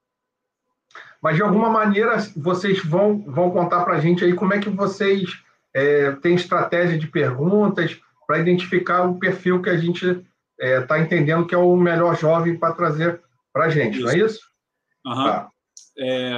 Mas, 1.21 1.35
de 1.35 1.41
alguma 1.41 1.69
maneira, 1.69 2.17
vocês 2.35 2.83
vão, 2.83 3.19
vão 3.25 3.49
contar 3.49 3.83
para 3.83 3.95
a 3.95 3.99
gente 3.99 4.23
aí 4.23 4.33
como 4.35 4.53
é 4.53 4.59
que 4.59 4.69
vocês 4.69 5.29
é, 5.73 6.11
tem 6.13 6.35
estratégia 6.35 6.99
de 6.99 7.07
perguntas 7.07 7.99
para 8.27 8.39
identificar 8.39 9.03
o 9.03 9.17
perfil 9.17 9.61
que 9.61 9.69
a 9.69 9.77
gente 9.77 10.05
está 10.05 10.23
é, 10.59 10.81
tá 10.81 10.99
entendendo 10.99 11.47
que 11.47 11.55
é 11.55 11.57
o 11.57 11.75
melhor 11.75 12.15
jovem 12.15 12.57
para 12.57 12.73
trazer 12.73 13.21
para 13.53 13.65
a 13.65 13.69
gente, 13.69 13.95
isso. 13.95 14.03
não 14.03 14.11
é 14.11 14.17
isso? 14.17 14.39
Uhum. 15.05 15.23
Tá. 15.23 15.49
É, 15.97 16.31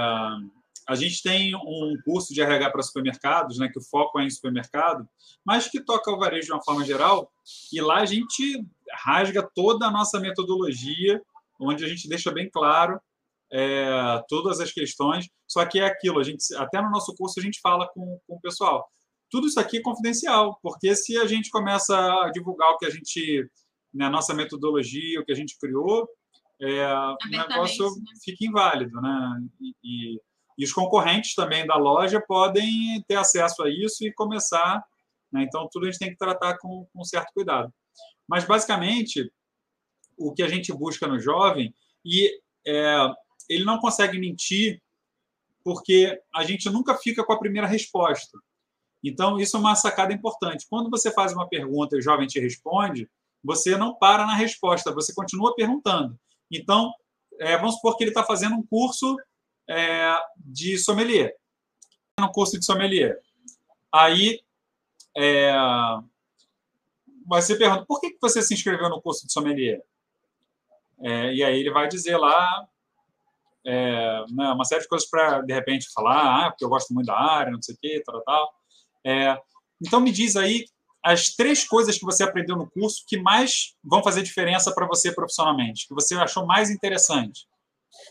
a 0.87 0.95
gente 0.95 1.21
tem 1.21 1.55
um 1.55 1.95
curso 2.03 2.33
de 2.33 2.41
RH 2.41 2.69
para 2.69 2.83
supermercados, 2.83 3.57
né, 3.57 3.69
que 3.69 3.79
o 3.79 3.83
foco 3.83 4.19
é 4.19 4.25
em 4.25 4.29
supermercado, 4.29 5.07
mas 5.45 5.67
que 5.67 5.79
toca 5.79 6.11
o 6.11 6.17
varejo 6.17 6.47
de 6.47 6.53
uma 6.53 6.63
forma 6.63 6.83
geral, 6.83 7.31
e 7.71 7.79
lá 7.79 7.99
a 7.99 8.05
gente 8.05 8.65
rasga 8.91 9.47
toda 9.55 9.87
a 9.87 9.91
nossa 9.91 10.19
metodologia, 10.19 11.21
onde 11.59 11.85
a 11.85 11.87
gente 11.87 12.09
deixa 12.09 12.31
bem 12.31 12.49
claro 12.49 12.99
é, 13.51 14.21
todas 14.27 14.59
as 14.59 14.71
questões, 14.71 15.29
só 15.47 15.65
que 15.65 15.79
é 15.79 15.85
aquilo, 15.85 16.19
a 16.19 16.23
gente, 16.23 16.43
até 16.55 16.81
no 16.81 16.89
nosso 16.89 17.13
curso 17.15 17.39
a 17.39 17.43
gente 17.43 17.59
fala 17.61 17.87
com, 17.93 18.19
com 18.27 18.35
o 18.35 18.41
pessoal, 18.41 18.87
tudo 19.29 19.47
isso 19.47 19.59
aqui 19.59 19.77
é 19.77 19.81
confidencial, 19.81 20.59
porque 20.61 20.93
se 20.95 21.17
a 21.17 21.25
gente 21.25 21.49
começa 21.49 21.95
a 21.95 22.31
divulgar 22.31 22.69
o 22.71 22.77
que 22.77 22.85
a 22.85 22.89
gente, 22.89 23.49
na 23.93 24.05
né, 24.05 24.11
nossa 24.11 24.33
metodologia, 24.33 25.21
o 25.21 25.25
que 25.25 25.31
a 25.31 25.35
gente 25.35 25.57
criou, 25.57 26.07
é, 26.61 26.85
o 26.93 27.17
negócio 27.27 27.85
né? 27.95 28.13
fica 28.23 28.45
inválido, 28.45 29.01
né? 29.01 29.43
E, 29.59 29.75
e, 29.83 30.21
e, 30.59 30.63
os 30.63 30.71
concorrentes 30.71 31.33
também 31.33 31.65
da 31.65 31.75
loja 31.75 32.21
podem 32.21 33.03
ter 33.07 33.15
acesso 33.15 33.63
a 33.63 33.69
isso 33.69 34.05
e 34.05 34.13
começar. 34.13 34.83
Né? 35.31 35.43
Então, 35.43 35.67
tudo 35.71 35.87
a 35.87 35.91
gente 35.91 35.99
tem 35.99 36.11
que 36.11 36.17
tratar 36.17 36.59
com, 36.59 36.87
com 36.93 37.03
certo 37.03 37.33
cuidado. 37.33 37.73
Mas, 38.27 38.45
basicamente, 38.45 39.31
o 40.15 40.31
que 40.33 40.43
a 40.43 40.47
gente 40.47 40.71
busca 40.71 41.07
no 41.07 41.19
jovem, 41.19 41.73
e 42.05 42.29
é, 42.67 43.09
ele 43.49 43.63
não 43.63 43.79
consegue 43.79 44.19
mentir 44.19 44.79
porque 45.63 46.19
a 46.33 46.43
gente 46.43 46.69
nunca 46.69 46.95
fica 46.95 47.23
com 47.23 47.33
a 47.33 47.39
primeira 47.39 47.67
resposta. 47.67 48.37
Então, 49.03 49.39
isso 49.39 49.57
é 49.57 49.59
uma 49.59 49.75
sacada 49.75 50.13
importante. 50.13 50.67
Quando 50.69 50.91
você 50.91 51.11
faz 51.11 51.33
uma 51.33 51.49
pergunta 51.49 51.95
e 51.95 51.99
o 51.99 52.03
jovem 52.03 52.27
te 52.27 52.39
responde, 52.39 53.09
você 53.43 53.75
não 53.75 53.95
para 53.95 54.27
na 54.27 54.35
resposta, 54.35 54.93
você 54.93 55.11
continua 55.13 55.55
perguntando. 55.55 56.15
Então, 56.51 56.93
é, 57.39 57.57
vamos 57.57 57.75
supor 57.75 57.97
que 57.97 58.03
ele 58.03 58.11
está 58.11 58.23
fazendo 58.23 58.55
um 58.55 58.65
curso 58.65 59.15
é, 59.69 60.15
de 60.37 60.77
sommelier. 60.77 61.35
Um 62.19 62.27
curso 62.27 62.59
de 62.59 62.65
sommelier. 62.65 63.19
Aí, 63.91 64.41
é, 65.17 65.53
você 67.25 67.55
pergunta, 67.55 67.85
por 67.85 67.99
que 67.99 68.17
você 68.21 68.41
se 68.41 68.53
inscreveu 68.53 68.89
no 68.89 69.01
curso 69.01 69.25
de 69.25 69.33
sommelier? 69.33 69.81
É, 70.99 71.33
e 71.33 71.43
aí 71.43 71.59
ele 71.59 71.71
vai 71.71 71.87
dizer 71.87 72.17
lá 72.17 72.67
é, 73.65 74.25
né, 74.31 74.51
uma 74.51 74.65
série 74.65 74.81
de 74.81 74.87
coisas 74.87 75.09
para, 75.09 75.41
de 75.41 75.53
repente, 75.53 75.91
falar, 75.93 76.45
ah, 76.45 76.51
porque 76.51 76.65
eu 76.65 76.69
gosto 76.69 76.93
muito 76.93 77.07
da 77.07 77.19
área, 77.19 77.51
não 77.51 77.61
sei 77.61 77.75
o 77.75 77.77
quê, 77.79 78.03
tal, 78.05 78.21
tal. 78.21 78.53
É, 79.05 79.39
então, 79.81 79.99
me 79.99 80.11
diz 80.11 80.35
aí 80.35 80.65
as 81.03 81.33
três 81.35 81.67
coisas 81.67 81.97
que 81.97 82.05
você 82.05 82.23
aprendeu 82.23 82.55
no 82.55 82.69
curso 82.69 83.03
que 83.07 83.17
mais 83.17 83.73
vão 83.83 84.03
fazer 84.03 84.21
diferença 84.21 84.73
para 84.73 84.87
você 84.87 85.11
profissionalmente, 85.11 85.87
que 85.87 85.93
você 85.93 86.15
achou 86.15 86.45
mais 86.45 86.69
interessante. 86.69 87.47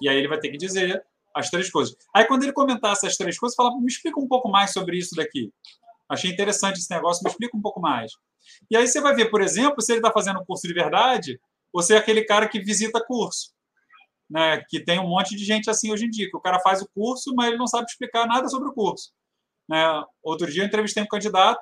E 0.00 0.08
aí 0.08 0.16
ele 0.16 0.28
vai 0.28 0.38
ter 0.38 0.50
que 0.50 0.56
dizer 0.56 1.02
as 1.34 1.48
três 1.48 1.70
coisas. 1.70 1.94
Aí, 2.14 2.24
quando 2.24 2.42
ele 2.42 2.52
comentar 2.52 2.92
essas 2.92 3.16
três 3.16 3.38
coisas, 3.38 3.54
fala, 3.54 3.78
me 3.80 3.86
explica 3.86 4.18
um 4.18 4.26
pouco 4.26 4.48
mais 4.48 4.72
sobre 4.72 4.98
isso 4.98 5.14
daqui. 5.14 5.52
Achei 6.08 6.30
interessante 6.30 6.78
esse 6.78 6.92
negócio, 6.92 7.22
me 7.22 7.30
explica 7.30 7.56
um 7.56 7.62
pouco 7.62 7.80
mais. 7.80 8.12
E 8.68 8.76
aí 8.76 8.86
você 8.86 9.00
vai 9.00 9.14
ver, 9.14 9.30
por 9.30 9.40
exemplo, 9.40 9.80
se 9.80 9.92
ele 9.92 10.00
está 10.00 10.10
fazendo 10.12 10.40
um 10.40 10.44
curso 10.44 10.66
de 10.66 10.74
verdade, 10.74 11.40
ou 11.72 11.82
se 11.82 11.94
é 11.94 11.98
aquele 11.98 12.24
cara 12.24 12.48
que 12.48 12.58
visita 12.58 13.04
curso. 13.04 13.52
Né, 14.28 14.62
que 14.68 14.78
tem 14.78 15.00
um 15.00 15.08
monte 15.08 15.34
de 15.34 15.44
gente 15.44 15.68
assim 15.68 15.92
hoje 15.92 16.04
em 16.06 16.10
dia, 16.10 16.30
que 16.30 16.36
o 16.36 16.40
cara 16.40 16.60
faz 16.60 16.80
o 16.80 16.88
curso, 16.94 17.34
mas 17.34 17.48
ele 17.48 17.56
não 17.56 17.66
sabe 17.66 17.86
explicar 17.86 18.28
nada 18.28 18.48
sobre 18.48 18.68
o 18.68 18.72
curso. 18.72 19.10
Né? 19.68 19.84
Outro 20.22 20.50
dia 20.50 20.62
eu 20.62 20.66
entrevistei 20.66 21.02
um 21.02 21.08
candidato 21.08 21.60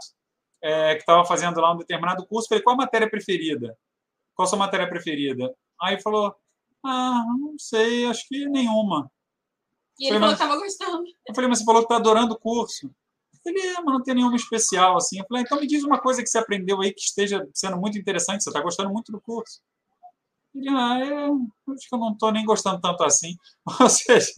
é, 0.63 0.95
que 0.95 1.01
estava 1.01 1.25
fazendo 1.25 1.61
lá 1.61 1.73
um 1.73 1.79
determinado 1.79 2.27
curso, 2.27 2.49
falei, 2.49 2.63
qual 2.63 2.75
a 2.75 2.79
matéria 2.79 3.09
preferida? 3.09 3.77
Qual 4.35 4.47
a 4.47 4.49
sua 4.49 4.59
matéria 4.59 4.89
preferida? 4.89 5.55
Aí 5.81 6.01
falou, 6.01 6.35
ah, 6.85 7.25
não 7.39 7.59
sei, 7.59 8.07
acho 8.07 8.27
que 8.29 8.47
nenhuma. 8.47 9.11
E 9.99 10.07
ele 10.07 10.19
falei, 10.19 10.37
falou 10.37 10.59
que 10.61 10.67
estava 10.67 10.89
gostando. 10.93 11.11
Eu 11.27 11.35
falei, 11.35 11.49
mas 11.49 11.59
você 11.59 11.65
falou 11.65 11.81
que 11.83 11.87
está 11.87 11.97
adorando 11.97 12.35
o 12.35 12.39
curso. 12.39 12.91
Ele, 13.45 13.61
é, 13.61 13.75
mas 13.75 13.85
não 13.85 14.03
tem 14.03 14.15
nenhuma 14.15 14.37
especial, 14.37 14.97
assim. 14.97 15.19
Eu 15.19 15.27
falei, 15.27 15.43
então 15.43 15.61
me 15.61 15.67
diz 15.67 15.83
uma 15.83 15.99
coisa 15.99 16.23
que 16.23 16.29
você 16.29 16.39
aprendeu 16.39 16.81
aí 16.81 16.93
que 16.93 17.01
esteja 17.01 17.49
sendo 17.55 17.77
muito 17.79 17.99
interessante, 17.99 18.43
você 18.43 18.51
está 18.51 18.61
gostando 18.61 18.91
muito 18.91 19.11
do 19.11 19.21
curso. 19.21 19.61
Ele, 20.55 20.69
ah, 20.71 20.99
eu 21.01 21.41
acho 21.75 21.89
que 21.89 21.95
eu 21.95 21.99
não 21.99 22.13
estou 22.13 22.33
nem 22.33 22.45
gostando 22.45 22.81
tanto 22.81 23.05
assim. 23.05 23.37
Ou 23.81 23.89
seja, 23.89 24.33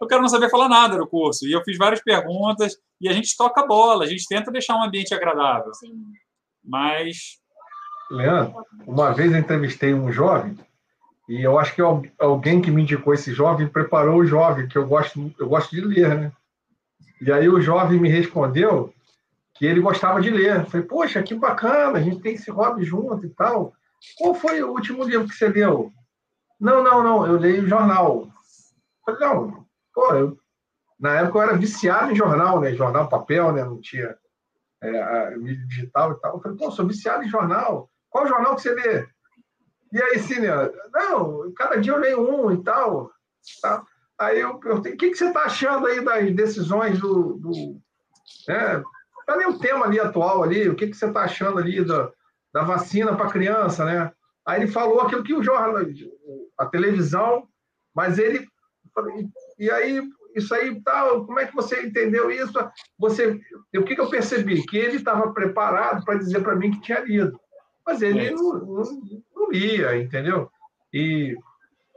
eu 0.00 0.06
quero 0.06 0.22
não 0.22 0.28
saber 0.28 0.50
falar 0.50 0.68
nada 0.68 0.96
do 0.96 1.06
curso. 1.06 1.46
E 1.46 1.52
eu 1.52 1.62
fiz 1.62 1.76
várias 1.76 2.02
perguntas 2.02 2.76
e 3.00 3.08
a 3.08 3.12
gente 3.12 3.36
toca 3.36 3.62
a 3.62 3.66
bola, 3.66 4.04
a 4.04 4.06
gente 4.06 4.26
tenta 4.28 4.50
deixar 4.50 4.76
um 4.76 4.84
ambiente 4.84 5.14
agradável. 5.14 5.72
Sim. 5.74 6.04
Mas. 6.64 7.40
Leandro, 8.10 8.54
uma 8.86 9.12
vez 9.12 9.32
eu 9.32 9.38
entrevistei 9.38 9.94
um 9.94 10.12
jovem 10.12 10.56
e 11.28 11.42
eu 11.42 11.58
acho 11.58 11.74
que 11.74 11.80
alguém 12.18 12.60
que 12.60 12.70
me 12.70 12.82
indicou 12.82 13.14
esse 13.14 13.32
jovem 13.32 13.66
preparou 13.66 14.20
o 14.20 14.26
jovem, 14.26 14.68
que 14.68 14.76
eu 14.76 14.86
gosto, 14.86 15.32
eu 15.38 15.48
gosto 15.48 15.70
de 15.70 15.80
ler, 15.80 16.14
né? 16.14 16.32
E 17.20 17.30
aí 17.30 17.48
o 17.48 17.60
jovem 17.60 18.00
me 18.00 18.08
respondeu 18.08 18.92
que 19.54 19.64
ele 19.64 19.80
gostava 19.80 20.20
de 20.20 20.28
ler. 20.28 20.56
Eu 20.56 20.66
falei, 20.66 20.86
poxa, 20.86 21.22
que 21.22 21.34
bacana, 21.34 21.98
a 21.98 22.02
gente 22.02 22.20
tem 22.20 22.34
esse 22.34 22.50
hobby 22.50 22.84
junto 22.84 23.24
e 23.24 23.30
tal. 23.30 23.72
Qual 24.18 24.34
foi 24.34 24.62
o 24.62 24.70
último 24.72 25.04
livro 25.04 25.28
que 25.28 25.34
você 25.34 25.48
leu? 25.48 25.92
Não, 26.60 26.82
não, 26.82 27.02
não, 27.02 27.26
eu 27.26 27.38
leio 27.38 27.68
jornal. 27.68 28.28
Falei, 29.04 29.20
não, 29.20 29.66
pô, 29.92 30.14
eu, 30.14 30.38
na 30.98 31.20
época 31.20 31.38
eu 31.38 31.42
era 31.42 31.56
viciado 31.56 32.12
em 32.12 32.16
jornal, 32.16 32.60
né? 32.60 32.72
Jornal 32.74 33.08
papel, 33.08 33.52
né? 33.52 33.64
Não 33.64 33.80
tinha 33.80 34.16
é, 34.82 35.36
mídia 35.36 35.66
digital 35.66 36.12
e 36.12 36.20
tal. 36.20 36.34
Eu 36.34 36.40
falei, 36.40 36.56
pô, 36.56 36.70
sou 36.70 36.86
viciado 36.86 37.24
em 37.24 37.28
jornal. 37.28 37.90
Qual 38.08 38.26
jornal 38.26 38.54
que 38.54 38.62
você 38.62 38.74
lê? 38.74 39.08
E 39.92 40.02
aí, 40.02 40.18
sim, 40.18 40.40
né? 40.40 40.50
Não, 40.92 41.52
cada 41.54 41.76
dia 41.76 41.92
eu 41.92 41.98
leio 41.98 42.20
um 42.20 42.52
e 42.52 42.62
tal. 42.62 43.10
Tá? 43.60 43.84
Aí 44.18 44.40
eu 44.40 44.58
perguntei, 44.58 44.92
o 44.92 44.96
que, 44.96 45.10
que 45.10 45.16
você 45.16 45.26
está 45.26 45.42
achando 45.42 45.86
aí 45.86 46.04
das 46.04 46.34
decisões 46.34 47.00
do... 47.00 47.34
do 47.34 47.50
né? 48.48 48.82
Tá 49.26 49.36
nem 49.36 49.46
o 49.48 49.58
tema 49.58 49.86
ali 49.86 50.00
atual 50.00 50.42
ali, 50.42 50.68
o 50.68 50.74
que, 50.74 50.88
que 50.88 50.96
você 50.96 51.06
está 51.06 51.22
achando 51.22 51.58
ali 51.58 51.84
da, 51.84 52.10
da 52.52 52.62
vacina 52.62 53.16
para 53.16 53.30
criança, 53.30 53.84
né? 53.84 54.12
Aí 54.44 54.62
ele 54.62 54.70
falou 54.70 55.00
aquilo 55.00 55.22
que 55.22 55.34
o 55.34 55.42
jornal, 55.42 55.76
a 56.58 56.66
televisão, 56.66 57.46
mas 57.94 58.18
ele 58.18 58.48
e 59.58 59.70
aí 59.70 60.02
isso 60.34 60.54
aí 60.54 60.80
tal, 60.82 61.26
como 61.26 61.38
é 61.38 61.46
que 61.46 61.54
você 61.54 61.82
entendeu 61.82 62.30
isso? 62.30 62.52
Você, 62.98 63.40
o 63.76 63.82
que, 63.82 63.94
que 63.94 64.00
eu 64.00 64.08
percebi 64.08 64.64
que 64.66 64.78
ele 64.78 64.96
estava 64.96 65.32
preparado 65.32 66.04
para 66.04 66.18
dizer 66.18 66.42
para 66.42 66.56
mim 66.56 66.70
que 66.70 66.80
tinha 66.80 67.00
lido, 67.00 67.38
mas 67.86 68.00
ele 68.00 68.26
é. 68.26 68.30
não, 68.30 68.52
não, 68.54 68.82
não, 69.36 69.50
lia, 69.50 69.96
entendeu? 69.98 70.50
E 70.92 71.36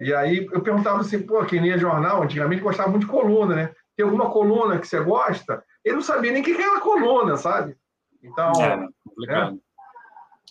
e 0.02 0.14
aí 0.14 0.46
eu 0.52 0.62
perguntava 0.62 1.00
assim, 1.00 1.22
pô, 1.22 1.44
quem 1.46 1.62
lia 1.62 1.78
jornal 1.78 2.22
antigamente 2.22 2.62
gostava 2.62 2.90
muito 2.90 3.06
de 3.06 3.12
coluna, 3.12 3.56
né? 3.56 3.72
Tem 3.96 4.06
alguma 4.06 4.30
coluna 4.30 4.78
que 4.78 4.88
você 4.88 5.00
gosta? 5.00 5.64
Ele 5.84 5.96
não 5.96 6.02
sabia 6.02 6.32
nem 6.32 6.42
o 6.42 6.46
que 6.46 6.52
era 6.52 6.82
coluna, 6.82 7.38
sabe? 7.38 7.78
Então, 8.22 8.52
é, 8.62 8.88
complicado. 9.04 9.60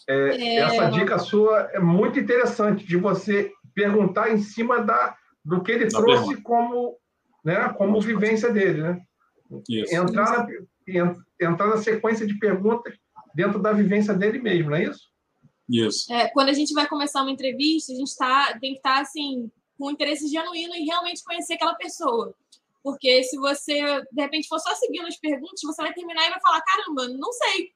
É, 0.09 0.29
é, 0.29 0.57
essa 0.57 0.91
dica 0.91 1.19
sua 1.19 1.69
é 1.73 1.79
muito 1.79 2.19
interessante 2.19 2.87
de 2.87 2.97
você 2.97 3.53
perguntar 3.75 4.31
em 4.31 4.39
cima 4.39 4.81
da, 4.81 5.15
do 5.45 5.63
que 5.63 5.73
ele 5.73 5.89
trouxe 5.89 6.27
pergunta. 6.27 6.43
como, 6.43 6.99
né, 7.45 7.69
como 7.77 8.01
vivência 8.01 8.51
dele, 8.51 8.83
né? 8.83 9.03
Isso. 9.69 9.95
Entrar, 9.95 10.47
na, 10.87 11.17
entrar 11.41 11.67
na 11.69 11.77
sequência 11.77 12.27
de 12.27 12.39
perguntas 12.39 12.95
dentro 13.35 13.61
da 13.61 13.73
vivência 13.73 14.15
dele 14.15 14.39
mesmo, 14.39 14.71
não 14.71 14.77
é 14.77 14.85
isso? 14.85 15.13
Isso. 15.69 16.13
É, 16.13 16.29
quando 16.29 16.49
a 16.51 16.53
gente 16.53 16.73
vai 16.73 16.87
começar 16.87 17.23
uma 17.23 17.31
entrevista, 17.31 17.93
a 17.93 17.97
gente 17.97 18.17
tá, 18.17 18.59
tem 18.59 18.73
que 18.73 18.79
estar 18.79 18.97
tá, 18.97 19.01
assim, 19.01 19.51
com 19.79 19.91
interesse 19.91 20.29
genuíno 20.29 20.75
em 20.75 20.85
realmente 20.85 21.25
conhecer 21.25 21.55
aquela 21.55 21.75
pessoa. 21.75 22.35
Porque 22.83 23.23
se 23.25 23.37
você, 23.39 23.81
de 24.13 24.23
repente, 24.23 24.47
for 24.47 24.59
só 24.61 24.75
seguindo 24.75 25.07
as 25.07 25.17
perguntas, 25.17 25.61
você 25.63 25.83
vai 25.83 25.95
terminar 25.95 26.27
e 26.27 26.31
vai 26.31 26.41
falar: 26.41 26.61
caramba, 26.61 27.09
não 27.09 27.33
sei. 27.33 27.73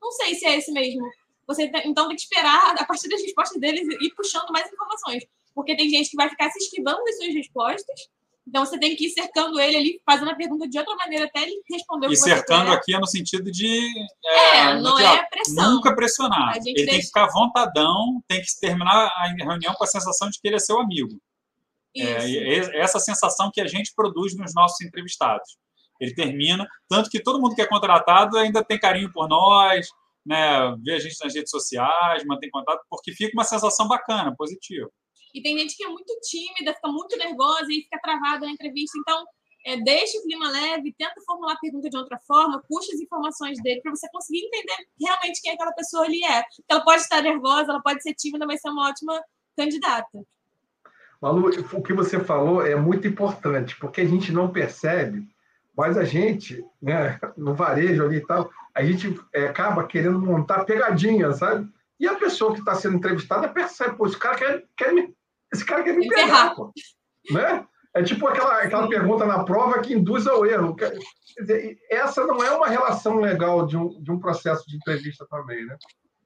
Não 0.00 0.12
sei 0.12 0.34
se 0.34 0.46
é 0.46 0.58
esse 0.58 0.70
mesmo. 0.70 1.02
Você 1.46 1.70
então 1.84 2.06
tem 2.06 2.16
que 2.16 2.22
esperar, 2.22 2.76
a 2.78 2.84
partir 2.84 3.08
das 3.08 3.22
respostas 3.22 3.58
deles, 3.58 3.88
ir 4.00 4.14
puxando 4.14 4.50
mais 4.50 4.70
informações. 4.70 5.24
Porque 5.54 5.76
tem 5.76 5.88
gente 5.88 6.10
que 6.10 6.16
vai 6.16 6.28
ficar 6.28 6.50
se 6.50 6.58
esquivando 6.58 7.02
das 7.04 7.16
suas 7.16 7.34
respostas. 7.34 8.08
Então 8.46 8.64
você 8.64 8.78
tem 8.78 8.96
que 8.96 9.06
ir 9.06 9.10
cercando 9.10 9.60
ele 9.60 9.76
ali, 9.76 10.02
fazendo 10.04 10.30
a 10.30 10.34
pergunta 10.34 10.68
de 10.68 10.78
outra 10.78 10.96
maneira 10.96 11.26
até 11.26 11.42
ele 11.42 11.62
responder 11.70 12.06
o 12.06 12.08
que 12.08 12.14
E 12.14 12.18
cercando 12.18 12.72
aqui 12.72 12.94
é 12.94 12.98
no 12.98 13.06
sentido 13.06 13.50
de. 13.50 13.88
É, 14.24 14.56
é 14.56 14.80
não 14.80 14.98
é 14.98 15.24
pressão. 15.28 15.74
Nunca 15.74 15.94
pressionar. 15.94 16.56
Ele 16.56 16.74
deixa... 16.74 16.90
tem 16.90 17.00
que 17.00 17.06
ficar 17.06 17.28
vontadão, 17.28 18.22
tem 18.26 18.40
que 18.40 18.48
terminar 18.60 19.06
a 19.06 19.34
reunião 19.38 19.74
com 19.74 19.84
a 19.84 19.86
sensação 19.86 20.28
de 20.30 20.40
que 20.40 20.48
ele 20.48 20.56
é 20.56 20.58
seu 20.58 20.80
amigo. 20.80 21.20
É, 21.96 22.78
essa 22.80 23.00
sensação 23.00 23.50
que 23.52 23.60
a 23.60 23.66
gente 23.66 23.92
produz 23.94 24.36
nos 24.36 24.54
nossos 24.54 24.80
entrevistados. 24.80 25.58
Ele 26.00 26.14
termina, 26.14 26.66
tanto 26.88 27.10
que 27.10 27.22
todo 27.22 27.40
mundo 27.40 27.54
que 27.54 27.60
é 27.60 27.66
contratado 27.66 28.38
ainda 28.38 28.64
tem 28.64 28.78
carinho 28.78 29.12
por 29.12 29.28
nós, 29.28 29.88
né, 30.24 30.74
vê 30.82 30.94
a 30.94 30.98
gente 30.98 31.16
nas 31.22 31.34
redes 31.34 31.50
sociais, 31.50 32.24
mantém 32.24 32.48
contato, 32.50 32.80
porque 32.88 33.12
fica 33.12 33.32
uma 33.34 33.44
sensação 33.44 33.86
bacana, 33.86 34.34
positiva. 34.36 34.88
E 35.34 35.42
tem 35.42 35.58
gente 35.58 35.76
que 35.76 35.84
é 35.84 35.88
muito 35.88 36.12
tímida, 36.22 36.74
fica 36.74 36.88
muito 36.88 37.16
nervosa 37.16 37.66
e 37.70 37.82
fica 37.82 37.98
travada 38.00 38.46
na 38.46 38.52
entrevista. 38.52 38.98
Então, 38.98 39.24
é, 39.66 39.76
deixa 39.76 40.18
o 40.18 40.22
clima 40.22 40.50
leve, 40.50 40.94
tenta 40.96 41.20
formular 41.26 41.52
a 41.52 41.58
pergunta 41.58 41.90
de 41.90 41.96
outra 41.96 42.18
forma, 42.26 42.62
puxa 42.66 42.92
as 42.94 43.00
informações 43.00 43.62
dele 43.62 43.80
para 43.82 43.94
você 43.94 44.08
conseguir 44.10 44.46
entender 44.46 44.86
realmente 44.98 45.40
quem 45.42 45.52
aquela 45.52 45.72
pessoa 45.72 46.04
ali 46.04 46.24
é. 46.24 46.42
Ela 46.68 46.80
pode 46.82 47.02
estar 47.02 47.22
nervosa, 47.22 47.70
ela 47.70 47.82
pode 47.82 48.02
ser 48.02 48.14
tímida, 48.14 48.46
mas 48.46 48.60
ser 48.60 48.70
uma 48.70 48.88
ótima 48.88 49.20
candidata. 49.56 50.24
Malu, 51.20 51.50
o 51.74 51.82
que 51.82 51.92
você 51.92 52.18
falou 52.18 52.64
é 52.64 52.74
muito 52.74 53.06
importante, 53.06 53.76
porque 53.76 54.00
a 54.00 54.06
gente 54.06 54.32
não 54.32 54.50
percebe, 54.50 55.28
mas 55.76 55.98
a 55.98 56.04
gente, 56.04 56.64
né, 56.80 57.20
no 57.36 57.54
varejo 57.54 58.04
ali 58.04 58.16
e 58.16 58.26
tal, 58.26 58.50
a 58.74 58.82
gente 58.82 59.20
é, 59.34 59.46
acaba 59.46 59.86
querendo 59.86 60.18
montar 60.18 60.64
pegadinha, 60.64 61.32
sabe? 61.32 61.68
E 61.98 62.08
a 62.08 62.14
pessoa 62.14 62.54
que 62.54 62.60
está 62.60 62.74
sendo 62.74 62.96
entrevistada 62.96 63.46
percebe, 63.48 63.96
pô, 63.96 64.06
esse 64.06 64.16
cara 64.16 64.36
quer, 64.36 64.64
quer 64.74 64.94
me, 64.94 65.14
esse 65.52 65.64
cara 65.64 65.82
quer 65.82 65.96
me 65.96 66.08
pegar, 66.08 66.54
pô. 66.54 66.72
Né? 67.30 67.64
É 67.94 68.02
tipo 68.02 68.26
aquela, 68.28 68.62
aquela 68.62 68.88
pergunta 68.88 69.26
na 69.26 69.44
prova 69.44 69.80
que 69.80 69.94
induz 69.94 70.26
ao 70.26 70.46
erro. 70.46 70.76
Quer 70.76 70.96
dizer, 71.38 71.78
essa 71.90 72.24
não 72.24 72.42
é 72.42 72.50
uma 72.52 72.68
relação 72.68 73.18
legal 73.18 73.66
de 73.66 73.76
um, 73.76 74.00
de 74.00 74.10
um 74.12 74.18
processo 74.18 74.64
de 74.68 74.76
entrevista 74.76 75.26
também, 75.28 75.66
né? 75.66 75.76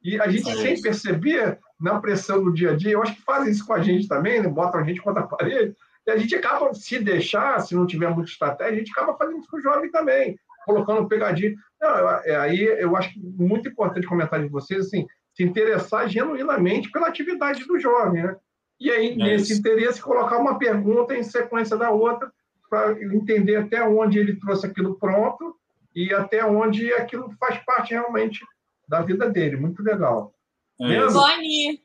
E 0.03 0.20
a 0.20 0.29
gente, 0.29 0.51
é 0.51 0.55
sem 0.57 0.83
perceber, 0.83 1.59
na 1.81 1.99
pressão 1.99 2.45
do 2.45 2.53
dia 2.53 2.72
a 2.72 2.77
dia, 2.77 2.93
eu 2.93 3.03
acho 3.03 3.14
que 3.14 3.22
fazem 3.22 3.51
isso 3.51 3.66
com 3.66 3.72
a 3.72 3.83
gente 3.83 4.07
também, 4.07 4.43
né? 4.43 4.49
botam 4.49 4.81
a 4.81 4.85
gente 4.85 5.01
contra 5.01 5.22
a 5.22 5.27
parede, 5.27 5.75
e 6.07 6.11
a 6.11 6.18
gente 6.18 6.35
acaba, 6.37 6.75
se 6.75 6.99
deixar, 6.99 7.59
se 7.61 7.75
não 7.75 7.87
tiver 7.87 8.11
muita 8.11 8.31
estratégia, 8.31 8.75
a 8.75 8.79
gente 8.79 8.91
acaba 8.91 9.16
fazendo 9.16 9.39
isso 9.39 9.49
com 9.51 9.57
o 9.57 9.62
jovem 9.62 9.91
também, 9.91 10.39
colocando 10.66 11.09
pegadinha. 11.09 11.55
Não, 11.81 12.11
é, 12.25 12.37
aí 12.37 12.62
eu 12.62 12.95
acho 12.95 13.18
muito 13.18 13.70
importante 13.70 14.07
comentar 14.07 14.43
de 14.43 14.49
vocês, 14.49 14.87
assim, 14.87 15.07
se 15.33 15.43
interessar 15.43 16.07
genuinamente 16.09 16.91
pela 16.91 17.09
atividade 17.09 17.64
do 17.64 17.79
jovem, 17.79 18.22
né? 18.22 18.37
E 18.85 18.91
aí, 18.91 19.12
é 19.12 19.16
nesse 19.16 19.53
isso. 19.53 19.61
interesse, 19.61 19.99
colocar 19.99 20.37
uma 20.37 20.59
pergunta 20.59 21.16
em 21.16 21.22
sequência 21.22 21.74
da 21.74 21.91
outra, 21.91 22.30
para 22.68 22.93
entender 23.03 23.57
até 23.57 23.82
onde 23.82 24.18
ele 24.18 24.39
trouxe 24.39 24.66
aquilo 24.66 24.99
pronto 24.99 25.57
e 25.97 26.12
até 26.12 26.45
onde 26.45 26.93
aquilo 26.93 27.35
faz 27.41 27.64
parte 27.64 27.95
realmente 27.95 28.45
da 28.87 29.01
vida 29.01 29.30
dele. 29.30 29.57
Muito 29.57 29.82
legal. 29.82 30.35
É 30.78 31.07
Boni! 31.07 31.82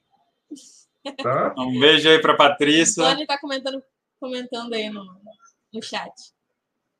Tá? 1.23 1.55
Um 1.57 1.79
beijo 1.79 2.09
aí 2.09 2.19
para 2.19 2.35
Patrícia. 2.35 3.01
Boni 3.01 3.21
está 3.21 3.39
comentando, 3.39 3.81
comentando 4.19 4.73
aí 4.73 4.89
no, 4.89 5.05
no 5.73 5.81
chat. 5.81 6.11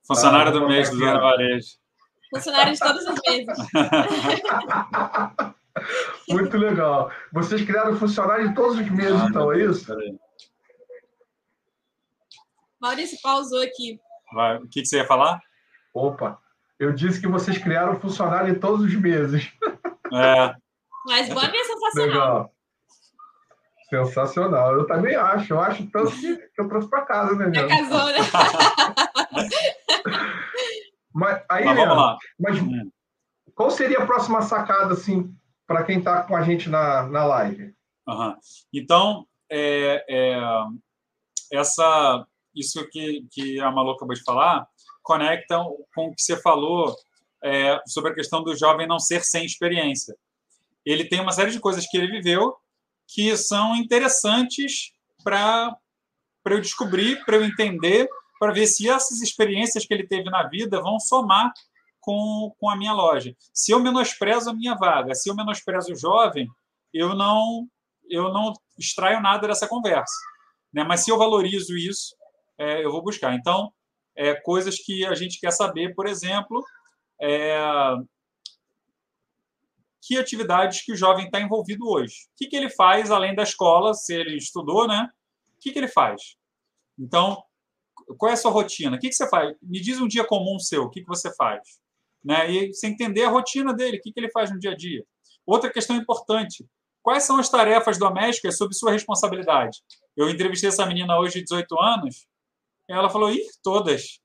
Funcionário 0.08 0.56
ah, 0.56 0.60
do 0.60 0.66
mês 0.66 0.89
do 0.89 0.97
Zona 0.97 1.20
Varejo. 1.20 1.76
Funcionário 2.34 2.72
de 2.72 2.80
todos 2.80 3.06
os 3.06 3.20
meses. 3.28 3.58
Muito 6.30 6.58
legal. 6.58 7.12
Vocês 7.32 7.64
criaram 7.64 7.96
funcionário 7.98 8.50
de 8.50 8.56
todos 8.56 8.78
os 8.78 8.90
meses, 8.90 9.22
ah, 9.22 9.28
então, 9.30 9.52
é 9.52 9.60
isso? 9.60 9.96
Maurício 12.80 13.18
pausou 13.22 13.62
aqui. 13.62 14.00
Vai. 14.34 14.58
O 14.58 14.68
que, 14.68 14.82
que 14.82 14.86
você 14.86 14.98
ia 14.98 15.06
falar? 15.06 15.40
Opa, 15.94 16.40
eu 16.80 16.94
disse 16.94 17.20
que 17.20 17.28
vocês 17.28 17.58
criaram 17.58 18.00
funcionário 18.00 18.54
de 18.54 18.60
todos 18.60 18.86
os 18.86 18.96
meses. 18.96 19.52
É. 20.14 20.56
Mas 21.06 21.30
Bonnie 21.30 21.58
é 21.58 21.64
sensacional. 21.64 22.08
Legal. 22.08 22.54
Sensacional. 23.90 24.74
Eu 24.76 24.88
também 24.88 25.16
acho. 25.16 25.54
Eu 25.54 25.60
acho 25.60 25.86
tanto 25.92 26.12
que, 26.12 26.38
que 26.38 26.62
eu 26.62 26.70
trouxe 26.70 26.90
para 26.90 27.06
casa, 27.06 27.36
né? 27.36 27.52
Já 27.54 27.68
casou, 27.68 28.06
né? 28.06 28.20
mas 31.14 31.44
aí, 31.50 31.66
mas 31.66 31.78
vamos 31.78 31.98
lá. 31.98 32.18
Mas 32.40 32.62
hum. 32.62 32.92
qual 33.56 33.72
seria 33.72 34.00
a 34.00 34.06
próxima 34.06 34.42
sacada, 34.42 34.94
assim, 34.94 35.36
para 35.70 35.84
quem 35.84 36.00
está 36.00 36.24
com 36.24 36.36
a 36.36 36.42
gente 36.42 36.68
na, 36.68 37.04
na 37.04 37.24
live? 37.26 37.76
Uhum. 38.08 38.36
Então, 38.74 39.28
é, 39.48 40.04
é, 40.10 40.42
essa, 41.54 42.26
isso 42.56 42.90
que, 42.90 43.28
que 43.30 43.60
a 43.60 43.70
Malu 43.70 43.92
acabou 43.92 44.16
de 44.16 44.24
falar 44.24 44.68
conecta 45.04 45.60
com 45.94 46.08
o 46.08 46.16
que 46.16 46.24
você 46.24 46.42
falou 46.42 46.96
é, 47.44 47.80
sobre 47.86 48.12
a 48.12 48.16
questão 48.16 48.44
do 48.44 48.58
jovem 48.58 48.88
não 48.88 48.98
ser 48.98 49.24
sem 49.24 49.46
experiência. 49.46 50.16
Ele 50.84 51.06
tem 51.06 51.22
uma 51.22 51.32
série 51.32 51.52
de 51.52 51.60
coisas 51.60 51.86
que 51.86 51.98
ele 51.98 52.20
viveu 52.20 52.56
que 53.08 53.38
são 53.38 53.76
interessantes 53.76 54.92
para 55.24 55.78
eu 56.46 56.60
descobrir, 56.60 57.24
para 57.26 57.36
eu 57.36 57.46
entender, 57.46 58.10
para 58.40 58.54
ver 58.54 58.66
se 58.66 58.90
essas 58.90 59.22
experiências 59.22 59.86
que 59.86 59.94
ele 59.94 60.08
teve 60.08 60.32
na 60.32 60.48
vida 60.48 60.82
vão 60.82 61.00
somar 61.00 61.54
com, 62.10 62.55
com 62.60 62.68
a 62.68 62.76
minha 62.76 62.91
loja. 62.91 63.36
Se 63.53 63.72
eu 63.72 63.80
menosprezo 63.80 64.49
a 64.49 64.53
minha 64.53 64.74
vaga, 64.74 65.14
se 65.14 65.30
eu 65.30 65.36
menosprezo 65.36 65.93
o 65.93 65.95
jovem, 65.95 66.47
eu 66.91 67.14
não 67.14 67.68
eu 68.10 68.34
não 68.34 68.51
extraio 68.80 69.22
nada 69.22 69.47
dessa 69.47 69.68
conversa. 69.68 70.16
Né? 70.74 70.84
Mas 70.84 71.01
se 71.01 71.12
eu 71.12 71.18
valorizo 71.20 71.78
isso, 71.78 72.16
é, 72.57 72.84
eu 72.84 72.91
vou 72.91 73.03
buscar. 73.03 73.36
Então, 73.36 73.72
é, 74.16 74.34
coisas 74.34 74.80
que 74.80 75.05
a 75.05 75.14
gente 75.14 75.39
quer 75.39 75.51
saber, 75.51 75.93
por 75.93 76.07
exemplo, 76.07 76.66
é, 77.22 77.62
que 80.01 80.18
atividades 80.18 80.82
que 80.82 80.91
o 80.91 80.97
jovem 80.97 81.26
está 81.26 81.39
envolvido 81.39 81.88
hoje. 81.88 82.16
O 82.34 82.38
que, 82.38 82.47
que 82.47 82.55
ele 82.55 82.72
faz 82.72 83.12
além 83.12 83.36
da 83.36 83.43
escola, 83.43 83.93
se 83.93 84.16
ele 84.16 84.36
estudou, 84.36 84.88
né? 84.88 85.07
O 85.55 85.60
que, 85.62 85.72
que 85.72 85.78
ele 85.78 85.88
faz? 85.88 86.36
Então, 86.97 87.43
qual 88.18 88.32
é 88.32 88.34
a 88.34 88.38
sua 88.38 88.49
rotina? 88.49 88.97
O 88.97 88.99
que, 88.99 89.10
que 89.10 89.16
você 89.16 89.30
faz? 89.30 89.55
Me 89.62 89.80
diz 89.80 90.01
um 90.01 90.07
dia 90.07 90.26
comum 90.26 90.57
seu, 90.57 90.86
o 90.86 90.89
que, 90.89 91.01
que 91.01 91.07
você 91.07 91.32
faz? 91.36 91.62
Né? 92.24 92.52
E 92.52 92.74
você 92.74 92.88
entender 92.88 93.24
a 93.24 93.30
rotina 93.30 93.74
dele, 93.74 93.98
o 93.98 94.02
que, 94.02 94.12
que 94.12 94.20
ele 94.20 94.32
faz 94.32 94.52
no 94.52 94.60
dia 94.60 94.72
a 94.72 94.76
dia. 94.76 95.04
Outra 95.46 95.72
questão 95.72 95.96
importante: 95.96 96.66
quais 97.02 97.24
são 97.24 97.38
as 97.38 97.50
tarefas 97.50 97.98
domésticas 97.98 98.58
sob 98.58 98.74
sua 98.76 98.92
responsabilidade? 98.92 99.80
Eu 100.16 100.30
entrevistei 100.30 100.70
essa 100.70 100.86
menina 100.86 101.18
hoje 101.18 101.36
de 101.36 101.44
18 101.44 101.80
anos, 101.80 102.28
ela 102.88 103.10
falou: 103.10 103.32
ih, 103.32 103.46
todas. 103.64 104.20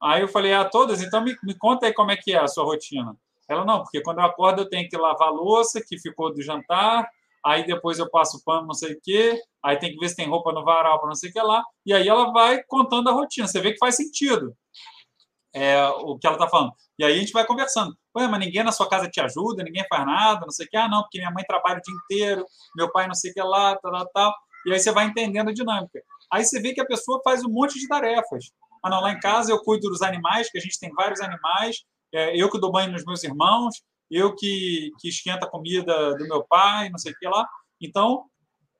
Aí 0.00 0.22
eu 0.22 0.28
falei: 0.28 0.52
ah, 0.52 0.64
todas? 0.64 1.02
Então 1.02 1.22
me, 1.22 1.36
me 1.42 1.56
conta 1.56 1.86
aí 1.86 1.92
como 1.92 2.10
é 2.10 2.16
que 2.16 2.32
é 2.32 2.38
a 2.38 2.48
sua 2.48 2.64
rotina. 2.64 3.16
Ela, 3.48 3.64
não, 3.64 3.82
porque 3.82 4.00
quando 4.00 4.18
eu 4.18 4.24
acordo 4.24 4.62
eu 4.62 4.68
tenho 4.68 4.88
que 4.88 4.96
lavar 4.96 5.28
a 5.28 5.32
louça 5.32 5.82
que 5.86 5.98
ficou 5.98 6.32
do 6.32 6.40
jantar, 6.40 7.06
aí 7.44 7.66
depois 7.66 7.98
eu 7.98 8.08
passo 8.08 8.42
pano, 8.42 8.66
não 8.66 8.74
sei 8.74 8.94
o 8.94 9.00
quê, 9.02 9.38
aí 9.62 9.76
tem 9.78 9.92
que 9.92 9.98
ver 9.98 10.08
se 10.08 10.16
tem 10.16 10.28
roupa 10.28 10.52
no 10.52 10.64
varal 10.64 10.98
para 10.98 11.08
não 11.08 11.14
sei 11.14 11.28
o 11.28 11.32
que 11.32 11.40
lá, 11.42 11.62
e 11.84 11.92
aí 11.92 12.08
ela 12.08 12.32
vai 12.32 12.62
contando 12.62 13.10
a 13.10 13.12
rotina. 13.12 13.46
Você 13.46 13.60
vê 13.60 13.72
que 13.72 13.78
faz 13.78 13.96
sentido 13.96 14.56
é, 15.54 15.86
o 15.86 16.18
que 16.18 16.26
ela 16.26 16.36
está 16.36 16.48
falando. 16.48 16.72
E 16.98 17.04
aí 17.04 17.14
a 17.14 17.16
gente 17.16 17.32
vai 17.32 17.46
conversando. 17.46 17.96
Ué, 18.16 18.26
mas 18.26 18.40
ninguém 18.40 18.64
na 18.64 18.72
sua 18.72 18.88
casa 18.88 19.08
te 19.08 19.20
ajuda, 19.20 19.62
ninguém 19.62 19.86
faz 19.88 20.04
nada, 20.04 20.40
não 20.40 20.50
sei 20.50 20.66
o 20.66 20.68
que. 20.68 20.76
Ah, 20.76 20.88
não, 20.88 21.02
porque 21.02 21.18
minha 21.18 21.30
mãe 21.30 21.44
trabalha 21.44 21.78
o 21.78 21.82
dia 21.82 21.94
inteiro, 21.94 22.44
meu 22.76 22.90
pai 22.90 23.06
não 23.06 23.14
sei 23.14 23.30
o 23.30 23.34
que 23.34 23.40
lá, 23.40 23.76
tal, 23.76 23.92
tal, 23.92 24.10
tal. 24.12 24.34
E 24.66 24.72
aí 24.72 24.80
você 24.80 24.90
vai 24.90 25.06
entendendo 25.06 25.50
a 25.50 25.54
dinâmica. 25.54 26.02
Aí 26.32 26.44
você 26.44 26.60
vê 26.60 26.74
que 26.74 26.80
a 26.80 26.86
pessoa 26.86 27.20
faz 27.22 27.44
um 27.44 27.50
monte 27.50 27.78
de 27.78 27.86
tarefas. 27.86 28.50
Ah, 28.82 28.90
não, 28.90 29.00
lá 29.00 29.12
em 29.12 29.20
casa 29.20 29.52
eu 29.52 29.62
cuido 29.62 29.88
dos 29.88 30.02
animais, 30.02 30.50
que 30.50 30.58
a 30.58 30.60
gente 30.60 30.78
tem 30.78 30.92
vários 30.92 31.20
animais, 31.20 31.76
é, 32.12 32.36
eu 32.36 32.50
que 32.50 32.60
dou 32.60 32.72
banho 32.72 32.90
nos 32.90 33.04
meus 33.04 33.22
irmãos, 33.22 33.82
eu 34.10 34.34
que, 34.34 34.90
que 35.00 35.08
esquenta 35.08 35.46
a 35.46 35.50
comida 35.50 36.14
do 36.16 36.26
meu 36.26 36.44
pai, 36.44 36.88
não 36.90 36.98
sei 36.98 37.12
o 37.12 37.16
que 37.16 37.28
lá. 37.28 37.48
Então, 37.80 38.24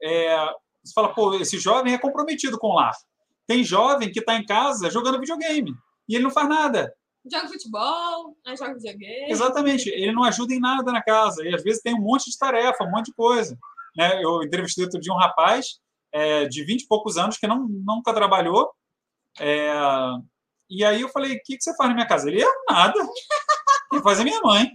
é, 0.03 0.37
você 0.83 0.93
fala, 0.93 1.15
pô, 1.15 1.35
esse 1.35 1.59
jovem 1.59 1.95
é 1.95 1.99
comprometido 1.99 2.59
com 2.59 2.69
o 2.69 2.75
lar. 2.75 2.93
Tem 3.47 3.63
jovem 3.63 4.11
que 4.11 4.21
está 4.21 4.37
em 4.37 4.45
casa 4.45 4.91
jogando 4.91 5.21
videogame 5.21 5.75
e 6.09 6.15
ele 6.15 6.25
não 6.25 6.31
faz 6.31 6.49
nada. 6.49 6.95
Joga 7.31 7.49
futebol, 7.49 8.37
joga 8.59 8.75
videogame. 8.75 9.31
Exatamente, 9.31 9.89
ele 9.89 10.13
não 10.13 10.25
ajuda 10.25 10.53
em 10.53 10.61
nada 10.61 10.93
na 10.93 11.03
casa. 11.03 11.43
E 11.47 11.55
às 11.55 11.63
vezes 11.63 11.81
tem 11.81 11.95
um 11.95 12.03
monte 12.03 12.31
de 12.31 12.37
tarefa, 12.37 12.85
um 12.85 12.91
monte 12.91 13.07
de 13.07 13.15
coisa. 13.15 13.59
Né? 13.97 14.23
Eu 14.23 14.43
entrevistei 14.43 14.85
outro 14.85 15.01
dia 15.01 15.13
um 15.13 15.19
rapaz 15.19 15.79
é, 16.13 16.47
de 16.47 16.65
20 16.65 16.83
e 16.83 16.87
poucos 16.87 17.17
anos 17.17 17.39
que 17.39 17.47
não, 17.47 17.67
nunca 17.67 18.13
trabalhou. 18.13 18.71
É, 19.41 19.73
e 20.69 20.85
aí 20.85 21.01
eu 21.01 21.09
falei, 21.09 21.37
o 21.37 21.41
que, 21.45 21.57
que 21.57 21.63
você 21.63 21.75
faz 21.77 21.89
na 21.89 21.95
minha 21.95 22.07
casa? 22.07 22.29
Ele, 22.29 22.43
eu 22.43 22.51
nada. 22.69 22.95
Quem 23.91 24.03
faz 24.03 24.21
é 24.21 24.25
minha 24.25 24.41
mãe. 24.41 24.71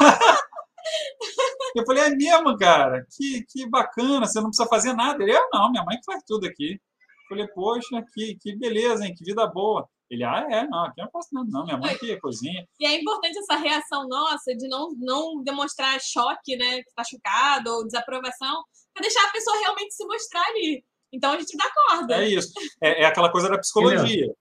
eu 1.74 1.84
falei, 1.84 2.04
é 2.04 2.10
mesmo, 2.10 2.56
cara? 2.56 3.06
Que, 3.10 3.44
que 3.48 3.68
bacana, 3.68 4.26
você 4.26 4.40
não 4.40 4.48
precisa 4.48 4.68
fazer 4.68 4.92
nada. 4.92 5.22
Ele, 5.22 5.32
eu 5.32 5.48
não, 5.52 5.70
minha 5.70 5.84
mãe 5.84 5.96
que 5.98 6.04
faz 6.04 6.22
tudo 6.26 6.46
aqui. 6.46 6.72
Eu 6.74 7.28
falei, 7.28 7.48
poxa, 7.48 8.04
que, 8.12 8.36
que 8.36 8.56
beleza, 8.56 9.04
hein? 9.04 9.14
Que 9.16 9.24
vida 9.24 9.46
boa. 9.46 9.88
Ele, 10.10 10.24
ah, 10.24 10.44
é, 10.50 10.66
não, 10.66 10.86
aqui 10.86 11.00
eu 11.00 11.04
não 11.04 11.10
faço 11.12 11.28
nada, 11.32 11.48
não, 11.48 11.64
minha 11.64 11.76
mãe 11.76 11.96
que 11.96 12.16
cozinha. 12.16 12.66
E 12.80 12.84
é 12.84 13.00
importante 13.00 13.38
essa 13.38 13.54
reação 13.54 14.08
nossa 14.08 14.52
de 14.56 14.66
não, 14.66 14.90
não 14.98 15.40
demonstrar 15.44 16.00
choque, 16.00 16.56
né, 16.56 16.82
que 16.82 16.88
está 16.88 17.04
chocado, 17.04 17.70
ou 17.70 17.86
desaprovação, 17.86 18.64
para 18.92 19.02
deixar 19.02 19.24
a 19.24 19.30
pessoa 19.30 19.56
realmente 19.58 19.94
se 19.94 20.04
mostrar 20.04 20.42
ali. 20.48 20.84
Então 21.12 21.32
a 21.32 21.38
gente 21.38 21.56
dá 21.56 21.64
corda. 21.72 22.16
É 22.16 22.28
isso. 22.28 22.52
É, 22.82 23.02
é 23.02 23.06
aquela 23.06 23.30
coisa 23.30 23.48
da 23.48 23.58
psicologia. 23.58 24.34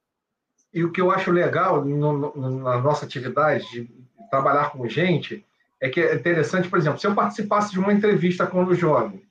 E 0.73 0.83
o 0.83 0.91
que 0.91 1.01
eu 1.01 1.11
acho 1.11 1.31
legal 1.31 1.85
no, 1.85 2.13
no, 2.13 2.61
na 2.61 2.79
nossa 2.79 3.05
atividade 3.05 3.69
de 3.69 3.89
trabalhar 4.31 4.71
com 4.71 4.87
gente 4.87 5.45
é 5.79 5.87
que 5.87 6.01
é 6.01 6.15
interessante, 6.15 6.67
por 6.67 6.79
exemplo, 6.79 6.99
se 6.99 7.05
eu 7.05 7.13
participasse 7.13 7.71
de 7.71 7.79
uma 7.79 7.93
entrevista 7.93 8.45
com 8.47 8.63
o 8.63 8.73
jovem 8.73 9.23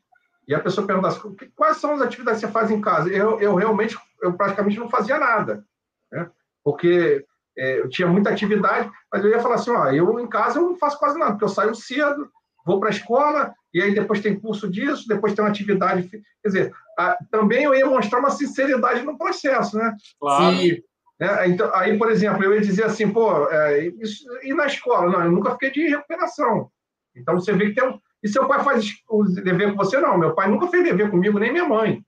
e 0.46 0.54
a 0.54 0.60
pessoa 0.60 0.86
perguntasse 0.86 1.20
quais 1.54 1.76
são 1.78 1.94
as 1.94 2.00
atividades 2.00 2.40
que 2.40 2.46
você 2.46 2.52
faz 2.52 2.70
em 2.70 2.80
casa, 2.80 3.08
eu, 3.08 3.40
eu 3.40 3.54
realmente, 3.56 3.98
eu 4.22 4.32
praticamente 4.34 4.78
não 4.78 4.88
fazia 4.88 5.18
nada 5.18 5.64
né? 6.10 6.30
porque 6.64 7.24
é, 7.56 7.80
eu 7.80 7.88
tinha 7.88 8.06
muita 8.06 8.30
atividade, 8.30 8.90
mas 9.12 9.24
eu 9.24 9.30
ia 9.30 9.40
falar 9.40 9.56
assim, 9.56 9.70
ó, 9.70 9.90
eu 9.90 10.20
em 10.20 10.28
casa 10.28 10.58
eu 10.58 10.64
não 10.64 10.76
faço 10.76 10.98
quase 10.98 11.18
nada, 11.18 11.32
porque 11.32 11.44
eu 11.44 11.48
saio 11.48 11.74
cedo, 11.74 12.30
vou 12.64 12.78
para 12.78 12.88
a 12.88 12.92
escola, 12.92 13.54
e 13.72 13.82
aí 13.82 13.94
depois 13.94 14.20
tem 14.20 14.38
curso 14.38 14.70
disso, 14.70 15.08
depois 15.08 15.34
tem 15.34 15.44
uma 15.44 15.50
atividade. 15.50 16.08
Quer 16.08 16.22
dizer, 16.48 16.74
a, 16.98 17.16
também 17.30 17.64
eu 17.64 17.74
ia 17.74 17.86
mostrar 17.86 18.20
uma 18.20 18.30
sinceridade 18.30 19.02
no 19.02 19.18
processo, 19.18 19.76
né? 19.76 19.94
Claro. 20.20 20.56
E, 20.56 20.84
né, 21.18 21.48
então, 21.48 21.70
aí, 21.74 21.98
por 21.98 22.10
exemplo, 22.10 22.44
eu 22.44 22.54
ia 22.54 22.60
dizer 22.60 22.84
assim, 22.84 23.10
pô, 23.10 23.48
é, 23.50 23.86
isso, 24.00 24.24
e 24.42 24.54
na 24.54 24.66
escola? 24.66 25.10
Não, 25.10 25.24
eu 25.24 25.32
nunca 25.32 25.52
fiquei 25.52 25.70
de 25.70 25.88
recuperação. 25.88 26.70
Então 27.16 27.34
você 27.34 27.52
vê 27.52 27.66
que 27.66 27.80
tem 27.80 27.88
um. 27.88 27.98
E 28.22 28.28
seu 28.28 28.46
pai 28.46 28.62
faz 28.64 28.84
o 29.08 29.24
dever 29.24 29.70
com 29.70 29.76
você? 29.76 29.98
Não, 29.98 30.18
meu 30.18 30.34
pai 30.34 30.48
nunca 30.48 30.66
fez 30.68 30.82
dever 30.82 31.10
comigo, 31.10 31.38
nem 31.38 31.52
minha 31.52 31.68
mãe, 31.68 32.02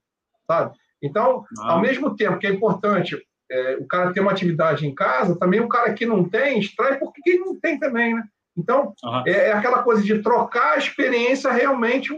sabe? 0.46 0.76
Então, 1.02 1.44
ao 1.60 1.80
mesmo 1.80 2.14
tempo 2.16 2.38
que 2.38 2.46
é 2.46 2.50
importante 2.50 3.16
é, 3.50 3.76
o 3.76 3.86
cara 3.86 4.12
ter 4.12 4.20
uma 4.20 4.30
atividade 4.30 4.86
em 4.86 4.94
casa, 4.94 5.38
também 5.38 5.60
o 5.60 5.68
cara 5.68 5.92
que 5.92 6.06
não 6.06 6.28
tem, 6.28 6.60
extrai 6.60 6.98
porque 6.98 7.20
quem 7.22 7.40
não 7.40 7.58
tem 7.58 7.78
também, 7.78 8.14
né? 8.14 8.22
Então, 8.56 8.94
uhum. 9.02 9.22
é, 9.26 9.48
é, 9.48 9.52
aquela 9.52 9.82
coisa 9.82 10.02
de 10.02 10.22
trocar 10.22 10.74
a 10.74 10.78
experiência 10.78 11.50
realmente 11.50 12.10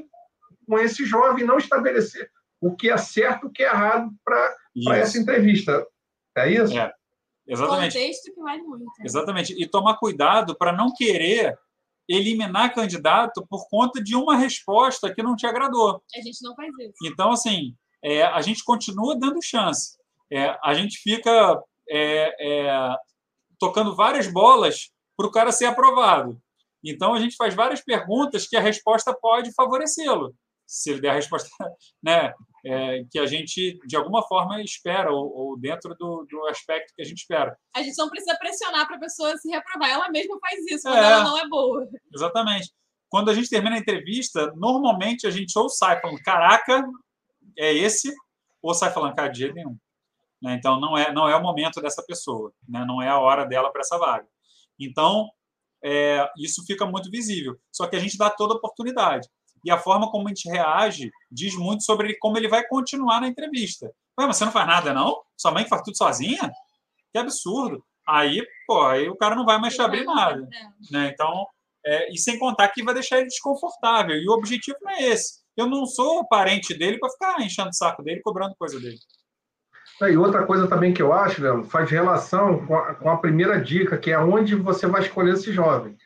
com 0.66 0.78
esse 0.78 1.04
jovem, 1.04 1.44
não 1.44 1.58
estabelecer 1.58 2.30
o 2.60 2.74
que 2.74 2.90
é 2.90 2.96
certo, 2.96 3.46
o 3.46 3.50
que 3.50 3.62
é 3.62 3.66
errado 3.66 4.10
para 4.24 4.54
essa 4.96 5.18
entrevista. 5.18 5.86
É 6.36 6.50
isso? 6.50 6.78
É, 6.78 6.92
exatamente. 7.46 7.98
Contexto 7.98 8.32
que 8.32 8.40
vale 8.40 8.62
muito. 8.62 8.84
Exatamente. 9.04 9.62
E 9.62 9.66
tomar 9.66 9.96
cuidado 9.96 10.56
para 10.56 10.72
não 10.72 10.92
querer 10.94 11.58
eliminar 12.08 12.74
candidato 12.74 13.46
por 13.48 13.68
conta 13.68 14.02
de 14.02 14.14
uma 14.14 14.36
resposta 14.36 15.12
que 15.12 15.22
não 15.22 15.36
te 15.36 15.46
agradou. 15.46 16.02
A 16.14 16.20
gente 16.20 16.42
não 16.42 16.54
faz 16.54 16.70
isso. 16.78 16.94
Então, 17.04 17.32
assim, 17.32 17.74
é, 18.02 18.22
a 18.22 18.40
gente 18.40 18.64
continua 18.64 19.18
dando 19.18 19.42
chance. 19.42 19.96
É, 20.32 20.58
a 20.64 20.72
gente 20.74 20.98
fica 20.98 21.62
é, 21.88 22.34
é 22.40 22.96
tocando 23.60 23.94
várias 23.94 24.26
bolas 24.26 24.90
para 25.16 25.26
o 25.26 25.30
cara 25.30 25.52
ser 25.52 25.66
aprovado. 25.66 26.40
Então, 26.84 27.14
a 27.14 27.20
gente 27.20 27.36
faz 27.36 27.54
várias 27.54 27.80
perguntas 27.80 28.48
que 28.48 28.56
a 28.56 28.60
resposta 28.60 29.14
pode 29.14 29.52
favorecê-lo. 29.54 30.34
Se 30.66 30.90
ele 30.90 31.00
der 31.00 31.10
a 31.10 31.14
resposta 31.14 31.48
né, 32.02 32.32
é, 32.64 33.04
que 33.10 33.18
a 33.18 33.26
gente, 33.26 33.78
de 33.86 33.96
alguma 33.96 34.22
forma, 34.26 34.60
espera, 34.62 35.12
ou, 35.12 35.32
ou 35.32 35.58
dentro 35.58 35.94
do, 35.94 36.26
do, 36.28 36.46
aspecto 36.48 36.92
que 36.96 37.02
a 37.02 37.04
gente 37.04 37.18
espera. 37.18 37.56
A 37.76 37.82
gente 37.82 37.96
não 37.98 38.08
precisa 38.08 38.36
pressionar 38.36 38.86
para 38.86 38.96
a 38.96 39.00
pessoa 39.00 39.36
se 39.36 39.48
reprovar. 39.48 39.90
Ela 39.90 40.10
mesma 40.10 40.38
faz 40.40 40.58
isso 40.66 40.82
quando 40.82 40.96
é, 40.96 41.12
ela 41.12 41.24
não 41.24 41.38
é 41.38 41.48
boa. 41.48 41.86
Exatamente. 42.12 42.72
Quando 43.08 43.30
a 43.30 43.34
gente 43.34 43.50
termina 43.50 43.76
a 43.76 43.78
entrevista, 43.78 44.52
normalmente 44.56 45.26
a 45.26 45.30
gente 45.30 45.56
ou 45.56 45.68
sai 45.68 46.00
falando, 46.00 46.20
caraca, 46.22 46.82
é 47.58 47.72
esse, 47.74 48.12
ou 48.62 48.74
sai 48.74 48.92
falando, 48.92 49.14
cara, 49.14 49.28
de 49.28 49.40
jeito 49.40 49.54
nenhum. 49.54 49.76
Né? 50.43 50.55
Então, 50.55 50.80
não 50.80 50.99
é, 50.99 51.12
não 51.12 51.28
é 51.28 51.36
o 51.36 51.43
momento 51.43 51.80
dessa 51.80 52.03
pessoa, 52.03 52.53
né? 52.68 52.84
não 52.84 53.01
é 53.01 53.09
a 53.09 53.18
hora 53.18 53.47
dela 53.47 53.70
para 53.70 53.82
essa 53.82 53.97
vaga. 53.97 54.26
Então, 54.78 55.30
é, 55.84 56.28
isso 56.36 56.64
fica 56.66 56.84
muito 56.84 57.11
visível. 57.11 57.57
Só 57.70 57.86
que 57.86 57.95
a 57.95 58.01
gente 58.01 58.18
dá 58.18 58.28
toda 58.28 58.55
oportunidade. 58.55 59.28
E 59.64 59.70
a 59.70 59.78
forma 59.78 60.11
como 60.11 60.26
a 60.26 60.28
gente 60.28 60.49
reage 60.49 61.11
diz 61.30 61.55
muito 61.55 61.84
sobre 61.84 62.18
como 62.18 62.36
ele 62.36 62.49
vai 62.49 62.66
continuar 62.66 63.20
na 63.20 63.28
entrevista. 63.28 63.86
Ué, 64.18 64.26
mas 64.26 64.36
você 64.36 64.45
não 64.45 64.53
faz 64.53 64.66
nada, 64.66 64.93
não? 64.93 65.22
Sua 65.36 65.53
mãe 65.53 65.66
faz 65.66 65.82
tudo 65.82 65.97
sozinha? 65.97 66.51
Que 67.12 67.18
absurdo. 67.18 67.84
Aí, 68.07 68.45
pô, 68.66 68.84
aí 68.84 69.09
o 69.09 69.16
cara 69.16 69.36
não 69.36 69.45
vai 69.45 69.59
mais 69.59 69.74
te 69.74 69.80
abrir 69.80 70.05
nada. 70.05 70.49
Né? 70.90 71.11
Então, 71.14 71.47
é, 71.86 72.12
e 72.12 72.18
sem 72.18 72.36
contar 72.38 72.68
que 72.68 72.82
vai 72.82 72.95
deixar 72.95 73.18
ele 73.18 73.28
desconfortável. 73.28 74.16
E 74.16 74.28
o 74.28 74.32
objetivo 74.32 74.76
não 74.82 74.90
é 74.90 75.03
esse. 75.03 75.43
Eu 75.57 75.66
não 75.68 75.86
sou 75.86 76.26
parente 76.26 76.74
dele 76.74 76.99
para 76.99 77.11
ficar 77.11 77.40
enchendo 77.40 77.68
o 77.68 77.74
saco 77.74 78.03
dele, 78.03 78.20
cobrando 78.22 78.57
coisa 78.57 78.80
dele. 78.80 78.99
E 80.11 80.16
outra 80.16 80.44
coisa 80.44 80.66
também 80.66 80.92
que 80.92 81.03
eu 81.03 81.12
acho, 81.12 81.42
Leandro, 81.42 81.64
faz 81.64 81.90
relação 81.90 82.66
com 82.66 82.76
a, 82.76 82.94
com 82.94 83.11
a, 83.11 83.16
primeira 83.16 83.61
dica, 83.61 83.96
que 83.96 84.11
é 84.11 84.18
onde 84.18 84.55
você 84.55 84.86
vai 84.86 85.03
escolher 85.03 85.34
esse 85.34 85.53
jovem. 85.53 85.96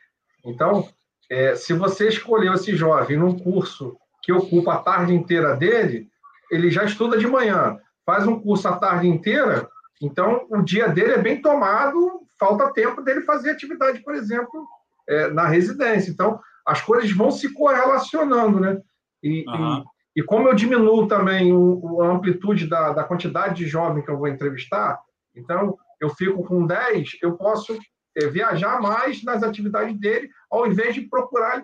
Então, 0.45 0.87
é, 1.29 1.55
se 1.55 1.73
você 1.73 2.07
escolheu 2.07 2.53
esse 2.53 2.75
jovem 2.75 3.17
num 3.17 3.37
curso 3.37 3.97
que 4.23 4.31
ocupa 4.31 4.73
a 4.73 4.79
tarde 4.79 5.13
inteira 5.13 5.55
dele, 5.55 6.09
ele 6.51 6.69
já 6.69 6.83
estuda 6.83 7.17
de 7.17 7.27
manhã, 7.27 7.77
faz 8.05 8.27
um 8.27 8.39
curso 8.39 8.67
a 8.67 8.77
tarde 8.77 9.07
inteira, 9.07 9.67
então 10.01 10.45
o 10.49 10.61
dia 10.61 10.87
dele 10.87 11.13
é 11.13 11.17
bem 11.17 11.41
tomado, 11.41 12.21
falta 12.39 12.71
tempo 12.73 13.01
dele 13.01 13.21
fazer 13.21 13.51
atividade, 13.51 13.99
por 13.99 14.13
exemplo, 14.13 14.65
é, 15.07 15.29
na 15.29 15.47
residência. 15.47 16.11
Então, 16.11 16.39
as 16.65 16.81
coisas 16.81 17.11
vão 17.11 17.31
se 17.31 17.53
correlacionando, 17.53 18.59
né? 18.59 18.79
E, 19.23 19.45
uhum. 19.47 19.79
E 19.79 19.83
como 20.23 20.47
eu 20.47 20.55
diminuo 20.55 21.07
também 21.07 21.53
o, 21.53 22.01
a 22.01 22.11
amplitude 22.11 22.67
da, 22.67 22.91
da 22.91 23.03
quantidade 23.03 23.55
de 23.55 23.67
jovem 23.67 24.03
que 24.03 24.09
eu 24.09 24.17
vou 24.17 24.27
entrevistar, 24.27 24.99
então 25.35 25.77
eu 25.99 26.09
fico 26.09 26.43
com 26.43 26.65
10, 26.65 27.17
eu 27.21 27.37
posso 27.37 27.77
é, 28.15 28.27
viajar 28.27 28.81
mais 28.81 29.23
nas 29.23 29.43
atividades 29.43 29.99
dele, 29.99 30.29
ao 30.49 30.67
invés 30.67 30.95
de 30.95 31.01
procurar. 31.01 31.63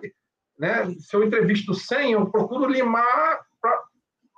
Né? 0.58 0.86
Se 0.98 1.16
eu 1.16 1.24
entrevisto 1.24 1.74
100, 1.74 2.12
eu 2.12 2.30
procuro 2.30 2.70
limar 2.70 3.40
pra, 3.60 3.78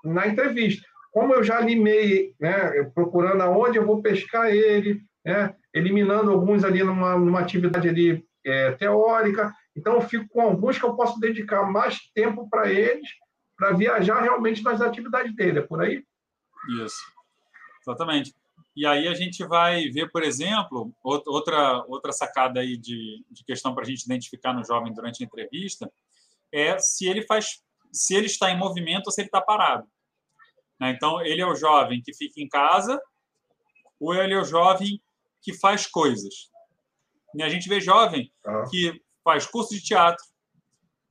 na 0.05 0.27
entrevista. 0.27 0.87
Como 1.13 1.35
eu 1.35 1.43
já 1.43 1.61
limei, 1.61 2.35
né, 2.39 2.85
procurando 2.95 3.43
aonde 3.43 3.79
eu 3.79 3.87
vou 3.87 4.03
pescar 4.03 4.51
ele, 4.51 5.01
né, 5.25 5.55
eliminando 5.73 6.31
alguns 6.31 6.63
ali 6.63 6.83
numa, 6.83 7.19
numa 7.19 7.41
atividade 7.41 7.89
ali, 7.89 8.25
é, 8.45 8.73
teórica, 8.73 9.53
então 9.77 9.95
eu 9.95 10.01
fico 10.03 10.27
com 10.29 10.41
alguns 10.41 10.79
que 10.79 10.85
eu 10.85 10.95
posso 10.95 11.19
dedicar 11.19 11.65
mais 11.65 11.99
tempo 12.15 12.49
para 12.49 12.71
eles 12.71 13.09
para 13.57 13.73
viajar 13.73 14.21
realmente 14.21 14.63
nas 14.63 14.81
atividades 14.81 15.35
dele, 15.35 15.61
é 15.61 15.63
por 15.63 15.83
aí? 15.83 16.05
Isso, 16.85 17.01
exatamente. 17.81 18.35
E 18.77 18.85
aí 18.85 19.09
a 19.09 19.15
gente 19.15 19.43
vai 19.47 19.89
ver, 19.89 20.11
por 20.11 20.23
exemplo, 20.23 20.93
outra, 21.03 21.83
outra 21.89 22.13
sacada 22.13 22.61
aí 22.61 22.77
de, 22.77 23.25
de 23.31 23.43
questão 23.45 23.75
para 23.75 23.85
a 23.85 23.87
gente 23.87 24.05
identificar 24.05 24.53
no 24.53 24.65
jovem 24.65 24.93
durante 24.93 25.23
a 25.23 25.27
entrevista 25.27 25.91
é 26.53 26.79
se 26.79 27.09
ele 27.09 27.23
faz, 27.23 27.63
se 27.91 28.15
ele 28.15 28.27
está 28.27 28.51
em 28.51 28.59
movimento 28.59 29.07
ou 29.07 29.13
se 29.13 29.23
ele 29.23 29.29
está 29.29 29.41
parado. 29.41 29.89
Né? 30.79 30.91
Então, 30.91 31.23
ele 31.23 31.41
é 31.41 31.47
o 31.47 31.55
jovem 31.55 32.03
que 32.03 32.15
fica 32.15 32.39
em 32.39 32.49
casa 32.49 33.01
ou 33.99 34.15
ele 34.15 34.35
é 34.35 34.39
o 34.39 34.45
jovem 34.45 35.01
que 35.41 35.55
faz 35.55 35.87
coisas. 35.87 36.51
E 37.35 37.43
a 37.43 37.49
gente 37.49 37.69
vê 37.69 37.81
jovem 37.81 38.31
que 38.71 39.03
faz 39.25 39.47
curso 39.47 39.75
de 39.75 39.83
teatro, 39.83 40.23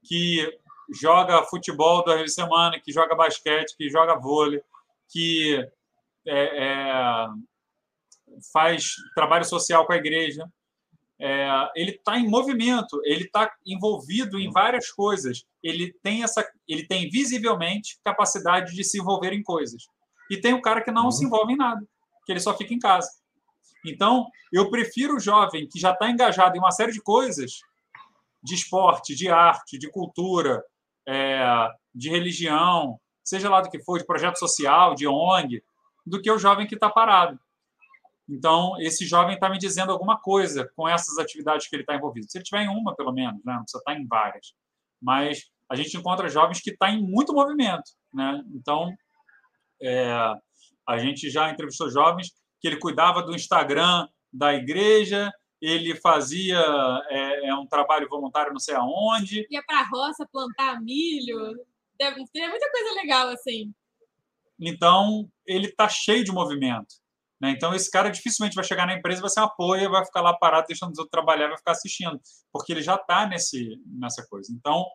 que 0.04 0.60
joga 0.94 1.44
futebol 1.44 2.04
duas 2.04 2.20
vezes 2.20 2.36
semana, 2.36 2.80
que 2.80 2.92
joga 2.92 3.16
basquete, 3.16 3.76
que 3.78 3.90
joga 3.90 4.20
vôlei, 4.20 4.62
que 5.10 5.56
é, 6.28 6.64
é, 6.64 7.28
faz 8.52 8.94
trabalho 9.16 9.46
social 9.46 9.86
com 9.86 9.94
a 9.94 9.98
igreja. 9.98 10.46
É, 11.20 11.48
ele 11.76 11.92
está 11.92 12.18
em 12.18 12.28
movimento, 12.28 13.00
ele 13.06 13.24
está 13.24 13.50
envolvido 13.66 14.40
em 14.40 14.52
várias 14.52 14.92
coisas. 14.92 15.46
Ele 15.64 15.94
tem 16.04 16.24
essa, 16.24 16.46
ele 16.68 16.86
tem 16.86 17.10
visivelmente 17.10 18.00
capacidade 18.04 18.74
de 18.74 18.84
se 18.84 19.00
envolver 19.00 19.34
em 19.34 19.44
coisas. 19.44 19.88
E 20.30 20.38
tem 20.38 20.54
o 20.54 20.62
cara 20.62 20.84
que 20.84 20.92
não 20.92 21.06
uhum. 21.06 21.12
se 21.12 21.26
envolve 21.26 21.54
em 21.54 21.58
nada, 21.58 21.82
que 22.26 22.32
ele 22.32 22.40
só 22.40 22.56
fica 22.58 22.74
em 22.74 22.80
casa. 22.80 23.10
Então, 23.86 24.26
eu 24.52 24.70
prefiro 24.70 25.16
o 25.16 25.20
jovem 25.20 25.68
que 25.72 25.80
já 25.80 25.92
está 25.92 26.10
engajado 26.10 26.58
em 26.58 26.60
uma 26.60 26.72
série 26.72 26.92
de 26.92 27.02
coisas, 27.02 27.60
de 28.44 28.56
esporte, 28.56 29.16
de 29.16 29.30
arte, 29.30 29.78
de 29.78 29.90
cultura, 29.90 30.64
é, 31.08 31.70
de 31.94 32.10
religião, 32.10 33.00
seja 33.24 33.50
lá 33.50 33.62
do 33.62 33.70
que 33.70 33.84
for, 33.84 33.98
de 33.98 34.06
projeto 34.06 34.38
social, 34.38 34.96
de 34.96 35.08
ONG, 35.08 35.64
do 36.06 36.22
que 36.22 36.32
o 36.32 36.38
jovem 36.38 36.68
que 36.68 36.76
está 36.76 36.90
parado. 36.90 37.40
Então, 38.28 38.74
esse 38.80 39.06
jovem 39.06 39.36
está 39.36 39.50
me 39.50 39.58
dizendo 39.58 39.92
alguma 39.92 40.20
coisa 40.20 40.70
com 40.76 40.88
essas 40.88 41.18
atividades 41.18 41.68
que 41.68 41.76
ele 41.76 41.84
está 41.84 41.96
envolvido. 41.96 42.30
Se 42.30 42.38
ele 42.38 42.46
tiver 42.46 42.64
em 42.64 42.70
uma, 42.70 42.96
pelo 42.96 43.12
menos, 43.12 43.44
né? 43.46 43.54
não 43.54 43.62
precisa 43.62 43.80
estar 43.80 43.94
tá 43.94 44.00
em 44.00 44.08
várias. 44.08 44.54
Mas 45.02 45.44
a 45.70 45.76
gente 45.76 45.96
encontra 45.96 46.30
jovens 46.30 46.60
que 46.60 46.72
estão 46.72 46.88
tá 46.88 46.94
em 46.94 47.02
muito 47.02 47.34
movimento. 47.34 47.92
Né? 48.14 48.44
Então, 48.54 48.92
é, 49.82 50.34
a 50.88 50.98
gente 50.98 51.30
já 51.30 51.50
entrevistou 51.50 51.90
jovens 51.90 52.32
que 52.60 52.68
ele 52.68 52.80
cuidava 52.80 53.22
do 53.22 53.36
Instagram 53.36 54.08
da 54.34 54.54
igreja, 54.54 55.32
ele 55.62 55.96
fazia 55.96 56.60
é, 57.10 57.50
é, 57.50 57.56
um 57.56 57.66
trabalho 57.66 58.08
voluntário 58.10 58.52
não 58.52 58.60
sei 58.60 58.76
aonde. 58.76 59.48
Ia 59.50 59.64
para 59.66 59.80
a 59.80 59.88
roça 59.88 60.28
plantar 60.32 60.82
milho. 60.82 61.56
Deve 61.98 62.24
ter 62.32 62.48
muita 62.48 62.70
coisa 62.72 62.94
legal 62.96 63.30
assim. 63.30 63.74
Então, 64.60 65.30
ele 65.46 65.68
está 65.68 65.88
cheio 65.88 66.24
de 66.24 66.32
movimento. 66.32 66.96
Né? 67.42 67.52
Então, 67.52 67.74
esse 67.74 67.90
cara 67.92 68.10
dificilmente 68.10 68.56
vai 68.56 68.64
chegar 68.64 68.86
na 68.86 68.96
empresa, 68.96 69.22
vai 69.22 69.30
ser 69.30 69.42
uma 69.42 69.48
apoio, 69.48 69.92
vai 69.92 70.06
ficar 70.06 70.22
lá 70.22 70.34
parado, 70.34 70.68
deixando 70.68 70.92
os 70.92 70.98
outros 70.98 71.12
trabalhar, 71.12 71.48
vai 71.48 71.58
ficar 71.58 71.72
assistindo, 71.72 72.20
porque 72.52 72.72
ele 72.72 72.82
já 72.82 72.96
está 72.96 73.28
nessa 73.28 74.26
coisa. 74.28 74.52
Então, 74.54 74.86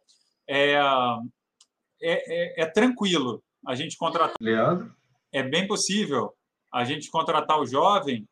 é, 0.49 0.73
é, 0.73 2.61
é, 2.61 2.63
é 2.63 2.67
tranquilo 2.67 3.43
a 3.67 3.75
gente 3.75 3.97
contratar. 3.97 4.37
Leandro? 4.41 4.95
É 5.33 5.43
bem 5.43 5.67
possível 5.67 6.35
a 6.73 6.85
gente 6.85 7.11
contratar 7.11 7.61
o 7.61 7.67
jovem 7.67 8.27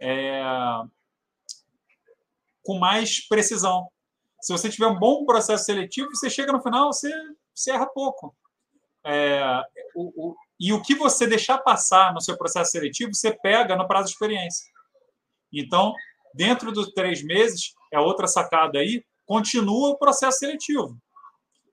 é, 0.00 0.42
com 2.64 2.78
mais 2.78 3.26
precisão. 3.28 3.88
Se 4.40 4.52
você 4.52 4.68
tiver 4.68 4.86
um 4.86 4.98
bom 4.98 5.24
processo 5.24 5.64
seletivo, 5.64 6.10
você 6.10 6.28
chega 6.28 6.52
no 6.52 6.62
final, 6.62 6.92
você, 6.92 7.10
você 7.54 7.70
erra 7.70 7.86
pouco. 7.86 8.34
É, 9.06 9.62
o, 9.94 10.30
o, 10.30 10.36
e 10.58 10.72
o 10.72 10.82
que 10.82 10.94
você 10.94 11.26
deixar 11.26 11.58
passar 11.58 12.12
no 12.12 12.20
seu 12.20 12.36
processo 12.36 12.72
seletivo, 12.72 13.14
você 13.14 13.32
pega 13.32 13.76
no 13.76 13.86
prazo 13.86 14.06
de 14.06 14.12
experiência. 14.12 14.66
Então, 15.52 15.94
dentro 16.34 16.72
dos 16.72 16.92
três 16.92 17.22
meses, 17.22 17.74
é 17.92 17.98
outra 17.98 18.26
sacada 18.26 18.78
aí, 18.78 19.04
continua 19.26 19.90
o 19.90 19.98
processo 19.98 20.38
seletivo. 20.38 20.96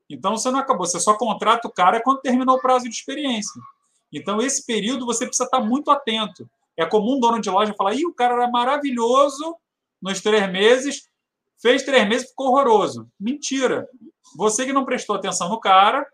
Então, 0.10 0.38
você 0.38 0.52
não 0.52 0.60
acabou, 0.60 0.86
você 0.86 1.00
só 1.00 1.18
contrata 1.18 1.68
o 1.68 1.72
cara 1.72 2.02
quando 2.02 2.22
terminou 2.22 2.58
o 2.58 2.62
prazo 2.62 2.90
de 2.90 2.96
experiência. 2.96 3.62
Então, 4.12 4.42
esse 4.42 4.66
período 4.66 5.06
você 5.06 5.26
precisa 5.26 5.46
estar 5.46 5.62
muito 5.62 5.90
atento. 5.90 6.50
É 6.76 6.86
comum 6.86 7.16
um 7.16 7.20
dono 7.20 7.40
de 7.40 7.50
loja 7.50 7.74
falar: 7.74 7.96
Ih, 7.96 8.06
o 8.06 8.14
cara 8.14 8.34
era 8.34 8.50
maravilhoso, 8.50 9.56
nos 10.02 10.22
três 10.22 10.50
meses, 10.52 11.10
fez 11.62 11.84
três 11.84 12.08
meses 12.08 12.30
ficou 12.30 12.48
horroroso. 12.48 13.10
Mentira. 13.20 13.88
Você 14.38 14.66
que 14.66 14.74
não 14.74 14.86
prestou 14.86 15.16
atenção 15.16 15.50
no 15.50 15.60
cara, 15.60 16.06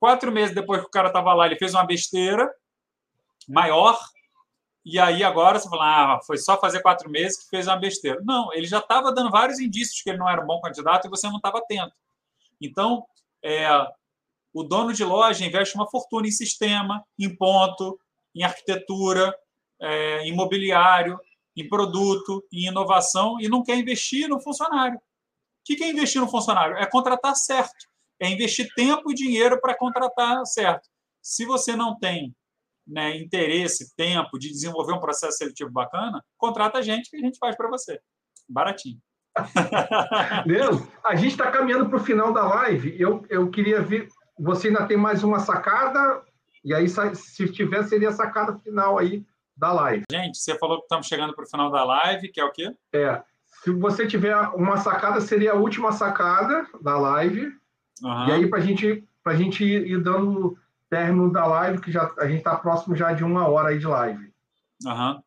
quatro 0.00 0.32
meses 0.32 0.54
depois 0.54 0.80
que 0.80 0.86
o 0.86 0.90
cara 0.90 1.08
estava 1.08 1.32
lá, 1.34 1.46
ele 1.46 1.56
fez 1.56 1.74
uma 1.74 1.86
besteira 1.86 2.52
maior, 3.48 3.98
e 4.84 4.98
aí 4.98 5.22
agora 5.22 5.58
você 5.58 5.68
fala, 5.68 6.14
ah, 6.14 6.20
foi 6.26 6.38
só 6.38 6.58
fazer 6.58 6.80
quatro 6.80 7.08
meses 7.08 7.42
que 7.42 7.48
fez 7.48 7.68
uma 7.68 7.76
besteira. 7.76 8.20
Não, 8.24 8.52
ele 8.52 8.66
já 8.66 8.78
estava 8.78 9.12
dando 9.12 9.30
vários 9.30 9.60
indícios 9.60 10.02
que 10.02 10.10
ele 10.10 10.18
não 10.18 10.28
era 10.28 10.42
um 10.42 10.46
bom 10.46 10.60
candidato 10.60 11.06
e 11.06 11.10
você 11.10 11.28
não 11.28 11.36
estava 11.36 11.58
atento. 11.58 11.94
Então, 12.60 13.04
é, 13.44 13.68
o 14.52 14.62
dono 14.64 14.92
de 14.92 15.04
loja 15.04 15.44
investe 15.44 15.76
uma 15.76 15.88
fortuna 15.88 16.26
em 16.26 16.32
sistema, 16.32 17.04
em 17.18 17.34
ponto, 17.34 17.98
em 18.34 18.42
arquitetura, 18.42 19.32
é, 19.80 20.26
imobiliário, 20.26 21.18
em 21.56 21.68
produto, 21.68 22.44
em 22.52 22.66
inovação 22.66 23.36
e 23.40 23.48
não 23.48 23.62
quer 23.62 23.76
investir 23.76 24.28
no 24.28 24.40
funcionário. 24.40 24.98
que 25.64 25.82
é 25.82 25.90
investir 25.90 26.20
no 26.20 26.28
funcionário? 26.28 26.76
É 26.76 26.86
contratar 26.86 27.34
certo. 27.36 27.86
É 28.20 28.28
investir 28.28 28.72
tempo 28.74 29.10
e 29.10 29.14
dinheiro 29.14 29.60
para 29.60 29.76
contratar 29.76 30.44
certo. 30.46 30.88
Se 31.20 31.44
você 31.44 31.76
não 31.76 31.98
tem 31.98 32.34
né, 32.86 33.16
interesse, 33.16 33.94
tempo 33.96 34.38
de 34.38 34.48
desenvolver 34.48 34.92
um 34.92 35.00
processo 35.00 35.38
seletivo 35.38 35.70
bacana, 35.70 36.24
contrata 36.36 36.78
a 36.78 36.82
gente 36.82 37.10
que 37.10 37.16
a 37.16 37.20
gente 37.20 37.38
faz 37.38 37.56
para 37.56 37.68
você. 37.68 38.00
Baratinho. 38.48 38.98
Deus, 40.46 40.82
a 41.04 41.14
gente 41.14 41.32
está 41.32 41.50
caminhando 41.50 41.88
para 41.88 41.96
o 41.96 42.04
final 42.04 42.32
da 42.32 42.46
live. 42.46 43.00
Eu, 43.00 43.24
eu 43.28 43.50
queria 43.50 43.80
ver. 43.80 44.08
Você 44.38 44.68
ainda 44.68 44.86
tem 44.86 44.96
mais 44.96 45.22
uma 45.22 45.38
sacada, 45.38 46.22
e 46.64 46.74
aí, 46.74 46.86
se 46.88 47.50
tiver, 47.52 47.82
seria 47.84 48.10
a 48.10 48.12
sacada 48.12 48.58
final 48.58 48.98
aí 48.98 49.24
da 49.56 49.72
live. 49.72 50.04
Gente, 50.10 50.38
você 50.38 50.58
falou 50.58 50.78
que 50.78 50.84
estamos 50.84 51.06
chegando 51.06 51.34
para 51.34 51.44
o 51.44 51.48
final 51.48 51.70
da 51.70 51.84
live, 51.84 52.28
que 52.28 52.40
é 52.40 52.44
o 52.44 52.52
quê? 52.52 52.74
É. 52.92 53.22
Se 53.62 53.70
você 53.70 54.06
tiver 54.06 54.36
uma 54.54 54.76
sacada, 54.76 55.20
seria 55.20 55.52
a 55.52 55.56
última 55.56 55.92
sacada 55.92 56.66
da 56.80 56.98
live. 56.98 57.52
Uhum. 58.02 58.28
E 58.28 58.32
aí, 58.32 58.46
para 58.48 58.60
gente, 58.60 59.06
a 59.24 59.34
gente 59.34 59.64
ir 59.64 60.02
dando 60.02 60.58
término 60.90 61.32
da 61.32 61.46
live, 61.46 61.80
que 61.80 61.92
já, 61.92 62.12
a 62.18 62.26
gente 62.26 62.38
está 62.38 62.56
próximo 62.56 62.96
já 62.96 63.12
de 63.12 63.24
uma 63.24 63.48
hora 63.48 63.68
aí 63.68 63.78
de 63.78 63.86
live. 63.86 64.32
Uhum. 64.84 65.22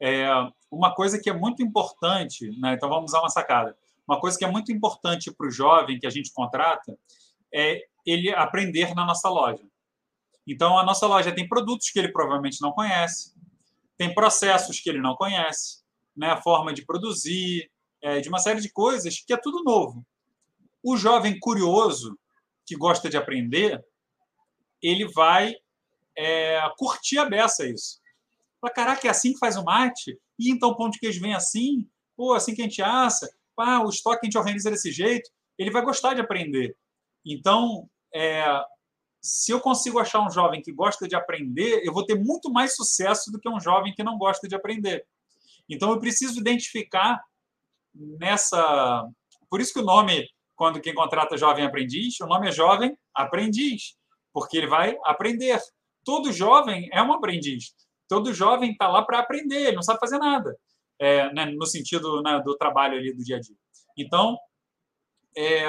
É, 0.00 0.28
uma 0.70 0.94
coisa 0.94 1.18
que 1.18 1.30
é 1.30 1.32
muito 1.32 1.62
importante, 1.62 2.50
né? 2.60 2.74
então 2.74 2.88
vamos 2.88 3.10
usar 3.10 3.20
uma 3.20 3.30
sacada. 3.30 3.76
Uma 4.06 4.20
coisa 4.20 4.38
que 4.38 4.44
é 4.44 4.50
muito 4.50 4.72
importante 4.72 5.30
para 5.30 5.46
o 5.46 5.50
jovem 5.50 5.98
que 5.98 6.06
a 6.06 6.10
gente 6.10 6.32
contrata 6.32 6.96
é 7.52 7.82
ele 8.04 8.30
aprender 8.34 8.94
na 8.94 9.04
nossa 9.04 9.28
loja. 9.28 9.62
Então, 10.46 10.78
a 10.78 10.84
nossa 10.84 11.06
loja 11.06 11.30
tem 11.30 11.46
produtos 11.46 11.90
que 11.90 11.98
ele 11.98 12.10
provavelmente 12.10 12.60
não 12.62 12.72
conhece, 12.72 13.34
tem 13.98 14.14
processos 14.14 14.80
que 14.80 14.88
ele 14.88 15.00
não 15.00 15.16
conhece, 15.16 15.82
né? 16.16 16.30
a 16.30 16.40
forma 16.40 16.72
de 16.72 16.86
produzir, 16.86 17.68
é, 18.00 18.20
de 18.20 18.28
uma 18.28 18.38
série 18.38 18.60
de 18.60 18.70
coisas 18.70 19.18
que 19.18 19.32
é 19.32 19.36
tudo 19.36 19.64
novo. 19.64 20.06
O 20.82 20.96
jovem 20.96 21.38
curioso, 21.38 22.16
que 22.64 22.76
gosta 22.76 23.10
de 23.10 23.16
aprender, 23.16 23.84
ele 24.80 25.08
vai 25.08 25.54
é, 26.16 26.60
curtir 26.78 27.18
a 27.18 27.24
beça 27.24 27.66
isso. 27.66 28.00
Fala, 28.60 28.72
caraca, 28.72 29.06
é 29.06 29.10
assim 29.10 29.32
que 29.32 29.38
faz 29.38 29.56
o 29.56 29.64
mate? 29.64 30.16
E 30.38 30.50
então 30.50 30.70
o 30.70 30.76
pão 30.76 30.88
de 30.88 30.98
queijo 30.98 31.20
vem 31.20 31.34
assim? 31.34 31.88
Pô, 32.16 32.32
assim 32.32 32.54
que 32.54 32.62
a 32.62 32.64
gente 32.64 32.80
assa? 32.80 33.28
Pá, 33.56 33.80
o 33.80 33.88
estoque 33.88 34.20
a 34.22 34.26
gente 34.26 34.38
organiza 34.38 34.70
desse 34.70 34.92
jeito? 34.92 35.28
Ele 35.58 35.70
vai 35.70 35.82
gostar 35.82 36.14
de 36.14 36.20
aprender. 36.20 36.76
Então, 37.26 37.88
é, 38.14 38.44
se 39.28 39.52
eu 39.52 39.60
consigo 39.60 39.98
achar 39.98 40.20
um 40.20 40.30
jovem 40.30 40.62
que 40.62 40.72
gosta 40.72 41.06
de 41.06 41.14
aprender, 41.14 41.82
eu 41.84 41.92
vou 41.92 42.04
ter 42.04 42.14
muito 42.14 42.50
mais 42.50 42.74
sucesso 42.74 43.30
do 43.30 43.38
que 43.38 43.48
um 43.48 43.60
jovem 43.60 43.92
que 43.92 44.02
não 44.02 44.16
gosta 44.16 44.48
de 44.48 44.54
aprender. 44.54 45.06
Então, 45.68 45.90
eu 45.90 45.98
preciso 45.98 46.40
identificar 46.40 47.22
nessa. 47.94 49.06
Por 49.50 49.60
isso 49.60 49.72
que 49.74 49.80
o 49.80 49.84
nome, 49.84 50.26
quando 50.56 50.80
quem 50.80 50.94
contrata 50.94 51.36
jovem 51.36 51.64
aprendiz, 51.64 52.18
o 52.20 52.26
nome 52.26 52.48
é 52.48 52.52
jovem 52.52 52.96
aprendiz, 53.14 53.96
porque 54.32 54.56
ele 54.56 54.66
vai 54.66 54.96
aprender. 55.04 55.60
Todo 56.04 56.32
jovem 56.32 56.88
é 56.90 57.02
um 57.02 57.12
aprendiz. 57.12 57.74
Todo 58.08 58.32
jovem 58.32 58.72
está 58.72 58.88
lá 58.88 59.02
para 59.02 59.18
aprender, 59.18 59.66
ele 59.66 59.76
não 59.76 59.82
sabe 59.82 60.00
fazer 60.00 60.16
nada, 60.16 60.56
é, 60.98 61.30
né, 61.34 61.44
no 61.44 61.66
sentido 61.66 62.22
né, 62.22 62.40
do 62.42 62.56
trabalho 62.56 62.96
ali 62.96 63.12
do 63.12 63.22
dia 63.22 63.36
a 63.36 63.40
dia. 63.40 63.56
Então, 63.98 64.38
é, 65.36 65.66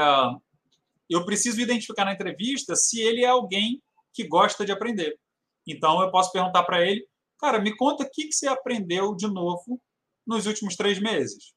eu 1.10 1.26
preciso 1.26 1.60
identificar 1.60 2.06
na 2.06 2.14
entrevista 2.14 2.76
se 2.76 3.02
ele 3.02 3.24
é 3.24 3.28
alguém 3.28 3.82
que 4.14 4.28
gosta 4.28 4.66
de 4.66 4.72
aprender. 4.72 5.18
Então, 5.68 6.02
eu 6.02 6.12
posso 6.12 6.32
perguntar 6.32 6.64
para 6.64 6.86
ele, 6.86 7.06
cara, 7.38 7.60
me 7.60 7.76
conta 7.76 8.04
o 8.04 8.10
que, 8.10 8.28
que 8.28 8.34
você 8.34 8.48
aprendeu 8.48 9.16
de 9.16 9.28
novo 9.28 9.82
nos 10.26 10.46
últimos 10.46 10.76
três 10.76 11.00
meses? 11.00 11.54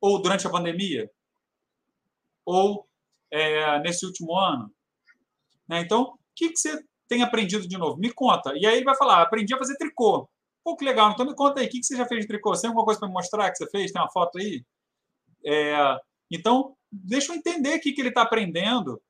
Ou 0.00 0.20
durante 0.20 0.46
a 0.46 0.50
pandemia? 0.50 1.10
Ou 2.44 2.86
é, 3.30 3.78
nesse 3.80 4.06
último 4.06 4.36
ano? 4.36 4.72
Né? 5.68 5.80
Então, 5.80 6.02
o 6.02 6.18
que, 6.34 6.50
que 6.50 6.56
você 6.56 6.82
tem 7.08 7.22
aprendido 7.22 7.66
de 7.68 7.76
novo? 7.76 7.98
Me 7.98 8.12
conta. 8.12 8.52
E 8.56 8.66
aí 8.66 8.76
ele 8.76 8.84
vai 8.84 8.96
falar, 8.96 9.22
aprendi 9.22 9.54
a 9.54 9.58
fazer 9.58 9.76
tricô. 9.76 10.28
Pô, 10.64 10.76
que 10.76 10.84
legal. 10.84 11.10
Então 11.10 11.26
me 11.26 11.34
conta 11.34 11.60
aí, 11.60 11.66
o 11.66 11.70
que, 11.70 11.80
que 11.80 11.86
você 11.86 11.96
já 11.96 12.06
fez 12.06 12.22
de 12.22 12.28
tricô? 12.28 12.54
Você 12.54 12.62
tem 12.62 12.68
alguma 12.68 12.84
coisa 12.84 13.00
para 13.00 13.08
me 13.08 13.14
mostrar 13.14 13.50
que 13.50 13.56
você 13.56 13.68
fez? 13.70 13.90
Tem 13.90 14.00
uma 14.00 14.10
foto 14.10 14.38
aí? 14.38 14.64
É, 15.44 15.96
então, 16.30 16.76
deixa 16.90 17.32
eu 17.32 17.36
entender 17.36 17.76
o 17.76 17.80
que, 17.80 17.94
ele 17.98 18.08
está 18.08 18.22
aprendendo 18.22 19.00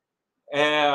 é, 0.53 0.91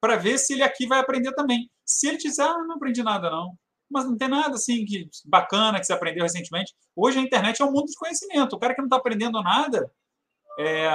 para 0.00 0.16
ver 0.16 0.38
se 0.38 0.54
ele 0.54 0.62
aqui 0.62 0.86
vai 0.86 0.98
aprender 0.98 1.32
também. 1.32 1.70
Se 1.84 2.08
ele 2.08 2.18
disser, 2.18 2.46
ah, 2.46 2.64
não 2.66 2.76
aprendi 2.76 3.02
nada, 3.02 3.30
não. 3.30 3.54
Mas 3.90 4.04
não 4.04 4.16
tem 4.16 4.28
nada 4.28 4.54
assim 4.54 4.84
que 4.84 5.08
bacana 5.24 5.80
que 5.80 5.86
você 5.86 5.92
aprendeu 5.92 6.22
recentemente. 6.22 6.72
Hoje 6.94 7.18
a 7.18 7.22
internet 7.22 7.60
é 7.60 7.64
um 7.64 7.72
mundo 7.72 7.86
de 7.86 7.96
conhecimento. 7.96 8.54
O 8.54 8.58
cara 8.58 8.74
que 8.74 8.80
não 8.80 8.86
está 8.86 8.96
aprendendo 8.96 9.42
nada, 9.42 9.90
é, 10.58 10.88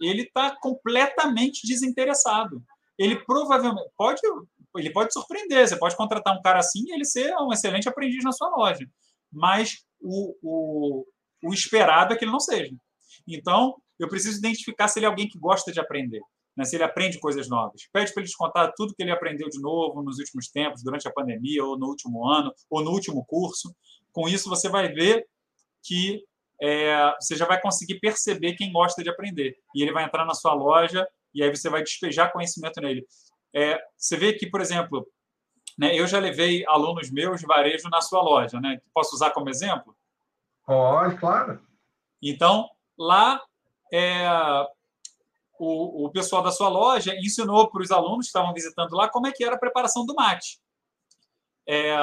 ele 0.00 0.22
está 0.22 0.56
completamente 0.60 1.66
desinteressado. 1.66 2.62
Ele 2.98 3.16
provavelmente 3.24 3.90
pode, 3.96 4.20
ele 4.76 4.90
pode 4.92 5.12
surpreender. 5.12 5.68
Você 5.68 5.78
pode 5.78 5.96
contratar 5.96 6.36
um 6.36 6.42
cara 6.42 6.58
assim 6.58 6.84
e 6.86 6.92
ele 6.92 7.04
ser 7.04 7.34
um 7.36 7.52
excelente 7.52 7.88
aprendiz 7.88 8.24
na 8.24 8.32
sua 8.32 8.48
loja. 8.48 8.86
Mas 9.32 9.84
o, 10.00 10.34
o, 10.42 11.06
o 11.44 11.54
esperado 11.54 12.12
é 12.12 12.16
que 12.16 12.24
ele 12.24 12.32
não 12.32 12.40
seja. 12.40 12.74
Então, 13.26 13.76
eu 13.98 14.08
preciso 14.08 14.38
identificar 14.38 14.88
se 14.88 14.98
ele 14.98 15.06
é 15.06 15.08
alguém 15.08 15.28
que 15.28 15.38
gosta 15.38 15.72
de 15.72 15.80
aprender, 15.80 16.20
né? 16.56 16.64
se 16.64 16.76
ele 16.76 16.84
aprende 16.84 17.18
coisas 17.18 17.48
novas. 17.48 17.82
Pede 17.92 18.12
para 18.12 18.22
ele 18.22 18.30
te 18.30 18.36
contar 18.36 18.72
tudo 18.76 18.94
que 18.94 19.02
ele 19.02 19.10
aprendeu 19.10 19.48
de 19.48 19.60
novo 19.60 20.02
nos 20.02 20.18
últimos 20.18 20.48
tempos, 20.48 20.82
durante 20.82 21.08
a 21.08 21.12
pandemia, 21.12 21.64
ou 21.64 21.78
no 21.78 21.86
último 21.86 22.28
ano, 22.28 22.52
ou 22.70 22.82
no 22.82 22.90
último 22.90 23.24
curso. 23.24 23.74
Com 24.12 24.28
isso, 24.28 24.48
você 24.48 24.68
vai 24.68 24.88
ver 24.88 25.26
que 25.82 26.22
é, 26.60 27.14
você 27.20 27.36
já 27.36 27.46
vai 27.46 27.60
conseguir 27.60 28.00
perceber 28.00 28.54
quem 28.54 28.72
gosta 28.72 29.02
de 29.02 29.10
aprender. 29.10 29.56
E 29.74 29.82
ele 29.82 29.92
vai 29.92 30.04
entrar 30.04 30.24
na 30.24 30.34
sua 30.34 30.54
loja 30.54 31.06
e 31.34 31.42
aí 31.42 31.54
você 31.54 31.68
vai 31.68 31.82
despejar 31.82 32.32
conhecimento 32.32 32.80
nele. 32.80 33.06
É, 33.54 33.78
você 33.96 34.16
vê 34.16 34.32
que, 34.32 34.48
por 34.48 34.60
exemplo, 34.60 35.06
né, 35.78 35.94
eu 35.94 36.06
já 36.06 36.18
levei 36.18 36.64
alunos 36.66 37.10
meus 37.10 37.40
de 37.40 37.46
varejo 37.46 37.88
na 37.90 38.00
sua 38.00 38.22
loja, 38.22 38.58
né? 38.60 38.80
Posso 38.94 39.14
usar 39.14 39.30
como 39.30 39.50
exemplo? 39.50 39.94
Pode, 40.64 41.16
claro. 41.18 41.60
Então, 42.22 42.68
lá 42.98 43.40
é, 43.92 44.28
o, 45.58 46.06
o 46.06 46.10
pessoal 46.10 46.42
da 46.42 46.50
sua 46.50 46.68
loja 46.68 47.14
ensinou 47.16 47.70
para 47.70 47.82
os 47.82 47.90
alunos 47.90 48.26
que 48.26 48.30
estavam 48.30 48.52
visitando 48.52 48.94
lá 48.94 49.08
como 49.08 49.26
é 49.26 49.32
que 49.32 49.44
era 49.44 49.56
a 49.56 49.58
preparação 49.58 50.04
do 50.04 50.14
mate. 50.14 50.60
É, 51.68 51.96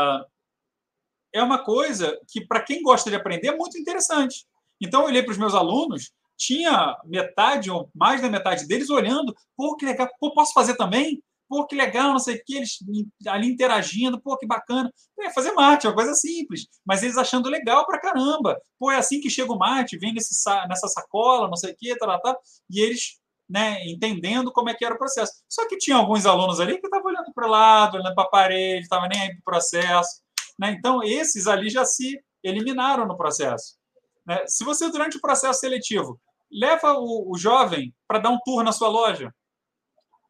é 1.34 1.42
uma 1.42 1.64
coisa 1.64 2.20
que, 2.28 2.46
para 2.46 2.62
quem 2.62 2.82
gosta 2.82 3.10
de 3.10 3.16
aprender, 3.16 3.50
é 3.50 3.56
muito 3.56 3.78
interessante. 3.78 4.46
Então, 4.80 5.02
eu 5.02 5.08
olhei 5.08 5.24
para 5.24 5.32
os 5.32 5.38
meus 5.38 5.56
alunos, 5.56 6.12
tinha 6.38 6.98
metade 7.06 7.72
ou 7.72 7.90
mais 7.94 8.22
da 8.22 8.30
metade 8.30 8.68
deles 8.68 8.90
olhando, 8.90 9.36
pô, 9.56 9.76
que 9.76 9.86
legal, 9.86 10.10
pô, 10.20 10.34
posso 10.34 10.54
fazer 10.54 10.76
também? 10.76 11.24
Pô, 11.48 11.68
que 11.68 11.76
legal, 11.76 12.12
não 12.12 12.20
sei 12.20 12.36
o 12.36 12.44
que, 12.44 12.56
eles 12.56 12.80
ali 13.28 13.48
interagindo, 13.48 14.20
pô, 14.20 14.38
que 14.38 14.48
bacana. 14.48 14.92
É, 15.20 15.30
fazer 15.32 15.52
mate, 15.52 15.86
é 15.86 15.90
uma 15.90 15.96
coisa 15.96 16.14
simples, 16.14 16.68
mas 16.86 17.04
eles 17.04 17.18
achando 17.18 17.50
legal 17.50 17.86
pra 17.86 18.00
caramba. 18.00 18.60
Pô, 18.80 18.92
é 18.92 18.98
assim 18.98 19.20
que 19.20 19.30
chega 19.30 19.52
o 19.52 19.58
mate, 19.58 19.98
vem 19.98 20.14
nesse, 20.14 20.34
nessa 20.68 20.88
sacola, 20.88 21.48
não 21.48 21.56
sei 21.56 21.74
o 21.74 21.76
que, 21.78 21.96
tá, 21.98 22.08
tá, 22.08 22.20
tá, 22.20 22.38
e 22.70 22.80
eles 22.80 23.20
né, 23.50 23.86
entendendo 23.86 24.52
como 24.52 24.70
é 24.70 24.74
que 24.74 24.86
era 24.86 24.96
o 24.96 24.98
processo. 24.98 25.34
Só 25.48 25.68
que 25.68 25.78
tinha 25.78 25.98
alguns 25.98 26.26
alunos 26.26 26.60
ali 26.60 26.80
que 26.80 26.88
estavam 26.88 27.12
olhando 27.12 27.32
para 27.34 27.48
o 27.48 27.52
lado, 27.52 27.98
olhando 27.98 28.16
para 28.16 28.24
a 28.24 28.30
parede, 28.30 28.84
estavam 28.84 29.08
nem 29.08 29.22
aí 29.22 29.30
para 29.30 29.40
o 29.40 29.44
processo. 29.44 30.22
Né? 30.58 30.72
Então, 30.72 31.04
esses 31.04 31.48
ali 31.48 31.70
já 31.70 31.86
se 31.86 32.20
eliminaram 32.44 33.06
no 33.06 33.18
processo. 33.18 33.78
Né? 34.26 34.44
Se 34.48 34.64
você, 34.64 34.90
durante 34.90 35.18
o 35.18 35.22
processo 35.22 35.60
seletivo, 35.60 36.20
leva 36.52 36.94
o, 36.94 37.32
o 37.32 37.38
jovem 37.38 37.94
para 38.08 38.20
dar 38.20 38.30
um 38.30 38.40
tour 38.44 38.64
na 38.64 38.72
sua 38.72 38.88
loja, 38.88 39.34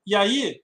e 0.06 0.16
aí 0.16 0.62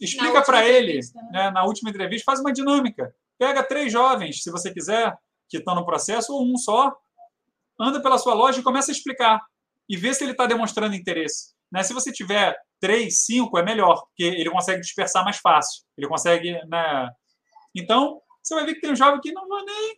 Explica 0.00 0.42
para 0.42 0.66
ele, 0.66 1.00
né? 1.14 1.28
né, 1.30 1.50
na 1.50 1.64
última 1.64 1.90
entrevista, 1.90 2.24
faz 2.24 2.40
uma 2.40 2.52
dinâmica. 2.52 3.14
Pega 3.38 3.62
três 3.62 3.92
jovens, 3.92 4.42
se 4.42 4.50
você 4.50 4.72
quiser, 4.72 5.16
que 5.48 5.58
estão 5.58 5.74
no 5.74 5.86
processo, 5.86 6.32
ou 6.32 6.44
um 6.44 6.56
só, 6.56 6.94
anda 7.80 8.00
pela 8.02 8.18
sua 8.18 8.34
loja 8.34 8.60
e 8.60 8.62
começa 8.62 8.90
a 8.90 8.92
explicar. 8.92 9.40
E 9.88 9.96
vê 9.96 10.12
se 10.12 10.24
ele 10.24 10.32
está 10.32 10.46
demonstrando 10.46 10.94
interesse. 10.94 11.54
Né? 11.70 11.82
Se 11.82 11.94
você 11.94 12.12
tiver 12.12 12.56
três, 12.80 13.24
cinco, 13.24 13.58
é 13.58 13.62
melhor, 13.62 14.02
porque 14.06 14.24
ele 14.24 14.50
consegue 14.50 14.80
dispersar 14.80 15.24
mais 15.24 15.38
fácil. 15.38 15.84
Ele 15.96 16.08
consegue. 16.08 16.52
Né? 16.66 17.10
Então, 17.74 18.20
você 18.42 18.54
vai 18.54 18.66
ver 18.66 18.74
que 18.74 18.80
tem 18.80 18.92
um 18.92 18.96
jovem 18.96 19.20
que 19.20 19.32
não 19.32 19.48
vai 19.48 19.62
nem 19.64 19.96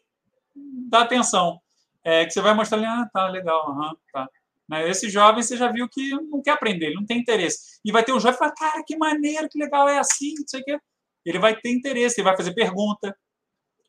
dar 0.88 1.03
atenção. 1.03 1.61
É, 2.03 2.24
que 2.24 2.30
você 2.30 2.40
vai 2.40 2.55
mostrar 2.55 2.78
ali, 2.78 2.86
ah, 2.86 3.09
tá, 3.12 3.28
legal, 3.28 3.70
uhum, 3.70 3.92
tá. 4.12 4.26
Né? 4.70 4.88
Esse 4.88 5.10
jovem 5.10 5.42
você 5.42 5.56
já 5.56 5.70
viu 5.70 5.88
que 5.88 6.10
não 6.10 6.40
quer 6.40 6.52
aprender, 6.52 6.86
ele 6.86 6.94
não 6.94 7.04
tem 7.04 7.18
interesse. 7.18 7.80
E 7.84 7.90
vai 7.90 8.04
ter 8.04 8.12
um 8.12 8.20
jovem 8.20 8.34
que 8.34 8.38
fala, 8.38 8.54
cara, 8.54 8.84
que 8.86 8.96
maneiro, 8.96 9.48
que 9.48 9.58
legal, 9.58 9.88
é 9.88 9.98
assim, 9.98 10.32
não 10.38 10.46
sei 10.46 10.60
o 10.60 10.64
quê. 10.64 10.78
Ele 11.24 11.40
vai 11.40 11.60
ter 11.60 11.70
interesse, 11.70 12.20
ele 12.20 12.28
vai 12.28 12.36
fazer 12.36 12.54
pergunta. 12.54 13.14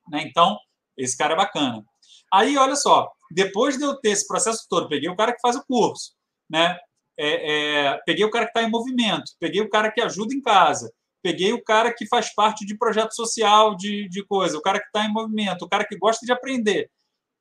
Né? 0.10 0.24
Então, 0.24 0.58
esse 0.98 1.16
cara 1.16 1.34
é 1.34 1.38
bacana. 1.38 1.86
Aí, 2.34 2.58
olha 2.58 2.76
só, 2.76 3.12
depois 3.30 3.78
de 3.78 3.84
eu 3.84 3.96
ter 3.96 4.10
esse 4.10 4.28
processo 4.28 4.66
todo, 4.68 4.90
peguei 4.90 5.08
o 5.08 5.16
cara 5.16 5.34
que 5.34 5.42
faz 5.42 5.56
o 5.56 5.64
curso, 5.66 6.14
né? 6.50 6.78
É, 7.18 7.90
é, 7.90 8.00
peguei 8.06 8.26
o 8.26 8.32
cara 8.32 8.46
que 8.46 8.52
está 8.52 8.64
em 8.64 8.72
movimento, 8.72 9.34
peguei 9.40 9.62
o 9.62 9.70
cara 9.70 9.92
que 9.92 10.02
ajuda 10.02 10.34
em 10.34 10.42
casa, 10.42 10.92
peguei 11.22 11.54
o 11.54 11.64
cara 11.64 11.94
que 11.94 12.08
faz 12.08 12.34
parte 12.34 12.66
de 12.66 12.76
projeto 12.76 13.14
social, 13.14 13.76
de, 13.76 14.10
de 14.10 14.26
coisa, 14.26 14.58
o 14.58 14.62
cara 14.62 14.80
que 14.80 14.88
está 14.88 15.06
em 15.06 15.14
movimento, 15.14 15.64
o 15.64 15.70
cara 15.70 15.86
que 15.86 15.98
gosta 15.98 16.26
de 16.26 16.32
aprender. 16.32 16.90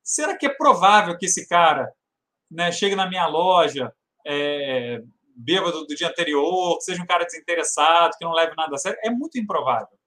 Será 0.03 0.37
que 0.37 0.45
é 0.45 0.49
provável 0.49 1.17
que 1.17 1.25
esse 1.25 1.47
cara 1.47 1.91
né, 2.51 2.71
chegue 2.71 2.95
na 2.95 3.07
minha 3.07 3.25
loja 3.25 3.91
é, 4.27 5.01
bêbado 5.35 5.85
do 5.85 5.95
dia 5.95 6.09
anterior, 6.09 6.77
que 6.77 6.83
seja 6.83 7.01
um 7.01 7.07
cara 7.07 7.25
desinteressado, 7.25 8.15
que 8.17 8.25
não 8.25 8.33
leve 8.33 8.53
nada 8.55 8.75
a 8.75 8.77
sério, 8.77 8.99
é 9.03 9.09
muito 9.09 9.39
improvável. 9.39 9.97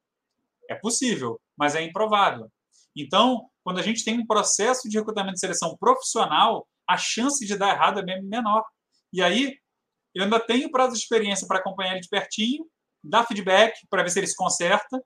É 0.69 0.75
possível, 0.75 1.41
mas 1.57 1.75
é 1.75 1.83
improvável. 1.83 2.51
Então, 2.97 3.49
quando 3.65 3.79
a 3.79 3.83
gente 3.83 4.05
tem 4.05 4.19
um 4.19 4.27
processo 4.27 4.89
de 4.89 4.99
recrutamento 4.99 5.35
de 5.35 5.41
seleção 5.41 5.77
profissional, 5.77 6.69
a 6.89 6.97
chance 6.97 7.45
de 7.45 7.57
dar 7.57 7.75
errado 7.75 7.99
é 8.01 8.21
menor. 8.21 8.65
E 9.13 9.23
aí, 9.23 9.57
eu 10.15 10.23
ainda 10.23 10.39
tenho 10.39 10.71
prazo 10.71 10.93
de 10.93 11.01
experiência 11.01 11.47
para 11.47 11.59
acompanhar 11.59 11.93
ele 11.93 12.01
de 12.01 12.09
pertinho, 12.09 12.67
dar 13.03 13.27
feedback 13.27 13.75
para 13.91 14.03
ver 14.03 14.11
se 14.11 14.21
ele 14.21 14.27
se 14.27 14.37
conserta, 14.37 15.03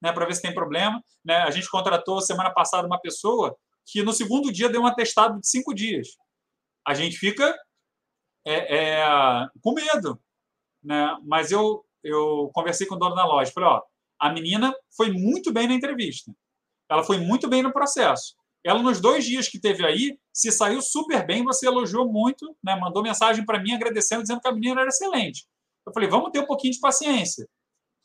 né, 0.00 0.12
para 0.12 0.26
ver 0.26 0.34
se 0.34 0.42
tem 0.42 0.54
problema. 0.54 1.02
Né? 1.24 1.36
A 1.38 1.50
gente 1.50 1.68
contratou 1.68 2.20
semana 2.20 2.50
passada 2.50 2.86
uma 2.86 3.00
pessoa 3.00 3.56
que 3.86 4.02
no 4.02 4.12
segundo 4.12 4.52
dia 4.52 4.68
deu 4.68 4.82
um 4.82 4.86
atestado 4.86 5.40
de 5.40 5.48
cinco 5.48 5.74
dias. 5.74 6.08
A 6.86 6.94
gente 6.94 7.16
fica 7.16 7.54
é, 8.46 8.76
é, 8.76 9.48
com 9.62 9.72
medo. 9.72 10.20
Né? 10.82 11.16
Mas 11.24 11.50
eu, 11.50 11.84
eu 12.02 12.50
conversei 12.52 12.86
com 12.86 12.94
o 12.94 12.98
dono 12.98 13.14
da 13.14 13.24
loja. 13.24 13.52
Falei: 13.52 13.70
ó, 13.70 13.82
a 14.18 14.32
menina 14.32 14.74
foi 14.96 15.10
muito 15.10 15.52
bem 15.52 15.66
na 15.66 15.74
entrevista. 15.74 16.32
Ela 16.88 17.02
foi 17.02 17.18
muito 17.18 17.48
bem 17.48 17.62
no 17.62 17.72
processo. 17.72 18.36
Ela, 18.62 18.82
nos 18.82 19.00
dois 19.00 19.24
dias 19.24 19.48
que 19.48 19.60
teve 19.60 19.84
aí, 19.84 20.18
se 20.32 20.50
saiu 20.50 20.80
super 20.80 21.26
bem. 21.26 21.44
Você 21.44 21.66
elogiou 21.66 22.10
muito, 22.10 22.56
né? 22.62 22.76
mandou 22.76 23.02
mensagem 23.02 23.44
para 23.44 23.60
mim 23.60 23.74
agradecendo, 23.74 24.22
dizendo 24.22 24.40
que 24.40 24.48
a 24.48 24.52
menina 24.52 24.80
era 24.80 24.88
excelente. 24.88 25.46
Eu 25.86 25.92
falei: 25.92 26.08
vamos 26.08 26.30
ter 26.30 26.40
um 26.40 26.46
pouquinho 26.46 26.72
de 26.72 26.80
paciência. 26.80 27.48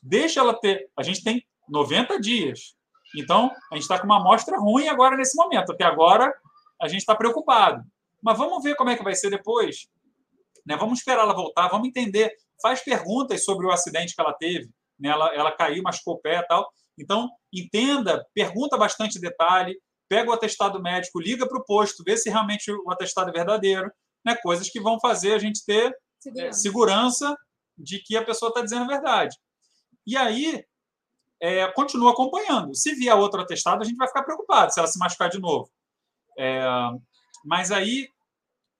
Deixa 0.02 0.40
ela 0.40 0.58
ter. 0.58 0.90
A 0.96 1.02
gente 1.02 1.22
tem 1.22 1.44
90 1.68 2.18
dias. 2.20 2.74
Então, 3.16 3.50
a 3.70 3.74
gente 3.74 3.82
está 3.82 3.98
com 3.98 4.06
uma 4.06 4.20
amostra 4.20 4.58
ruim 4.58 4.88
agora 4.88 5.16
nesse 5.16 5.36
momento. 5.36 5.72
Até 5.72 5.84
agora, 5.84 6.32
a 6.80 6.88
gente 6.88 7.00
está 7.00 7.14
preocupado. 7.14 7.82
Mas 8.22 8.38
vamos 8.38 8.62
ver 8.62 8.76
como 8.76 8.90
é 8.90 8.96
que 8.96 9.04
vai 9.04 9.14
ser 9.14 9.30
depois. 9.30 9.88
Né? 10.66 10.76
Vamos 10.76 10.98
esperar 10.98 11.22
ela 11.22 11.34
voltar, 11.34 11.68
vamos 11.68 11.88
entender. 11.88 12.32
Faz 12.62 12.82
perguntas 12.82 13.44
sobre 13.44 13.66
o 13.66 13.70
acidente 13.70 14.14
que 14.14 14.20
ela 14.20 14.34
teve. 14.34 14.70
Né? 14.98 15.08
Ela, 15.08 15.34
ela 15.34 15.52
caiu, 15.52 15.82
machucou 15.82 16.14
o 16.14 16.20
pé 16.20 16.38
e 16.38 16.46
tal. 16.46 16.70
Então, 16.98 17.30
entenda, 17.52 18.26
pergunta 18.34 18.76
bastante 18.76 19.18
detalhe, 19.18 19.80
pega 20.08 20.30
o 20.30 20.34
atestado 20.34 20.82
médico, 20.82 21.20
liga 21.20 21.48
para 21.48 21.58
o 21.58 21.64
posto, 21.64 22.04
vê 22.04 22.16
se 22.16 22.28
realmente 22.28 22.70
o 22.70 22.90
atestado 22.90 23.30
é 23.30 23.32
verdadeiro. 23.32 23.90
Né? 24.24 24.36
Coisas 24.42 24.68
que 24.68 24.80
vão 24.80 25.00
fazer 25.00 25.32
a 25.32 25.38
gente 25.38 25.64
ter 25.64 25.96
segurança, 26.18 26.48
é, 26.48 26.52
segurança 26.52 27.36
de 27.78 28.02
que 28.02 28.16
a 28.16 28.24
pessoa 28.24 28.50
está 28.50 28.60
dizendo 28.60 28.84
a 28.84 28.88
verdade. 28.88 29.36
E 30.06 30.16
aí, 30.16 30.62
é, 31.40 31.66
continua 31.72 32.12
acompanhando. 32.12 32.74
Se 32.74 32.94
vier 32.94 33.14
outro 33.14 33.40
atestado, 33.40 33.82
a 33.82 33.86
gente 33.86 33.96
vai 33.96 34.06
ficar 34.06 34.22
preocupado 34.22 34.72
se 34.72 34.78
ela 34.78 34.88
se 34.88 34.98
machucar 34.98 35.30
de 35.30 35.38
novo. 35.38 35.70
É, 36.38 36.62
mas 37.44 37.70
aí 37.70 38.08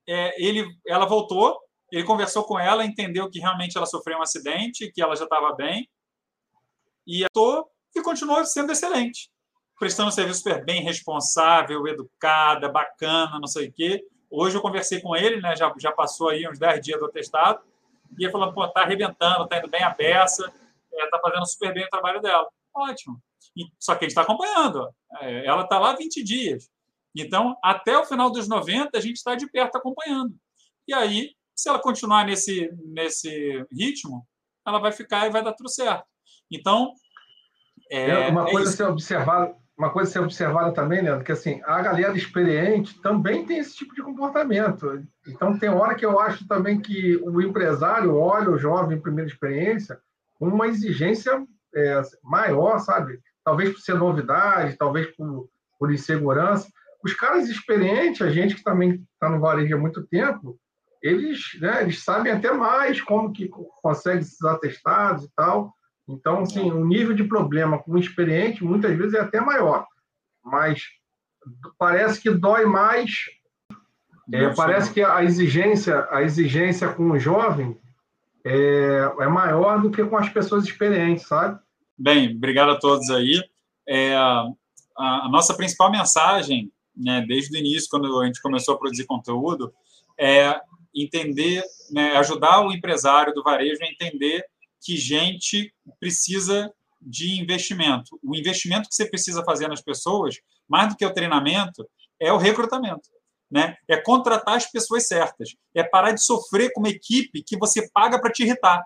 é, 0.07 0.43
ele, 0.43 0.67
ela 0.87 1.05
voltou, 1.05 1.59
ele 1.91 2.03
conversou 2.03 2.43
com 2.43 2.59
ela, 2.59 2.85
entendeu 2.85 3.29
que 3.29 3.39
realmente 3.39 3.77
ela 3.77 3.85
sofreu 3.85 4.17
um 4.17 4.21
acidente, 4.21 4.91
que 4.91 5.01
ela 5.01 5.15
já 5.15 5.25
estava 5.25 5.53
bem, 5.53 5.89
e 7.05 7.25
tô, 7.33 7.67
e 7.95 8.01
continuou 8.01 8.45
sendo 8.45 8.71
excelente, 8.71 9.29
prestando 9.77 10.11
serviço 10.11 10.39
super 10.39 10.63
bem, 10.63 10.81
responsável, 10.81 11.87
educada, 11.87 12.69
bacana, 12.69 13.39
não 13.39 13.47
sei 13.47 13.67
o 13.67 13.71
quê. 13.71 14.05
Hoje 14.29 14.55
eu 14.55 14.61
conversei 14.61 15.01
com 15.01 15.15
ele, 15.15 15.41
né, 15.41 15.55
já, 15.55 15.73
já 15.77 15.91
passou 15.91 16.29
aí 16.29 16.47
uns 16.47 16.59
10 16.59 16.81
dias 16.81 16.99
do 16.99 17.07
atestado, 17.07 17.61
e 18.17 18.23
ele 18.23 18.31
falou, 18.31 18.53
pô, 18.53 18.67
tá 18.67 18.81
arrebentando, 18.81 19.47
tá 19.47 19.57
indo 19.57 19.69
bem 19.69 19.83
a 19.83 19.89
beça, 19.89 20.51
é, 20.93 21.19
fazendo 21.21 21.45
super 21.45 21.73
bem 21.73 21.85
o 21.85 21.89
trabalho 21.89 22.21
dela. 22.21 22.47
Ótimo. 22.73 23.21
E, 23.55 23.65
só 23.79 23.95
que 23.95 24.05
gente 24.05 24.11
está 24.11 24.21
acompanhando. 24.21 24.89
É, 25.19 25.45
ela 25.45 25.63
está 25.63 25.79
lá 25.79 25.95
20 25.95 26.23
dias. 26.23 26.69
Então, 27.15 27.55
até 27.63 27.97
o 27.97 28.05
final 28.05 28.31
dos 28.31 28.47
90, 28.47 28.97
a 28.97 29.01
gente 29.01 29.17
está 29.17 29.35
de 29.35 29.49
perto 29.49 29.77
acompanhando. 29.77 30.33
E 30.87 30.93
aí, 30.93 31.31
se 31.55 31.69
ela 31.69 31.79
continuar 31.79 32.25
nesse, 32.25 32.71
nesse 32.85 33.65
ritmo, 33.71 34.25
ela 34.65 34.79
vai 34.79 34.91
ficar 34.91 35.27
e 35.27 35.31
vai 35.31 35.43
dar 35.43 35.53
tudo 35.53 35.69
certo. 35.69 36.05
Então, 36.49 36.93
é, 37.91 38.29
uma 38.29 38.47
é 38.47 38.51
coisa 38.51 38.69
a 38.69 38.73
ser 38.73 38.83
observada, 38.83 39.55
uma 39.77 39.91
coisa 39.91 40.09
a 40.09 40.13
ser 40.13 40.19
observada 40.19 40.71
também, 40.73 41.01
Leandro, 41.01 41.25
que 41.25 41.31
assim, 41.31 41.61
a 41.65 41.81
galera 41.81 42.15
experiente 42.15 42.99
também 43.01 43.45
tem 43.45 43.57
esse 43.57 43.75
tipo 43.75 43.93
de 43.93 44.01
comportamento. 44.01 45.03
Então, 45.27 45.57
tem 45.57 45.69
hora 45.69 45.95
que 45.95 46.05
eu 46.05 46.19
acho 46.19 46.47
também 46.47 46.79
que 46.79 47.17
o 47.17 47.41
empresário 47.41 48.15
olha 48.15 48.49
o 48.49 48.57
jovem 48.57 48.97
em 48.97 49.01
primeira 49.01 49.29
experiência 49.29 49.99
uma 50.39 50.67
exigência 50.67 51.45
é, 51.75 52.01
maior, 52.23 52.79
sabe? 52.79 53.19
Talvez 53.43 53.71
por 53.71 53.79
ser 53.79 53.93
novidade, 53.95 54.77
talvez 54.77 55.07
por, 55.15 55.47
por 55.77 55.93
insegurança. 55.93 56.67
Os 57.03 57.13
caras 57.13 57.49
experientes, 57.49 58.21
a 58.21 58.29
gente 58.29 58.55
que 58.55 58.63
também 58.63 59.05
está 59.13 59.29
no 59.29 59.39
varejo 59.39 59.75
há 59.75 59.79
muito 59.79 60.05
tempo, 60.07 60.59
eles, 61.01 61.39
né, 61.59 61.81
eles 61.81 62.03
sabem 62.03 62.31
até 62.31 62.51
mais 62.51 63.01
como 63.01 63.33
que 63.33 63.49
consegue 63.81 64.21
esses 64.21 64.41
atestados 64.43 65.25
e 65.25 65.31
tal. 65.35 65.73
Então, 66.07 66.41
assim, 66.41 66.71
o 66.71 66.85
nível 66.85 67.15
de 67.15 67.23
problema 67.23 67.79
com 67.79 67.93
o 67.93 67.97
experiente 67.97 68.63
muitas 68.63 68.95
vezes 68.95 69.13
é 69.13 69.21
até 69.21 69.39
maior, 69.41 69.85
mas 70.43 70.83
parece 71.77 72.21
que 72.21 72.29
dói 72.29 72.65
mais. 72.65 73.11
É, 74.33 74.53
parece 74.53 74.93
que 74.93 75.01
a 75.03 75.23
exigência, 75.23 76.07
a 76.09 76.21
exigência 76.21 76.93
com 76.93 77.11
o 77.11 77.19
jovem 77.19 77.77
é, 78.45 79.11
é 79.19 79.27
maior 79.27 79.81
do 79.81 79.91
que 79.91 80.03
com 80.03 80.17
as 80.17 80.29
pessoas 80.29 80.63
experientes, 80.63 81.27
sabe? 81.27 81.59
Bem, 81.97 82.35
obrigado 82.35 82.71
a 82.71 82.79
todos 82.79 83.09
aí. 83.09 83.41
É, 83.87 84.15
a, 84.15 84.47
a, 84.97 85.29
nossa 85.29 85.53
principal 85.53 85.91
mensagem, 85.91 86.71
né, 86.95 87.23
desde 87.27 87.55
o 87.55 87.59
início, 87.59 87.89
quando 87.89 88.19
a 88.19 88.25
gente 88.25 88.41
começou 88.41 88.75
a 88.75 88.77
produzir 88.77 89.05
conteúdo, 89.05 89.73
é 90.17 90.59
entender, 90.93 91.63
né, 91.89 92.15
ajudar 92.17 92.65
o 92.65 92.71
empresário 92.71 93.33
do 93.33 93.43
varejo 93.43 93.83
a 93.83 93.87
entender 93.87 94.45
que 94.83 94.97
gente 94.97 95.73
precisa 95.99 96.71
de 97.01 97.39
investimento. 97.39 98.19
O 98.23 98.35
investimento 98.35 98.89
que 98.89 98.95
você 98.95 99.05
precisa 99.05 99.43
fazer 99.43 99.67
nas 99.67 99.81
pessoas, 99.81 100.35
mais 100.67 100.89
do 100.89 100.95
que 100.95 101.05
o 101.05 101.13
treinamento, 101.13 101.87
é 102.19 102.31
o 102.31 102.37
recrutamento 102.37 103.09
né? 103.51 103.75
É 103.87 103.97
contratar 103.97 104.55
as 104.55 104.65
pessoas 104.71 105.07
certas. 105.07 105.55
É 105.75 105.83
parar 105.83 106.11
de 106.11 106.23
sofrer 106.23 106.71
com 106.71 106.79
uma 106.79 106.89
equipe 106.89 107.43
que 107.43 107.57
você 107.57 107.89
paga 107.91 108.19
para 108.19 108.31
te 108.31 108.43
irritar. 108.43 108.81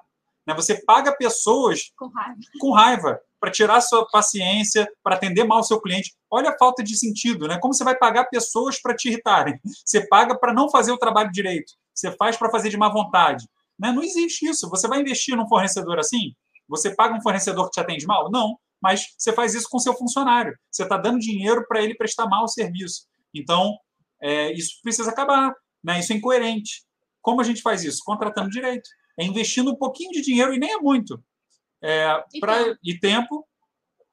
Né? 0.46 0.56
Você 0.56 0.84
paga 0.84 1.16
pessoas 1.16 1.92
com 1.96 2.08
raiva, 2.08 2.40
com 2.60 2.72
raiva 2.72 3.22
para 3.46 3.52
tirar 3.52 3.80
sua 3.80 4.08
paciência, 4.08 4.92
para 5.04 5.16
atender 5.16 5.44
mal 5.44 5.60
o 5.60 5.64
seu 5.64 5.80
cliente. 5.80 6.16
Olha 6.32 6.50
a 6.50 6.58
falta 6.58 6.84
de 6.84 6.98
sentido, 6.98 7.48
né? 7.48 7.60
Como 7.60 7.76
você 7.76 7.84
vai 7.84 7.96
pagar 7.96 8.26
pessoas 8.26 8.82
para 8.82 8.96
te 8.96 9.08
irritarem? 9.08 9.60
Você 9.86 10.08
paga 10.08 10.36
para 10.36 10.52
não 10.52 10.68
fazer 10.68 10.92
o 10.92 10.98
trabalho 10.98 11.32
direito. 11.32 11.74
Você 11.94 12.12
faz 12.14 12.36
para 12.36 12.50
fazer 12.50 12.70
de 12.70 12.78
má 12.78 12.90
vontade. 12.90 13.48
Né? 13.78 13.92
Não 13.92 14.02
existe 14.02 14.48
isso. 14.48 14.68
Você 14.72 14.88
vai 14.88 15.00
investir 15.00 15.38
num 15.38 15.48
fornecedor 15.48 16.00
assim? 16.00 16.34
Você 16.68 16.96
paga 16.96 17.14
um 17.14 17.22
fornecedor 17.22 17.66
que 17.66 17.74
te 17.74 17.80
atende 17.80 18.08
mal? 18.08 18.32
Não. 18.32 18.58
Mas 18.82 19.14
você 19.16 19.32
faz 19.32 19.54
isso 19.54 19.68
com 19.70 19.78
seu 19.78 19.94
funcionário. 19.94 20.58
Você 20.72 20.82
está 20.82 20.98
dando 20.98 21.20
dinheiro 21.20 21.68
para 21.68 21.84
ele 21.84 21.94
prestar 21.94 22.26
mal 22.26 22.46
o 22.46 22.48
serviço. 22.48 23.06
Então, 23.32 23.78
é, 24.20 24.52
isso 24.54 24.80
precisa 24.82 25.12
acabar, 25.12 25.54
né? 25.84 26.00
Isso 26.00 26.12
é 26.12 26.16
incoerente. 26.16 26.84
Como 27.22 27.42
a 27.42 27.44
gente 27.44 27.62
faz 27.62 27.84
isso? 27.84 28.02
Contratando 28.04 28.50
direito. 28.50 28.90
É 29.20 29.24
investindo 29.24 29.70
um 29.72 29.76
pouquinho 29.76 30.10
de 30.12 30.24
dinheiro, 30.24 30.52
e 30.52 30.58
nem 30.58 30.74
é 30.74 30.78
muito, 30.78 31.24
é, 31.82 32.24
e, 32.34 32.40
pra, 32.40 32.64
tempo. 32.64 32.80
e 32.84 33.00
tempo 33.00 33.48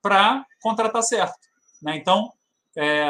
para 0.01 0.45
contratar 0.61 1.03
certo. 1.03 1.39
Né? 1.83 1.97
Então, 1.97 2.33
é, 2.77 3.07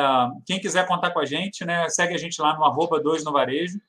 quem 0.46 0.60
quiser 0.60 0.86
contar 0.86 1.10
com 1.10 1.20
a 1.20 1.24
gente, 1.24 1.64
né, 1.64 1.88
segue 1.88 2.14
a 2.14 2.18
gente 2.18 2.40
lá 2.40 2.56
no 2.56 2.64
arroba 2.64 3.00
2 3.00 3.24
no 3.24 3.32
varejo. 3.32 3.80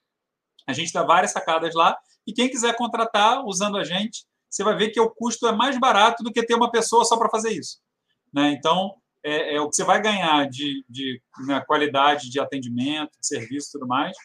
A 0.67 0.73
gente 0.73 0.93
dá 0.93 1.03
várias 1.03 1.31
sacadas 1.31 1.73
lá. 1.73 1.97
E 2.25 2.33
quem 2.33 2.49
quiser 2.49 2.75
contratar 2.75 3.43
usando 3.45 3.77
a 3.77 3.83
gente, 3.83 4.25
você 4.49 4.63
vai 4.63 4.75
ver 4.75 4.91
que 4.91 4.99
o 4.99 5.09
custo 5.09 5.47
é 5.47 5.51
mais 5.51 5.77
barato 5.77 6.23
do 6.23 6.31
que 6.31 6.45
ter 6.45 6.55
uma 6.55 6.71
pessoa 6.71 7.03
só 7.03 7.17
para 7.17 7.29
fazer 7.29 7.51
isso. 7.51 7.79
Né? 8.31 8.51
Então, 8.51 8.95
é, 9.23 9.55
é, 9.55 9.61
o 9.61 9.69
que 9.69 9.75
você 9.75 9.83
vai 9.83 10.01
ganhar 10.01 10.47
de, 10.49 10.85
de 10.87 11.21
né, 11.47 11.61
qualidade 11.65 12.29
de 12.29 12.39
atendimento, 12.39 13.11
de 13.19 13.27
serviço 13.27 13.69
e 13.69 13.71
tudo 13.73 13.87
mais. 13.87 14.15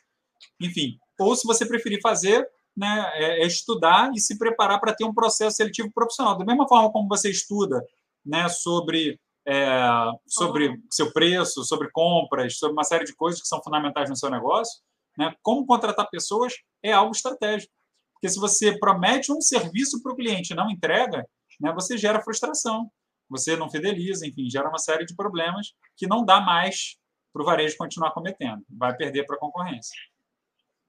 Enfim, 0.60 0.98
ou 1.18 1.34
se 1.34 1.46
você 1.46 1.66
preferir 1.66 2.00
fazer, 2.00 2.48
né, 2.78 3.10
é, 3.14 3.42
é 3.42 3.46
estudar 3.46 4.10
e 4.14 4.20
se 4.20 4.38
preparar 4.38 4.80
para 4.80 4.94
ter 4.94 5.04
um 5.04 5.14
processo 5.14 5.56
seletivo 5.56 5.90
profissional. 5.92 6.36
Da 6.38 6.44
mesma 6.44 6.68
forma 6.68 6.92
como 6.92 7.08
você 7.08 7.30
estuda 7.30 7.84
né, 8.24 8.48
sobre, 8.48 9.18
é, 9.46 9.80
sobre 10.26 10.80
seu 10.90 11.12
preço, 11.12 11.64
sobre 11.64 11.90
compras, 11.90 12.58
sobre 12.58 12.72
uma 12.72 12.84
série 12.84 13.04
de 13.04 13.14
coisas 13.14 13.40
que 13.40 13.48
são 13.48 13.62
fundamentais 13.62 14.08
no 14.08 14.16
seu 14.16 14.30
negócio, 14.30 14.80
né, 15.16 15.34
como 15.42 15.66
contratar 15.66 16.08
pessoas 16.10 16.54
é 16.82 16.92
algo 16.92 17.12
estratégico. 17.12 17.72
Porque 18.12 18.28
se 18.28 18.38
você 18.38 18.78
promete 18.78 19.32
um 19.32 19.40
serviço 19.40 20.02
para 20.02 20.12
o 20.12 20.16
cliente 20.16 20.52
e 20.52 20.56
não 20.56 20.70
entrega, 20.70 21.26
né, 21.60 21.72
você 21.72 21.98
gera 21.98 22.22
frustração 22.22 22.90
você 23.28 23.56
não 23.56 23.70
fideliza, 23.70 24.26
enfim, 24.26 24.48
gera 24.48 24.68
uma 24.68 24.78
série 24.78 25.04
de 25.04 25.14
problemas 25.14 25.74
que 25.96 26.06
não 26.06 26.24
dá 26.24 26.40
mais 26.40 26.96
para 27.32 27.42
o 27.42 27.44
varejo 27.44 27.76
continuar 27.76 28.12
cometendo. 28.12 28.64
Vai 28.70 28.96
perder 28.96 29.26
para 29.26 29.36
a 29.36 29.38
concorrência. 29.38 29.94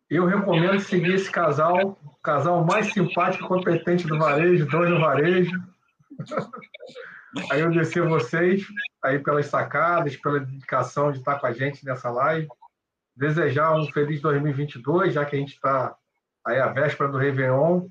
Eu 0.09 0.25
recomendo 0.25 0.79
seguir 0.79 1.13
esse 1.13 1.29
casal, 1.29 1.99
o 2.03 2.17
casal 2.23 2.65
mais 2.65 2.91
simpático 2.91 3.45
e 3.45 3.47
competente 3.47 4.07
do 4.07 4.17
varejo, 4.17 4.65
dois 4.65 4.89
no 4.89 4.99
varejo. 4.99 5.51
Aí 7.51 7.61
eu 7.61 7.69
descer 7.69 8.07
vocês 8.07 8.65
aí 9.03 9.19
pelas 9.19 9.45
sacadas, 9.45 10.15
pela 10.17 10.39
dedicação 10.39 11.11
de 11.11 11.19
estar 11.19 11.39
com 11.39 11.45
a 11.45 11.53
gente 11.53 11.85
nessa 11.85 12.09
live. 12.09 12.47
Desejar 13.15 13.75
um 13.75 13.85
feliz 13.91 14.19
2022, 14.21 15.13
já 15.13 15.25
que 15.25 15.35
a 15.35 15.39
gente 15.39 15.53
está 15.53 15.95
aí 16.45 16.59
a 16.59 16.67
véspera 16.67 17.11
do 17.11 17.17
Réveillon 17.17 17.87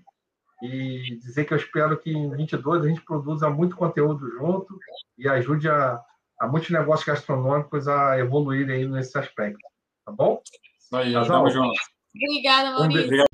e 0.61 1.17
dizer 1.21 1.45
que 1.45 1.53
eu 1.53 1.59
espero 1.59 1.97
que 1.97 2.11
em 2.11 2.31
22 2.31 2.85
a 2.85 2.89
gente 2.89 3.01
produza 3.03 3.49
muito 3.49 3.77
conteúdo 3.77 4.29
junto 4.33 4.77
e 5.17 5.29
ajude 5.29 5.69
a, 5.69 6.01
a 6.41 6.49
muitos 6.49 6.71
negócios 6.71 7.07
gastronômicos 7.07 7.87
a 7.87 8.19
evoluir 8.19 8.69
aí 8.69 8.89
nesse 8.89 9.17
aspecto. 9.17 9.61
Tá 10.05 10.11
bom? 10.11 10.43
Isso 10.81 10.97
aí, 10.97 11.13
Casal, 11.13 11.45
tamo 11.45 11.51
junto. 11.51 11.98
Obrigada, 12.21 12.73
Maurício. 12.73 13.23
Um 13.23 13.28